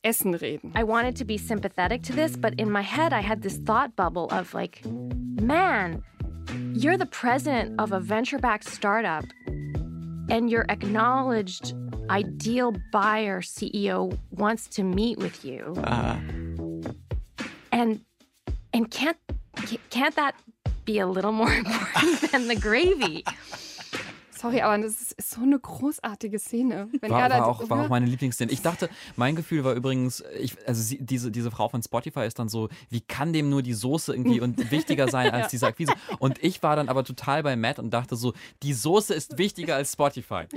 Essen 0.04 0.32
reden. 0.32 0.72
I 0.74 0.84
wanted 0.84 1.16
to 1.16 1.24
be 1.24 1.38
sympathetic 1.38 2.02
to 2.04 2.12
this, 2.12 2.36
but 2.36 2.54
in 2.54 2.70
my 2.70 2.82
head, 2.82 3.12
I 3.12 3.20
had 3.20 3.42
this 3.42 3.58
thought 3.58 3.94
bubble 3.94 4.28
of 4.30 4.52
like, 4.52 4.82
man, 4.84 6.02
you're 6.72 6.96
the 6.96 7.06
president 7.06 7.80
of 7.80 7.92
a 7.92 8.00
venture 8.00 8.38
backed 8.38 8.64
startup, 8.64 9.24
and 10.28 10.50
your 10.50 10.64
acknowledged 10.68 11.74
ideal 12.10 12.74
buyer 12.92 13.40
CEO 13.40 14.16
wants 14.30 14.66
to 14.68 14.82
meet 14.82 15.18
with 15.18 15.44
you. 15.44 15.74
Uh-huh. 15.78 16.16
And 17.70 18.00
and 18.72 18.90
can't 18.90 19.16
can't 19.90 20.14
that 20.16 20.34
be 20.84 20.98
a 20.98 21.06
little 21.06 21.32
more 21.32 21.52
important 21.62 22.20
than 22.32 22.48
the 22.48 22.56
gravy? 22.56 23.24
Sorry, 24.42 24.60
aber 24.60 24.76
das 24.82 25.00
ist, 25.00 25.12
ist 25.12 25.30
so 25.30 25.40
eine 25.40 25.58
großartige 25.58 26.38
Szene. 26.38 26.88
Wenn 27.00 27.10
War, 27.10 27.22
er 27.22 27.28
da 27.28 27.38
war, 27.38 27.46
auch, 27.46 27.70
war 27.70 27.84
auch 27.84 27.88
meine 27.88 28.06
Lieblingsszene. 28.06 28.50
Ich 28.50 28.60
dachte, 28.60 28.90
mein 29.16 29.36
Gefühl 29.36 29.62
war 29.62 29.74
übrigens, 29.74 30.22
ich, 30.38 30.56
also 30.66 30.82
sie, 30.82 30.98
diese, 31.00 31.30
diese 31.30 31.50
Frau 31.52 31.68
von 31.68 31.82
Spotify 31.82 32.26
ist 32.26 32.38
dann 32.40 32.48
so, 32.48 32.68
wie 32.90 33.00
kann 33.00 33.32
dem 33.32 33.48
nur 33.50 33.62
die 33.62 33.72
Soße 33.74 34.12
irgendwie 34.12 34.40
und 34.40 34.70
wichtiger 34.72 35.08
sein 35.08 35.30
als 35.30 35.44
Ja. 35.44 35.48
diese 35.50 35.66
Akquise? 35.68 35.92
Und 36.18 36.42
ich 36.42 36.62
war 36.62 36.74
dann 36.76 36.88
aber 36.88 37.04
total 37.04 37.42
bei 37.44 37.54
Matt 37.56 37.78
und 37.78 37.90
dachte 37.94 38.16
so, 38.16 38.32
die 38.64 38.74
Soße 38.74 39.14
ist 39.14 39.38
wichtiger 39.38 39.76
als 39.76 39.92
Spotify. 39.92 40.44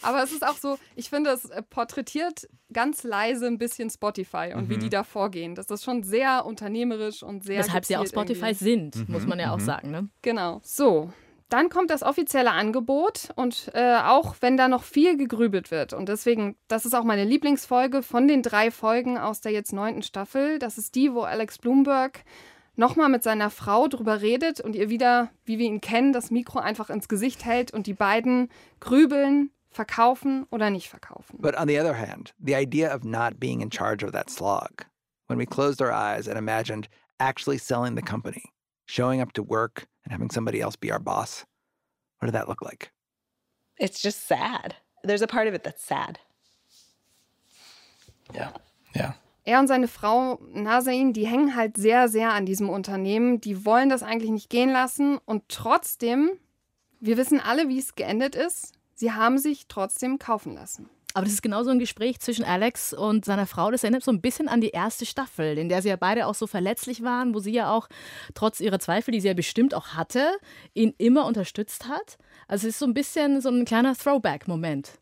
Aber 0.00 0.22
es 0.22 0.30
ist 0.30 0.46
auch 0.46 0.56
so, 0.56 0.78
ich 0.94 1.10
finde, 1.10 1.30
es 1.30 1.46
äh, 1.46 1.60
porträtiert 1.60 2.48
ganz 2.72 3.02
leise 3.02 3.48
ein 3.48 3.58
bisschen 3.58 3.90
Spotify 3.90 4.52
und 4.54 4.70
wie 4.70 4.76
Mhm. 4.76 4.80
die 4.80 4.90
da 4.90 5.02
vorgehen. 5.02 5.56
Das 5.56 5.66
ist 5.66 5.82
schon 5.82 6.04
sehr 6.04 6.46
unternehmerisch 6.46 7.24
und 7.24 7.42
sehr. 7.42 7.58
Weshalb 7.58 7.84
sie 7.84 7.96
auch 7.96 8.06
Spotify 8.06 8.50
irgendwie. 8.50 8.64
sind, 8.64 9.08
muss 9.08 9.26
man 9.26 9.40
ja 9.40 9.52
auch 9.52 9.58
mhm. 9.58 9.64
sagen. 9.64 9.90
Ne? 9.90 10.08
Genau. 10.22 10.60
So. 10.62 11.12
Dann 11.48 11.70
kommt 11.70 11.90
das 11.90 12.02
offizielle 12.02 12.50
Angebot 12.50 13.30
und 13.34 13.70
äh, 13.74 13.96
auch 13.96 14.36
wenn 14.40 14.56
da 14.56 14.68
noch 14.68 14.82
viel 14.82 15.16
gegrübelt 15.16 15.70
wird. 15.70 15.94
Und 15.94 16.08
deswegen, 16.08 16.56
das 16.68 16.84
ist 16.84 16.94
auch 16.94 17.04
meine 17.04 17.24
Lieblingsfolge 17.24 18.02
von 18.02 18.28
den 18.28 18.42
drei 18.42 18.70
Folgen 18.70 19.16
aus 19.16 19.40
der 19.40 19.52
jetzt 19.52 19.72
neunten 19.72 20.02
Staffel. 20.02 20.58
Das 20.58 20.76
ist 20.76 20.94
die, 20.94 21.14
wo 21.14 21.22
Alex 21.22 21.58
Bloomberg 21.58 22.24
nochmal 22.76 23.08
mit 23.08 23.22
seiner 23.22 23.50
Frau 23.50 23.88
drüber 23.88 24.20
redet 24.20 24.60
und 24.60 24.76
ihr 24.76 24.90
wieder, 24.90 25.30
wie 25.44 25.58
wir 25.58 25.66
ihn 25.66 25.80
kennen, 25.80 26.12
das 26.12 26.30
Mikro 26.30 26.58
einfach 26.58 26.90
ins 26.90 27.08
Gesicht 27.08 27.44
hält 27.44 27.72
und 27.72 27.86
die 27.86 27.94
beiden 27.94 28.50
grübeln, 28.80 29.50
verkaufen 29.70 30.46
oder 30.50 30.70
nicht 30.70 30.88
verkaufen. 30.88 31.38
But 31.40 31.58
on 31.58 31.68
the 31.68 31.78
other 31.78 31.94
hand, 31.94 32.34
the 32.38 32.54
idea 32.54 32.94
of 32.94 33.04
not 33.04 33.38
being 33.38 33.60
in 33.60 33.70
charge 33.70 34.04
of 34.04 34.12
that 34.12 34.30
slog, 34.30 34.86
when 35.28 35.38
we 35.38 35.46
closed 35.46 35.80
our 35.80 35.92
eyes 35.92 36.26
and 36.26 36.38
imagined 36.38 36.88
actually 37.18 37.58
selling 37.58 37.96
the 37.96 38.02
company, 38.02 38.44
showing 38.86 39.20
up 39.20 39.32
to 39.34 39.42
work 39.42 39.86
and 40.08 40.12
having 40.12 40.30
somebody 40.30 40.60
else 40.60 40.76
be 40.76 40.90
our 40.90 40.98
boss, 40.98 41.44
what 42.18 42.26
did 42.26 42.34
that 42.34 42.48
look 42.48 42.62
like? 42.62 42.90
It's 43.78 44.00
just 44.00 44.26
sad. 44.26 44.76
There's 45.04 45.22
a 45.22 45.26
part 45.26 45.46
of 45.46 45.54
it 45.54 45.62
that's 45.62 45.84
sad. 45.84 46.18
Yeah. 48.34 48.52
Yeah. 48.96 49.12
Er 49.44 49.60
und 49.60 49.68
seine 49.68 49.88
Frau 49.88 50.38
Nazain, 50.52 51.12
die 51.12 51.26
hängen 51.26 51.54
halt 51.54 51.76
sehr, 51.76 52.08
sehr 52.08 52.32
an 52.32 52.44
diesem 52.44 52.68
Unternehmen. 52.68 53.40
Die 53.40 53.64
wollen 53.64 53.88
das 53.88 54.02
eigentlich 54.02 54.30
nicht 54.30 54.50
gehen 54.50 54.70
lassen. 54.70 55.18
Und 55.24 55.48
trotzdem, 55.48 56.30
wir 57.00 57.16
wissen 57.16 57.40
alle, 57.40 57.68
wie 57.68 57.78
es 57.78 57.94
geendet 57.94 58.34
ist. 58.34 58.72
Sie 58.94 59.12
haben 59.12 59.38
sich 59.38 59.66
trotzdem 59.68 60.18
kaufen 60.18 60.54
lassen. 60.54 60.90
Aber 61.18 61.24
das 61.24 61.34
ist 61.34 61.42
genauso 61.42 61.70
ein 61.70 61.78
Gespräch 61.78 62.20
zwischen 62.20 62.44
Alex 62.44 62.92
und 62.92 63.24
seiner 63.24 63.46
Frau. 63.46 63.70
Das 63.70 63.82
erinnert 63.82 64.04
so 64.04 64.10
ein 64.12 64.20
bisschen 64.20 64.48
an 64.48 64.60
die 64.60 64.70
erste 64.70 65.04
Staffel, 65.04 65.58
in 65.58 65.68
der 65.68 65.82
sie 65.82 65.88
ja 65.88 65.96
beide 65.96 66.26
auch 66.26 66.34
so 66.34 66.46
verletzlich 66.46 67.02
waren, 67.02 67.34
wo 67.34 67.40
sie 67.40 67.52
ja 67.52 67.72
auch 67.72 67.88
trotz 68.34 68.60
ihrer 68.60 68.78
Zweifel, 68.78 69.10
die 69.12 69.20
sie 69.20 69.28
ja 69.28 69.34
bestimmt 69.34 69.74
auch 69.74 69.88
hatte, 69.88 70.30
ihn 70.74 70.94
immer 70.98 71.26
unterstützt 71.26 71.88
hat. 71.88 72.18
Also 72.46 72.68
es 72.68 72.74
ist 72.74 72.78
so 72.78 72.86
ein 72.86 72.94
bisschen 72.94 73.40
so 73.40 73.48
ein 73.48 73.64
kleiner 73.64 73.96
Throwback-Moment, 73.96 74.92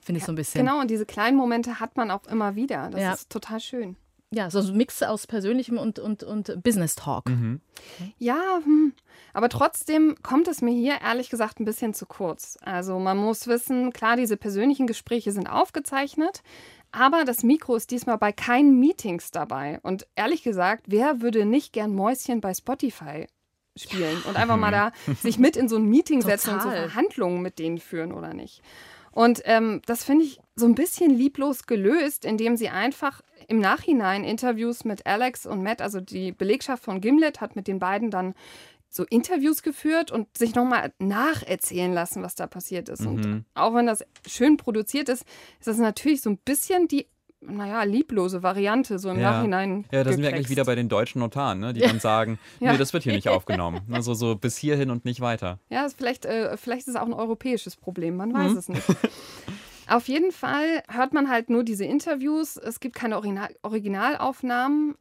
finde 0.00 0.18
ich 0.20 0.24
so 0.24 0.32
ein 0.32 0.36
bisschen. 0.36 0.64
Genau, 0.64 0.80
und 0.80 0.90
diese 0.90 1.06
kleinen 1.06 1.36
Momente 1.36 1.80
hat 1.80 1.96
man 1.96 2.10
auch 2.10 2.24
immer 2.26 2.54
wieder. 2.54 2.88
Das 2.90 3.00
Ja. 3.00 3.12
ist 3.14 3.30
total 3.30 3.58
schön. 3.60 3.96
Ja, 4.34 4.50
so 4.50 4.58
ein 4.58 4.76
Mix 4.76 5.02
aus 5.02 5.26
persönlichem 5.26 5.78
und, 5.78 5.98
und, 5.98 6.24
und 6.24 6.62
Business 6.62 6.96
Talk. 6.96 7.30
Ja, 8.18 8.60
hm. 8.64 8.92
aber 9.32 9.48
trotzdem 9.48 10.16
kommt 10.22 10.48
es 10.48 10.60
mir 10.60 10.72
hier 10.72 11.00
ehrlich 11.00 11.30
gesagt 11.30 11.60
ein 11.60 11.64
bisschen 11.64 11.94
zu 11.94 12.04
kurz. 12.04 12.58
Also 12.62 12.98
man 12.98 13.16
muss 13.16 13.46
wissen, 13.46 13.92
klar, 13.92 14.16
diese 14.16 14.36
persönlichen 14.36 14.88
Gespräche 14.88 15.30
sind 15.30 15.46
aufgezeichnet, 15.46 16.42
aber 16.90 17.24
das 17.24 17.44
Mikro 17.44 17.76
ist 17.76 17.92
diesmal 17.92 18.18
bei 18.18 18.32
keinen 18.32 18.80
Meetings 18.80 19.30
dabei. 19.30 19.78
Und 19.82 20.06
ehrlich 20.16 20.42
gesagt, 20.42 20.86
wer 20.88 21.20
würde 21.20 21.44
nicht 21.44 21.72
gern 21.72 21.94
Mäuschen 21.94 22.40
bei 22.40 22.54
Spotify 22.54 23.26
spielen 23.76 24.20
und 24.28 24.36
einfach 24.36 24.56
mal 24.56 24.70
da 24.70 24.92
sich 25.20 25.38
mit 25.38 25.56
in 25.56 25.68
so 25.68 25.76
ein 25.76 25.86
Meeting 25.86 26.22
setzen 26.22 26.54
und 26.54 26.62
so 26.62 26.68
Total. 26.68 26.88
Verhandlungen 26.88 27.42
mit 27.42 27.58
denen 27.58 27.78
führen 27.78 28.12
oder 28.12 28.34
nicht? 28.34 28.62
Und 29.14 29.42
ähm, 29.44 29.80
das 29.86 30.04
finde 30.04 30.24
ich 30.24 30.40
so 30.56 30.66
ein 30.66 30.74
bisschen 30.74 31.10
lieblos 31.10 31.66
gelöst, 31.66 32.24
indem 32.24 32.56
sie 32.56 32.68
einfach 32.68 33.20
im 33.48 33.60
Nachhinein 33.60 34.24
Interviews 34.24 34.84
mit 34.84 35.06
Alex 35.06 35.46
und 35.46 35.62
Matt, 35.62 35.80
also 35.82 36.00
die 36.00 36.32
Belegschaft 36.32 36.84
von 36.84 37.00
Gimlet, 37.00 37.40
hat 37.40 37.54
mit 37.56 37.68
den 37.68 37.78
beiden 37.78 38.10
dann 38.10 38.34
so 38.88 39.04
Interviews 39.04 39.62
geführt 39.62 40.12
und 40.12 40.36
sich 40.38 40.54
nochmal 40.54 40.92
nacherzählen 41.00 41.92
lassen, 41.92 42.22
was 42.22 42.34
da 42.36 42.46
passiert 42.46 42.88
ist. 42.88 43.04
Und 43.06 43.24
Mhm. 43.24 43.44
auch 43.54 43.74
wenn 43.74 43.86
das 43.86 44.04
schön 44.26 44.56
produziert 44.56 45.08
ist, 45.08 45.24
ist 45.58 45.66
das 45.66 45.78
natürlich 45.78 46.20
so 46.22 46.30
ein 46.30 46.38
bisschen 46.38 46.86
die, 46.88 47.06
naja, 47.46 47.82
lieblose 47.84 48.42
Variante, 48.42 48.98
so 48.98 49.10
im 49.10 49.20
Nachhinein. 49.20 49.84
Ja, 49.92 50.04
da 50.04 50.12
sind 50.12 50.22
wir 50.22 50.28
eigentlich 50.30 50.48
wieder 50.50 50.64
bei 50.64 50.74
den 50.74 50.88
deutschen 50.88 51.20
Notaren, 51.20 51.60
ne? 51.60 51.72
die 51.72 51.80
Ja. 51.80 51.88
dann 51.88 52.00
sagen, 52.00 52.38
Ja. 52.60 52.72
nee, 52.72 52.78
das 52.78 52.92
wird 52.92 53.02
hier 53.04 53.12
nicht 53.14 53.28
aufgenommen. 53.28 53.80
Also 53.92 54.14
so 54.14 54.34
bis 54.36 54.56
hierhin 54.56 54.90
und 54.90 55.04
nicht 55.04 55.20
weiter. 55.20 55.58
Ja, 55.70 55.86
vielleicht, 55.94 56.24
äh, 56.26 56.56
vielleicht 56.56 56.82
ist 56.82 56.88
es 56.88 56.96
auch 56.96 57.06
ein 57.06 57.12
europäisches 57.12 57.76
Problem, 57.76 58.16
man 58.16 58.32
weiß 58.34 58.52
Mhm. 58.52 58.58
es 58.58 58.68
nicht. 58.68 58.86
Auf 59.86 60.08
jeden 60.08 60.32
Fall 60.32 60.82
hört 60.88 61.12
man 61.12 61.28
halt 61.28 61.50
nur 61.50 61.62
diese 61.62 61.84
Interviews. 61.84 62.56
Es 62.56 62.80
gibt 62.80 62.94
keine 62.96 63.16
Original 63.16 63.54
Originalaufnahmen. 63.62 64.94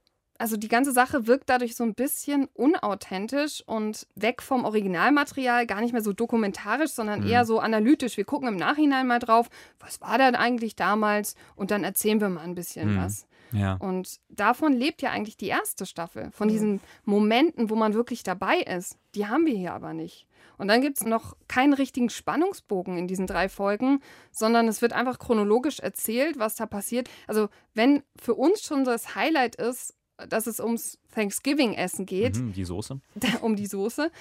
Also 0.43 0.57
die 0.57 0.67
ganze 0.67 0.91
Sache 0.91 1.25
wirkt 1.25 1.49
dadurch 1.49 1.73
so 1.73 1.85
ein 1.85 1.93
bisschen 1.95 2.49
unauthentisch 2.53 3.63
und 3.65 4.07
weg 4.15 4.41
vom 4.41 4.65
Originalmaterial, 4.65 5.65
gar 5.65 5.79
nicht 5.79 5.93
mehr 5.93 6.01
so 6.03 6.11
dokumentarisch, 6.11 6.91
sondern 6.91 7.21
Mhm. 7.21 7.27
eher 7.29 7.45
so 7.45 7.59
analytisch. 7.59 8.17
Wir 8.17 8.25
gucken 8.25 8.49
im 8.49 8.57
Nachhinein 8.57 9.07
mal 9.07 9.19
drauf, 9.19 9.47
was 9.79 10.01
war 10.01 10.17
denn 10.17 10.35
eigentlich 10.35 10.75
damals 10.75 11.35
und 11.55 11.71
dann 11.71 11.85
erzählen 11.85 12.19
wir 12.19 12.27
mal 12.27 12.41
ein 12.41 12.55
bisschen 12.55 12.93
Mhm. 12.93 12.97
was. 12.99 13.25
Ja. 13.53 13.75
Und 13.75 14.19
davon 14.27 14.73
lebt 14.73 15.01
ja 15.01 15.11
eigentlich 15.11 15.37
die 15.37 15.47
erste 15.47 15.85
Staffel. 15.85 16.29
Von 16.33 16.49
diesen 16.49 16.81
Momenten, 17.05 17.69
wo 17.69 17.75
man 17.75 17.93
wirklich 17.93 18.23
dabei 18.23 18.57
ist. 18.57 18.97
Die 19.15 19.27
haben 19.27 19.45
wir 19.45 19.55
hier 19.55 19.73
aber 19.73 19.93
nicht. 19.93 20.27
Und 20.57 20.67
dann 20.67 20.81
gibt 20.81 20.97
es 20.97 21.05
noch 21.05 21.37
keinen 21.47 21.73
richtigen 21.73 22.09
Spannungsbogen 22.09 22.97
in 22.97 23.07
diesen 23.07 23.27
drei 23.27 23.47
Folgen, 23.47 24.01
sondern 24.31 24.67
es 24.67 24.81
wird 24.81 24.91
einfach 24.91 25.19
chronologisch 25.19 25.79
erzählt, 25.79 26.37
was 26.37 26.55
da 26.55 26.65
passiert. 26.65 27.09
Also, 27.27 27.47
wenn 27.73 28.03
für 28.21 28.33
uns 28.35 28.61
schon 28.61 28.83
das 28.83 29.15
Highlight 29.15 29.55
ist, 29.55 29.95
dass 30.27 30.47
es 30.47 30.59
ums 30.59 30.97
Thanksgiving-Essen 31.13 32.05
geht, 32.05 32.37
Mhm, 32.37 32.53
die 32.53 32.65
Soße. 32.65 32.99
um 33.41 33.55
die 33.55 33.65
Soße, 33.67 34.11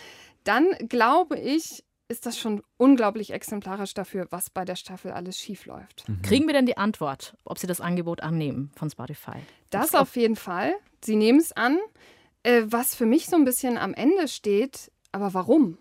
dann 0.44 0.66
glaube 0.88 1.38
ich, 1.38 1.84
ist 2.08 2.26
das 2.26 2.38
schon 2.38 2.62
unglaublich 2.76 3.32
exemplarisch 3.32 3.94
dafür, 3.94 4.26
was 4.30 4.50
bei 4.50 4.64
der 4.64 4.76
Staffel 4.76 5.12
alles 5.12 5.38
schiefläuft. 5.38 6.04
Kriegen 6.22 6.46
wir 6.46 6.52
denn 6.52 6.66
die 6.66 6.76
Antwort, 6.76 7.36
ob 7.44 7.58
sie 7.58 7.66
das 7.66 7.80
Angebot 7.80 8.22
annehmen 8.22 8.70
von 8.76 8.90
Spotify? 8.90 9.36
Das 9.70 9.94
auf 9.94 10.16
jeden 10.16 10.36
Fall. 10.36 10.74
Sie 11.02 11.16
nehmen 11.16 11.38
es 11.38 11.52
an. 11.52 11.78
Äh, 12.42 12.62
was 12.66 12.94
für 12.94 13.06
mich 13.06 13.26
so 13.26 13.36
ein 13.36 13.44
bisschen 13.44 13.78
am 13.78 13.94
Ende 13.94 14.26
steht, 14.28 14.90
aber 15.12 15.32
warum? 15.32 15.78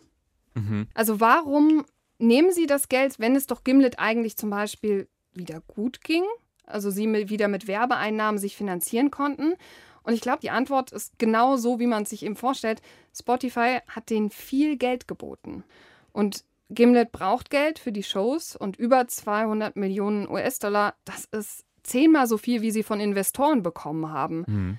Mhm. 0.53 0.88
Also 0.93 1.19
warum 1.19 1.86
nehmen 2.19 2.51
Sie 2.53 2.67
das 2.67 2.88
Geld, 2.88 3.19
wenn 3.19 3.36
es 3.36 3.47
doch 3.47 3.63
Gimlet 3.63 3.97
eigentlich 3.99 4.38
zum 4.38 4.51
Beispiel 4.51 5.07
wieder 5.34 5.60
gut 5.62 6.01
ging? 6.01 6.23
Also 6.65 6.91
Sie 6.91 7.12
wieder 7.29 7.47
mit 7.47 7.67
Werbeeinnahmen 7.67 8.38
sich 8.39 8.55
finanzieren 8.55 9.10
konnten. 9.12 9.55
Und 10.03 10.13
ich 10.13 10.21
glaube, 10.21 10.39
die 10.41 10.49
Antwort 10.49 10.91
ist 10.91 11.17
genau 11.19 11.57
so, 11.57 11.79
wie 11.79 11.87
man 11.87 12.03
es 12.03 12.09
sich 12.09 12.23
eben 12.23 12.35
vorstellt. 12.35 12.81
Spotify 13.15 13.79
hat 13.87 14.09
denen 14.09 14.29
viel 14.29 14.77
Geld 14.77 15.07
geboten. 15.07 15.63
Und 16.11 16.43
Gimlet 16.69 17.11
braucht 17.11 17.49
Geld 17.49 17.80
für 17.80 17.91
die 17.91 18.03
Shows 18.03 18.55
und 18.55 18.78
über 18.78 19.07
200 19.07 19.76
Millionen 19.76 20.30
US-Dollar, 20.30 20.95
das 21.05 21.26
ist 21.26 21.65
zehnmal 21.84 22.28
so 22.28 22.38
viel, 22.38 22.61
wie 22.61 22.71
sie 22.71 22.84
von 22.84 22.99
Investoren 22.99 23.61
bekommen 23.61 24.11
haben. 24.11 24.45
Mhm. 24.47 24.78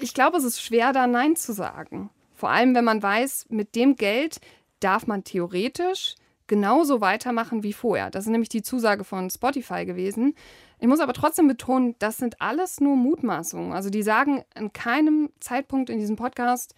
Ich 0.00 0.14
glaube, 0.14 0.36
es 0.38 0.44
ist 0.44 0.62
schwer, 0.62 0.92
da 0.92 1.06
Nein 1.06 1.36
zu 1.36 1.52
sagen. 1.52 2.10
Vor 2.34 2.50
allem, 2.50 2.74
wenn 2.74 2.84
man 2.84 3.02
weiß, 3.02 3.46
mit 3.48 3.74
dem 3.74 3.96
Geld 3.96 4.40
darf 4.80 5.06
man 5.06 5.24
theoretisch 5.24 6.16
genauso 6.46 7.00
weitermachen 7.00 7.62
wie 7.62 7.72
vorher. 7.72 8.10
Das 8.10 8.24
ist 8.26 8.30
nämlich 8.30 8.48
die 8.48 8.62
Zusage 8.62 9.04
von 9.04 9.30
Spotify 9.30 9.84
gewesen. 9.84 10.34
Ich 10.78 10.86
muss 10.86 11.00
aber 11.00 11.12
trotzdem 11.12 11.48
betonen, 11.48 11.94
das 11.98 12.18
sind 12.18 12.40
alles 12.40 12.80
nur 12.80 12.96
Mutmaßungen. 12.96 13.72
Also 13.72 13.90
die 13.90 14.02
sagen 14.02 14.44
an 14.54 14.72
keinem 14.72 15.30
Zeitpunkt 15.40 15.90
in 15.90 15.98
diesem 15.98 16.16
Podcast, 16.16 16.74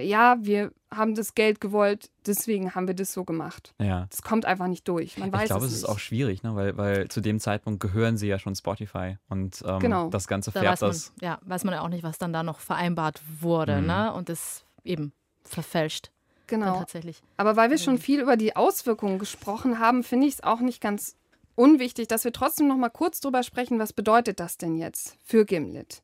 ja, 0.00 0.36
wir 0.40 0.70
haben 0.94 1.16
das 1.16 1.34
Geld 1.34 1.60
gewollt, 1.60 2.10
deswegen 2.24 2.74
haben 2.76 2.86
wir 2.86 2.94
das 2.94 3.12
so 3.12 3.24
gemacht. 3.24 3.74
Ja. 3.80 4.06
Das 4.10 4.22
kommt 4.22 4.44
einfach 4.44 4.68
nicht 4.68 4.86
durch. 4.86 5.18
Man 5.18 5.32
weiß 5.32 5.42
ich 5.42 5.48
glaube, 5.48 5.64
es 5.66 5.72
es 5.72 5.78
ist 5.78 5.82
nicht. 5.82 5.90
auch 5.90 5.98
schwierig, 5.98 6.44
ne? 6.44 6.54
weil, 6.54 6.76
weil 6.76 7.08
zu 7.08 7.20
dem 7.20 7.40
Zeitpunkt 7.40 7.80
gehören 7.80 8.16
sie 8.16 8.28
ja 8.28 8.38
schon 8.38 8.54
Spotify 8.54 9.16
und 9.28 9.60
ähm, 9.66 9.80
Genau. 9.80 10.08
das 10.08 10.28
Ganze 10.28 10.52
Da 10.52 10.60
färbt 10.60 10.74
weiß 10.74 10.80
man, 10.82 10.90
das. 10.90 11.12
ja, 11.20 11.38
weiß 11.42 11.64
man 11.64 11.74
ja 11.74 11.80
auch 11.80 11.88
nicht, 11.88 12.04
was 12.04 12.16
dann 12.18 12.32
da 12.32 12.44
noch 12.44 12.60
vereinbart 12.60 13.20
wurde, 13.40 13.80
Mhm. 13.80 13.86
ne? 13.88 14.12
Und 14.14 14.28
das 14.28 14.64
eben 14.84 15.12
verfälscht. 15.42 16.12
Dann 16.48 16.60
Genau. 16.60 16.78
tatsächlich. 16.78 17.22
Aber 17.36 17.56
weil 17.56 17.70
wir 17.70 17.78
schon 17.78 17.98
viel 17.98 18.20
über 18.20 18.36
die 18.36 18.56
Auswirkungen 18.56 19.18
gesprochen 19.18 19.78
haben, 19.78 20.02
finde 20.02 20.26
ich 20.26 20.34
es 20.34 20.42
auch 20.42 20.60
nicht 20.60 20.80
ganz 20.80 21.16
unwichtig, 21.54 22.08
dass 22.08 22.24
wir 22.24 22.32
trotzdem 22.32 22.68
noch 22.68 22.76
mal 22.76 22.88
kurz 22.88 23.20
drüber 23.20 23.42
sprechen, 23.42 23.78
was 23.78 23.92
bedeutet 23.92 24.40
das 24.40 24.58
denn 24.58 24.76
jetzt 24.76 25.16
für 25.24 25.44
Gimlet? 25.44 26.02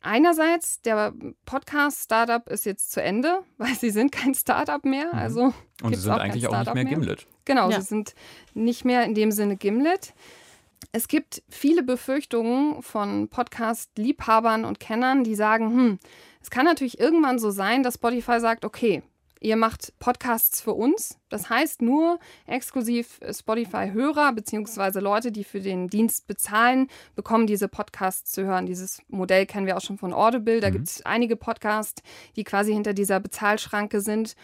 Einerseits, 0.00 0.82
der 0.82 1.14
Podcast-Startup 1.46 2.46
ist 2.50 2.66
jetzt 2.66 2.92
zu 2.92 3.00
Ende, 3.02 3.40
weil 3.58 3.74
sie 3.74 3.90
sind 3.90 4.12
kein 4.12 4.34
Startup 4.34 4.84
mehr. 4.84 5.12
Also 5.14 5.46
Mhm. 5.46 5.52
Und 5.82 5.94
sie 5.96 6.02
sind 6.02 6.12
auch 6.12 6.18
eigentlich 6.18 6.46
auch 6.46 6.50
nicht 6.52 6.62
Startup 6.62 6.74
mehr 6.74 6.84
Gimlet. 6.84 7.26
Genau, 7.44 7.70
Ja. 7.70 7.80
sie 7.80 7.86
sind 7.86 8.14
nicht 8.54 8.84
mehr 8.84 9.04
in 9.04 9.14
dem 9.14 9.32
Sinne 9.32 9.56
Gimlet. 9.56 10.14
Es 10.92 11.08
gibt 11.08 11.42
viele 11.48 11.82
Befürchtungen 11.82 12.82
von 12.82 13.28
Podcast-Liebhabern 13.28 14.64
und 14.64 14.78
Kennern, 14.80 15.24
die 15.24 15.34
sagen, 15.34 15.66
hm, 15.70 15.98
es 16.42 16.50
kann 16.50 16.66
natürlich 16.66 17.00
irgendwann 17.00 17.38
so 17.38 17.50
sein, 17.50 17.82
dass 17.82 17.94
Spotify 17.94 18.38
sagt, 18.40 18.64
okay, 18.64 19.02
ihr 19.44 19.56
macht 19.56 19.92
Podcasts 19.98 20.60
für 20.62 20.72
uns. 20.72 21.18
Das 21.28 21.50
heißt, 21.50 21.82
nur 21.82 22.18
exklusiv 22.46 23.20
Spotify-Hörer 23.30 24.32
beziehungsweise 24.32 25.00
Leute, 25.00 25.30
die 25.30 25.44
für 25.44 25.60
den 25.60 25.88
Dienst 25.88 26.26
bezahlen, 26.26 26.88
bekommen 27.14 27.46
diese 27.46 27.68
Podcasts 27.68 28.32
zu 28.32 28.44
hören. 28.44 28.64
Dieses 28.64 29.02
Modell 29.08 29.44
kennen 29.44 29.66
wir 29.66 29.76
auch 29.76 29.82
schon 29.82 29.98
von 29.98 30.14
Audible. 30.14 30.60
Da 30.60 30.70
Mhm. 30.70 30.72
gibt 30.72 30.88
es 30.88 31.04
einige 31.04 31.36
Podcasts, 31.36 32.02
die 32.36 32.44
quasi 32.44 32.72
hinter 32.72 32.94
dieser 32.94 33.20
Bezahlschranke 33.20 34.00
sind. 34.00 34.34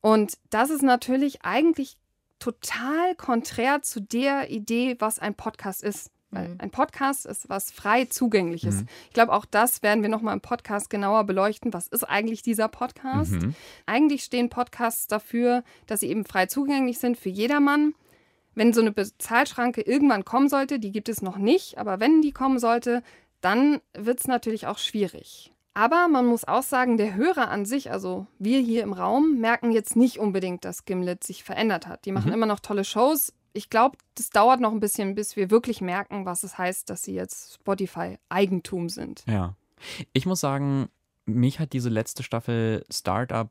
Und 0.00 0.36
das 0.50 0.70
ist 0.70 0.82
natürlich 0.82 1.44
eigentlich 1.44 1.96
total 2.40 3.14
konträr 3.14 3.82
zu 3.82 4.00
der 4.00 4.50
Idee, 4.50 4.96
was 4.98 5.20
ein 5.20 5.34
Podcast 5.36 5.84
ist. 5.84 6.10
Weil 6.32 6.54
ein 6.58 6.70
Podcast 6.70 7.26
ist 7.26 7.48
was 7.50 7.70
frei 7.70 8.06
zugängliches. 8.06 8.76
Mhm. 8.80 8.88
Ich 9.08 9.12
glaube, 9.12 9.32
auch 9.32 9.44
das 9.44 9.82
werden 9.82 10.02
wir 10.02 10.08
nochmal 10.08 10.32
im 10.34 10.40
Podcast 10.40 10.88
genauer 10.88 11.24
beleuchten. 11.24 11.72
Was 11.74 11.88
ist 11.88 12.04
eigentlich 12.04 12.40
dieser 12.42 12.68
Podcast? 12.68 13.32
Mhm. 13.32 13.54
Eigentlich 13.84 14.24
stehen 14.24 14.48
Podcasts 14.48 15.06
dafür, 15.06 15.62
dass 15.86 16.00
sie 16.00 16.08
eben 16.08 16.24
frei 16.24 16.46
zugänglich 16.46 16.98
sind 16.98 17.18
für 17.18 17.28
jedermann. 17.28 17.94
Wenn 18.54 18.72
so 18.72 18.80
eine 18.80 18.92
Bezahlschranke 18.92 19.82
irgendwann 19.82 20.24
kommen 20.24 20.48
sollte, 20.48 20.78
die 20.78 20.90
gibt 20.90 21.08
es 21.10 21.20
noch 21.22 21.36
nicht, 21.36 21.78
aber 21.78 22.00
wenn 22.00 22.22
die 22.22 22.32
kommen 22.32 22.58
sollte, 22.58 23.02
dann 23.42 23.80
wird 23.94 24.20
es 24.20 24.26
natürlich 24.26 24.66
auch 24.66 24.78
schwierig. 24.78 25.52
Aber 25.74 26.06
man 26.08 26.26
muss 26.26 26.44
auch 26.46 26.62
sagen, 26.62 26.98
der 26.98 27.14
Hörer 27.14 27.48
an 27.50 27.64
sich, 27.64 27.90
also 27.90 28.26
wir 28.38 28.60
hier 28.60 28.82
im 28.82 28.92
Raum, 28.92 29.38
merken 29.38 29.70
jetzt 29.72 29.96
nicht 29.96 30.18
unbedingt, 30.18 30.64
dass 30.66 30.84
Gimlet 30.84 31.24
sich 31.24 31.44
verändert 31.44 31.86
hat. 31.86 32.04
Die 32.04 32.12
machen 32.12 32.28
Mhm. 32.28 32.34
immer 32.34 32.46
noch 32.46 32.60
tolle 32.60 32.84
Shows. 32.84 33.32
Ich 33.52 33.70
glaube, 33.70 33.98
das 34.14 34.30
dauert 34.30 34.60
noch 34.60 34.72
ein 34.72 34.80
bisschen, 34.80 35.14
bis 35.14 35.36
wir 35.36 35.50
wirklich 35.50 35.80
merken, 35.80 36.24
was 36.24 36.42
es 36.42 36.58
heißt, 36.58 36.88
dass 36.88 37.02
sie 37.02 37.14
jetzt 37.14 37.54
Spotify-Eigentum 37.54 38.88
sind. 38.88 39.24
Ja. 39.26 39.56
Ich 40.12 40.26
muss 40.26 40.40
sagen, 40.40 40.88
mich 41.26 41.58
hat 41.60 41.72
diese 41.72 41.88
letzte 41.88 42.22
Staffel 42.22 42.84
Startup 42.90 43.50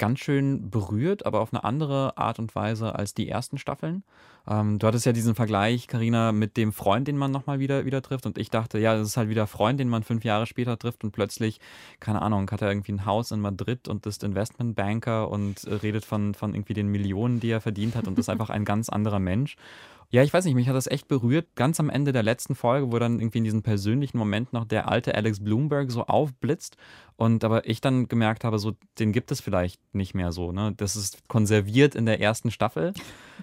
ganz 0.00 0.18
schön 0.20 0.70
berührt, 0.70 1.26
aber 1.26 1.40
auf 1.40 1.52
eine 1.52 1.62
andere 1.62 2.16
Art 2.16 2.38
und 2.38 2.54
Weise 2.54 2.94
als 2.94 3.12
die 3.12 3.28
ersten 3.28 3.58
Staffeln. 3.58 4.02
Ähm, 4.48 4.78
du 4.78 4.86
hattest 4.86 5.04
ja 5.04 5.12
diesen 5.12 5.34
Vergleich, 5.34 5.88
Karina, 5.88 6.32
mit 6.32 6.56
dem 6.56 6.72
Freund, 6.72 7.06
den 7.06 7.18
man 7.18 7.30
nochmal 7.30 7.58
wieder, 7.58 7.84
wieder 7.84 8.00
trifft. 8.00 8.24
Und 8.24 8.38
ich 8.38 8.48
dachte, 8.48 8.78
ja, 8.78 8.96
das 8.96 9.08
ist 9.08 9.16
halt 9.18 9.28
wieder 9.28 9.46
Freund, 9.46 9.78
den 9.78 9.90
man 9.90 10.02
fünf 10.02 10.24
Jahre 10.24 10.46
später 10.46 10.78
trifft 10.78 11.04
und 11.04 11.12
plötzlich, 11.12 11.60
keine 12.00 12.22
Ahnung, 12.22 12.50
hat 12.50 12.62
er 12.62 12.70
irgendwie 12.70 12.92
ein 12.92 13.04
Haus 13.04 13.30
in 13.30 13.40
Madrid 13.40 13.88
und 13.88 14.06
ist 14.06 14.24
Investmentbanker 14.24 15.28
und 15.28 15.64
äh, 15.64 15.74
redet 15.74 16.06
von, 16.06 16.32
von 16.32 16.54
irgendwie 16.54 16.74
den 16.74 16.88
Millionen, 16.88 17.38
die 17.38 17.50
er 17.50 17.60
verdient 17.60 17.94
hat 17.94 18.08
und 18.08 18.18
ist 18.18 18.30
einfach 18.30 18.48
ein 18.48 18.64
ganz 18.64 18.88
anderer 18.88 19.18
Mensch. 19.18 19.56
Ja, 20.12 20.24
ich 20.24 20.34
weiß 20.34 20.44
nicht, 20.44 20.56
mich 20.56 20.68
hat 20.68 20.74
das 20.74 20.88
echt 20.88 21.06
berührt. 21.06 21.54
Ganz 21.54 21.78
am 21.78 21.88
Ende 21.88 22.12
der 22.12 22.24
letzten 22.24 22.56
Folge, 22.56 22.90
wo 22.90 22.98
dann 22.98 23.20
irgendwie 23.20 23.38
in 23.38 23.44
diesem 23.44 23.62
persönlichen 23.62 24.18
Moment 24.18 24.52
noch 24.52 24.64
der 24.64 24.88
alte 24.88 25.14
Alex 25.14 25.38
Bloomberg 25.38 25.92
so 25.92 26.04
aufblitzt 26.04 26.76
und 27.16 27.44
aber 27.44 27.68
ich 27.68 27.80
dann 27.80 28.08
gemerkt 28.08 28.42
habe, 28.42 28.58
so 28.58 28.72
den 28.98 29.12
gibt 29.12 29.30
es 29.30 29.40
vielleicht 29.40 29.80
nicht 29.94 30.14
mehr 30.14 30.32
so. 30.32 30.50
Ne? 30.50 30.74
Das 30.76 30.96
ist 30.96 31.28
konserviert 31.28 31.94
in 31.94 32.06
der 32.06 32.20
ersten 32.20 32.50
Staffel 32.50 32.92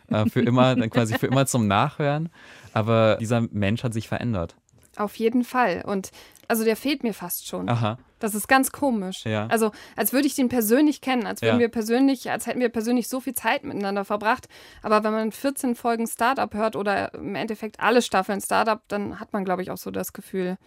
äh, 0.10 0.26
für 0.26 0.42
immer, 0.42 0.76
dann 0.76 0.90
quasi 0.90 1.18
für 1.18 1.28
immer 1.28 1.46
zum 1.46 1.68
Nachhören. 1.68 2.30
Aber 2.74 3.16
dieser 3.18 3.42
Mensch 3.42 3.84
hat 3.84 3.94
sich 3.94 4.10
verändert. 4.10 4.58
Auf 4.98 5.16
jeden 5.16 5.44
Fall. 5.44 5.84
Und 5.86 6.12
also 6.48 6.64
der 6.64 6.76
fehlt 6.76 7.04
mir 7.04 7.14
fast 7.14 7.48
schon. 7.48 7.68
Aha. 7.70 7.98
Das 8.20 8.34
ist 8.34 8.48
ganz 8.48 8.72
komisch. 8.72 9.26
Ja. 9.26 9.46
Also, 9.48 9.72
als 9.96 10.12
würde 10.14 10.26
ich 10.28 10.34
den 10.36 10.50
persönlich 10.50 11.02
kennen, 11.02 11.28
als 11.28 11.42
würden 11.42 11.56
Ja. 11.56 11.60
wir 11.60 11.70
persönlich, 11.70 12.32
als 12.32 12.48
hätten 12.48 12.60
wir 12.62 12.70
persönlich 12.70 13.10
so 13.10 13.20
viel 13.20 13.34
Zeit 13.36 13.64
miteinander 13.64 14.06
verbracht. 14.06 14.48
Aber 14.82 15.04
wenn 15.04 15.12
man 15.12 15.32
14 15.32 15.76
Folgen 15.76 16.08
Startup 16.08 16.52
hört 16.54 16.76
oder 16.76 17.14
im 17.14 17.36
Endeffekt 17.36 17.80
alle 17.80 18.02
Staffeln 18.02 18.42
Startup, 18.42 18.82
dann 18.88 19.20
hat 19.20 19.34
man, 19.34 19.46
glaube 19.46 19.62
ich, 19.62 19.70
auch 19.72 19.78
so 19.78 19.92
das 19.92 20.14
Gefühl, 20.14 20.58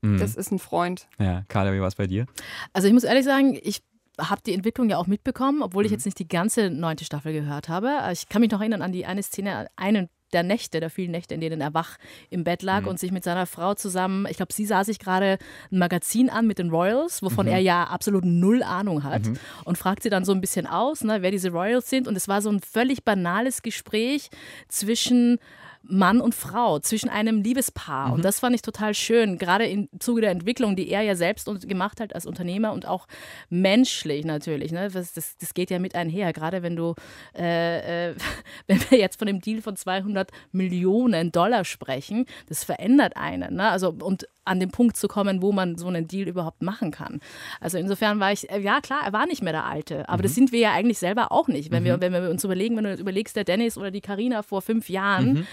Mhm. 0.00 0.18
das 0.18 0.34
ist 0.34 0.50
ein 0.50 0.58
Freund. 0.58 1.06
Ja, 1.20 1.44
Carla, 1.46 1.72
wie 1.72 1.80
war 1.80 1.86
es 1.86 1.94
bei 1.94 2.08
dir? 2.08 2.26
Also 2.72 2.88
ich 2.88 2.94
muss 2.94 3.04
ehrlich 3.04 3.24
sagen, 3.24 3.56
ich 3.62 3.82
habe 4.18 4.40
die 4.44 4.52
Entwicklung 4.54 4.90
ja 4.90 4.96
auch 4.98 5.06
mitbekommen, 5.06 5.62
obwohl 5.62 5.86
ich 5.86 5.92
jetzt 5.92 6.04
nicht 6.04 6.18
die 6.18 6.26
ganze 6.26 6.70
neunte 6.70 7.04
Staffel 7.04 7.32
gehört 7.32 7.68
habe. 7.68 7.96
Ich 8.12 8.28
kann 8.28 8.40
mich 8.40 8.50
noch 8.50 8.60
erinnern 8.60 8.82
an 8.82 8.90
die 8.92 9.06
eine 9.06 9.22
Szene, 9.22 9.68
einen 9.76 10.08
der 10.32 10.42
Nächte, 10.42 10.80
der 10.80 10.90
vielen 10.90 11.10
Nächte, 11.10 11.34
in 11.34 11.40
denen 11.40 11.60
er 11.60 11.74
wach 11.74 11.98
im 12.30 12.44
Bett 12.44 12.62
lag 12.62 12.82
Mhm. 12.82 12.88
und 12.88 12.98
sich 12.98 13.12
mit 13.12 13.24
seiner 13.24 13.46
Frau 13.46 13.74
zusammen, 13.74 14.26
ich 14.30 14.36
glaube, 14.36 14.52
sie 14.52 14.64
sah 14.66 14.84
sich 14.84 14.98
gerade 14.98 15.38
ein 15.70 15.78
Magazin 15.78 16.30
an 16.30 16.46
mit 16.46 16.58
den 16.58 16.70
Royals, 16.70 17.22
wovon 17.22 17.46
Mhm. 17.46 17.52
er 17.52 17.58
ja 17.58 17.84
absolut 17.84 18.24
null 18.24 18.62
Ahnung 18.62 19.02
hat 19.04 19.26
Mhm. 19.26 19.36
und 19.64 19.78
fragt 19.78 20.02
sie 20.02 20.10
dann 20.10 20.24
so 20.24 20.32
ein 20.32 20.40
bisschen 20.40 20.66
aus, 20.66 21.04
ne, 21.04 21.22
wer 21.22 21.30
diese 21.30 21.50
Royals 21.50 21.88
sind. 21.90 22.08
Und 22.08 22.16
es 22.16 22.28
war 22.28 22.40
so 22.42 22.50
ein 22.50 22.60
völlig 22.60 23.04
banales 23.04 23.62
Gespräch 23.62 24.30
zwischen 24.68 25.38
Mann 25.84 26.20
und 26.20 26.34
Frau, 26.34 26.78
zwischen 26.78 27.08
einem 27.08 27.42
Liebespaar. 27.42 28.08
Mhm. 28.08 28.12
Und 28.14 28.24
das 28.24 28.40
fand 28.40 28.54
ich 28.54 28.62
total 28.62 28.94
schön, 28.94 29.38
gerade 29.38 29.66
im 29.66 29.88
Zuge 29.98 30.22
der 30.22 30.30
Entwicklung, 30.30 30.76
die 30.76 30.88
er 30.88 31.02
ja 31.02 31.14
selbst 31.14 31.50
gemacht 31.68 32.00
hat 32.00 32.14
als 32.14 32.26
Unternehmer 32.26 32.72
und 32.72 32.86
auch 32.86 33.06
menschlich 33.50 34.24
natürlich. 34.24 34.72
Ne? 34.72 34.88
Das, 34.90 35.12
das, 35.12 35.36
das 35.38 35.54
geht 35.54 35.70
ja 35.70 35.78
mit 35.78 35.94
einher, 35.94 36.32
gerade 36.32 36.62
wenn 36.62 36.76
du, 36.76 36.94
äh, 37.36 38.10
äh, 38.10 38.14
wenn 38.66 38.80
wir 38.90 38.98
jetzt 38.98 39.18
von 39.18 39.26
dem 39.26 39.40
Deal 39.40 39.60
von 39.62 39.76
200 39.76 40.30
Millionen 40.52 41.32
Dollar 41.32 41.64
sprechen, 41.64 42.26
das 42.48 42.64
verändert 42.64 43.16
einen. 43.16 43.56
Ne? 43.56 43.68
Also, 43.68 43.90
und 43.90 44.26
an 44.44 44.58
den 44.60 44.70
Punkt 44.70 44.96
zu 44.96 45.08
kommen, 45.08 45.40
wo 45.42 45.52
man 45.52 45.76
so 45.78 45.86
einen 45.86 46.08
Deal 46.08 46.26
überhaupt 46.28 46.62
machen 46.62 46.90
kann. 46.90 47.20
Also 47.60 47.78
insofern 47.78 48.18
war 48.20 48.32
ich, 48.32 48.50
äh, 48.50 48.58
ja 48.60 48.80
klar, 48.80 49.02
er 49.04 49.12
war 49.12 49.26
nicht 49.26 49.42
mehr 49.42 49.52
der 49.52 49.66
Alte, 49.66 50.08
aber 50.08 50.22
das 50.22 50.32
Mhm. 50.32 50.34
sind 50.36 50.52
wir 50.52 50.60
ja 50.60 50.72
eigentlich 50.72 50.98
selber 50.98 51.30
auch 51.32 51.48
nicht. 51.48 51.70
Wenn, 51.70 51.84
wir, 51.84 51.96
Mhm. 51.96 52.00
wenn 52.00 52.12
wir 52.12 52.30
uns 52.30 52.42
überlegen, 52.44 52.76
wenn 52.76 52.84
du 52.84 52.94
überlegst, 52.94 53.36
der 53.36 53.44
Dennis 53.44 53.78
oder 53.78 53.90
die 53.90 54.00
Karina 54.00 54.42
vor 54.42 54.62
fünf 54.62 54.88
Jahren, 54.88 55.32
Mhm. 55.34 55.46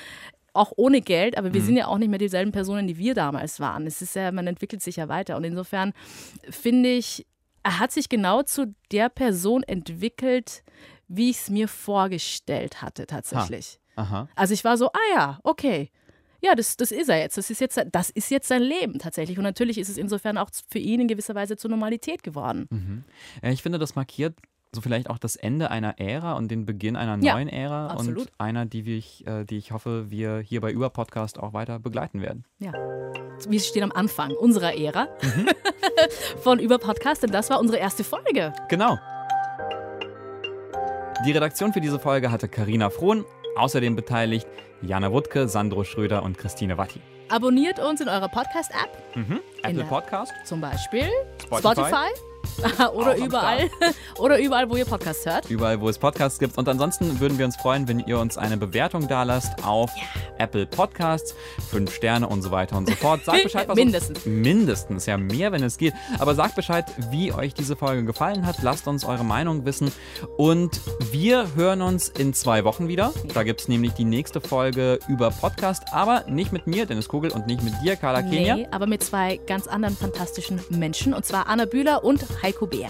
auch 0.54 0.72
ohne 0.76 1.02
Geld, 1.02 1.38
aber 1.38 1.54
wir 1.54 1.62
Mhm. 1.62 1.66
sind 1.66 1.78
ja 1.78 1.88
auch 1.88 2.00
nicht 2.00 2.10
mehr 2.10 2.18
dieselben 2.20 2.52
Personen, 2.52 2.88
die 2.88 2.98
wir 2.98 3.14
damals 3.14 3.60
waren. 3.60 3.86
Es 3.86 4.02
ist 4.02 4.16
ja, 4.16 4.32
man 4.32 4.48
entwickelt 4.48 4.82
sich 4.82 4.96
ja 4.96 5.08
weiter. 5.08 5.38
Und 5.38 5.44
insofern 5.44 5.94
finde 6.50 6.90
ich, 6.90 7.26
er 7.62 7.78
hat 7.80 7.92
sich 7.92 8.10
genau 8.10 8.42
zu 8.42 8.74
der 8.92 9.10
Person 9.10 9.62
entwickelt, 9.64 10.64
wie 11.08 11.30
ich 11.30 11.38
es 11.38 11.50
mir 11.50 11.68
vorgestellt 11.68 12.82
hatte, 12.82 13.06
tatsächlich. 13.06 13.80
Aha. 13.96 14.28
Also 14.36 14.54
ich 14.54 14.64
war 14.64 14.78
so, 14.78 14.88
ah 14.88 14.98
ja, 15.16 15.40
okay. 15.44 15.92
Ja, 16.42 16.56
das, 16.56 16.78
das 16.78 16.92
ist 16.92 17.10
er 17.10 17.20
jetzt. 17.20 17.38
Das 17.38 17.50
ist 17.50 17.60
jetzt. 17.62 17.80
Das 17.92 18.10
ist 18.10 18.32
jetzt 18.32 18.48
sein 18.48 18.62
Leben 18.62 18.98
tatsächlich. 19.00 19.38
Und 19.38 19.44
natürlich 19.44 19.78
ist 19.78 19.90
es 19.90 19.98
insofern 19.98 20.38
auch 20.38 20.50
für 20.72 20.80
ihn 20.80 21.02
in 21.02 21.08
gewisser 21.08 21.36
Weise 21.36 21.58
zur 21.58 21.70
Normalität 21.70 22.24
geworden. 22.24 22.68
Mhm. 22.70 23.04
Ja, 23.44 23.50
ich 23.52 23.62
finde, 23.62 23.78
das 23.80 23.96
markiert 23.96 24.36
so 24.74 24.82
vielleicht 24.82 25.10
auch 25.10 25.18
das 25.18 25.36
Ende 25.36 25.72
einer 25.72 26.00
Ära 26.00 26.34
und 26.34 26.52
den 26.52 26.66
Beginn 26.68 26.96
einer 26.96 27.18
Ja, 27.24 27.34
neuen 27.34 27.50
Ära 27.50 27.88
absolut. 27.88 28.20
und 28.28 28.32
einer, 28.38 28.68
die, 28.68 28.86
wir, 28.86 28.98
äh, 29.26 29.44
die 29.44 29.58
ich 29.58 29.72
hoffe, 29.72 30.12
wir 30.12 30.40
hier 30.42 30.62
bei 30.62 30.72
Über 30.72 30.92
Podcast 30.92 31.40
auch 31.40 31.54
weiter 31.54 31.80
begleiten 31.80 32.22
werden. 32.22 32.46
Ja. 32.60 32.74
Wir 33.48 33.60
stehen 33.60 33.82
am 33.82 33.92
Anfang 33.92 34.32
unserer 34.32 34.76
Ära 34.78 35.08
Mhm. 35.24 35.48
von 36.44 36.60
Über 36.60 36.78
Podcast, 36.78 37.24
denn 37.24 37.32
das 37.32 37.50
war 37.50 37.60
unsere 37.60 37.80
erste 37.80 38.04
Folge. 38.04 38.54
Genau. 38.70 39.00
Die 41.26 41.32
Redaktion 41.32 41.74
für 41.74 41.82
diese 41.82 42.00
Folge 42.00 42.32
hatte 42.32 42.48
Karina 42.48 42.90
Frohn, 42.92 43.26
außerdem 43.56 43.96
beteiligt 43.96 44.48
Jana 44.82 45.12
Wuttke, 45.12 45.48
Sandro 45.48 45.84
Schröder 45.84 46.24
und 46.24 46.38
Christine 46.38 46.78
Watti. 46.78 47.02
Abonniert 47.30 47.80
uns 47.80 48.02
in 48.02 48.10
eurer 48.10 48.30
Podcast-App. 48.30 49.16
Mhm. 49.16 49.40
Apple 49.62 49.84
Podcast. 49.84 50.32
Zum 50.46 50.62
Beispiel 50.62 51.08
Spotify. 51.46 51.90
Spotify. 51.90 52.82
Auch 52.84 52.94
oder 52.94 53.12
am 53.12 53.18
überall. 53.18 53.70
oder 54.18 54.40
überall, 54.40 54.70
wo 54.70 54.76
ihr 54.76 54.86
Podcasts 54.86 55.26
hört. 55.26 55.50
Überall, 55.50 55.80
wo 55.82 55.90
es 55.90 55.98
Podcasts 55.98 56.40
gibt. 56.40 56.58
Und 56.58 56.68
ansonsten 56.68 57.20
würden 57.20 57.38
wir 57.38 57.46
uns 57.46 57.56
freuen, 57.56 57.88
wenn 57.88 58.00
ihr 58.00 58.20
uns 58.20 58.38
eine 58.38 58.58
Bewertung 58.58 59.08
da 59.08 59.24
lasst 59.24 59.64
auf 59.66 59.92
Apple 60.38 60.66
Podcasts. 60.66 61.36
Fünf 61.70 61.94
Sterne 61.94 62.28
und 62.28 62.42
so 62.42 62.52
weiter 62.52 62.78
und 62.78 62.88
so 62.88 62.96
fort. 62.96 63.24
Sagt 63.26 63.44
Bescheid, 63.44 63.68
was 63.68 63.76
Mindestens. 63.76 64.26
Mindestens, 64.26 65.06
ja 65.06 65.18
mehr, 65.18 65.52
wenn 65.52 65.64
es 65.64 65.78
geht. 65.78 65.94
Aber 66.18 66.36
sagt 66.36 66.56
Bescheid, 66.56 66.86
wie 67.12 67.34
euch 67.34 67.54
diese 67.54 67.76
Folge 67.76 68.04
gefallen 68.04 68.46
hat. 68.46 68.62
Lasst 68.62 68.88
uns 68.88 69.06
eure 69.06 69.24
Meinung 69.24 69.66
wissen. 69.66 69.92
Und 70.38 70.82
wir 71.12 71.56
hören 71.56 71.82
uns 71.82 72.10
in 72.10 72.34
zwei 72.34 72.64
Wochen 72.64 72.88
wieder. 72.88 73.14
Da 73.34 73.44
gibt 73.44 73.62
es 73.62 73.68
nämlich 73.68 73.94
die 73.94 74.06
nächste 74.06 74.42
Folge 74.42 75.00
über 75.08 75.32
Podcast. 75.32 75.84
Aber 75.92 76.26
nicht 76.28 76.52
mit 76.52 76.68
mir, 76.68 76.86
Dennis 76.86 77.08
Kugel, 77.08 77.32
und 77.32 77.48
nicht 77.48 77.64
mit 77.64 77.74
dir, 77.84 77.96
Carla 77.96 78.22
Kenia. 78.22 78.56
Nee, 78.56 78.68
aber 78.72 78.88
mit 78.88 79.04
zwei 79.04 79.38
ganz 79.48 79.68
anderen 79.68 79.96
fantastischen 79.96 80.60
Menschen. 80.70 81.14
Und 81.14 81.26
zwar 81.26 81.48
Anna 81.48 81.66
Bühler 81.66 82.04
und 82.04 82.26
Heiko 82.42 82.68
Bär. 82.68 82.90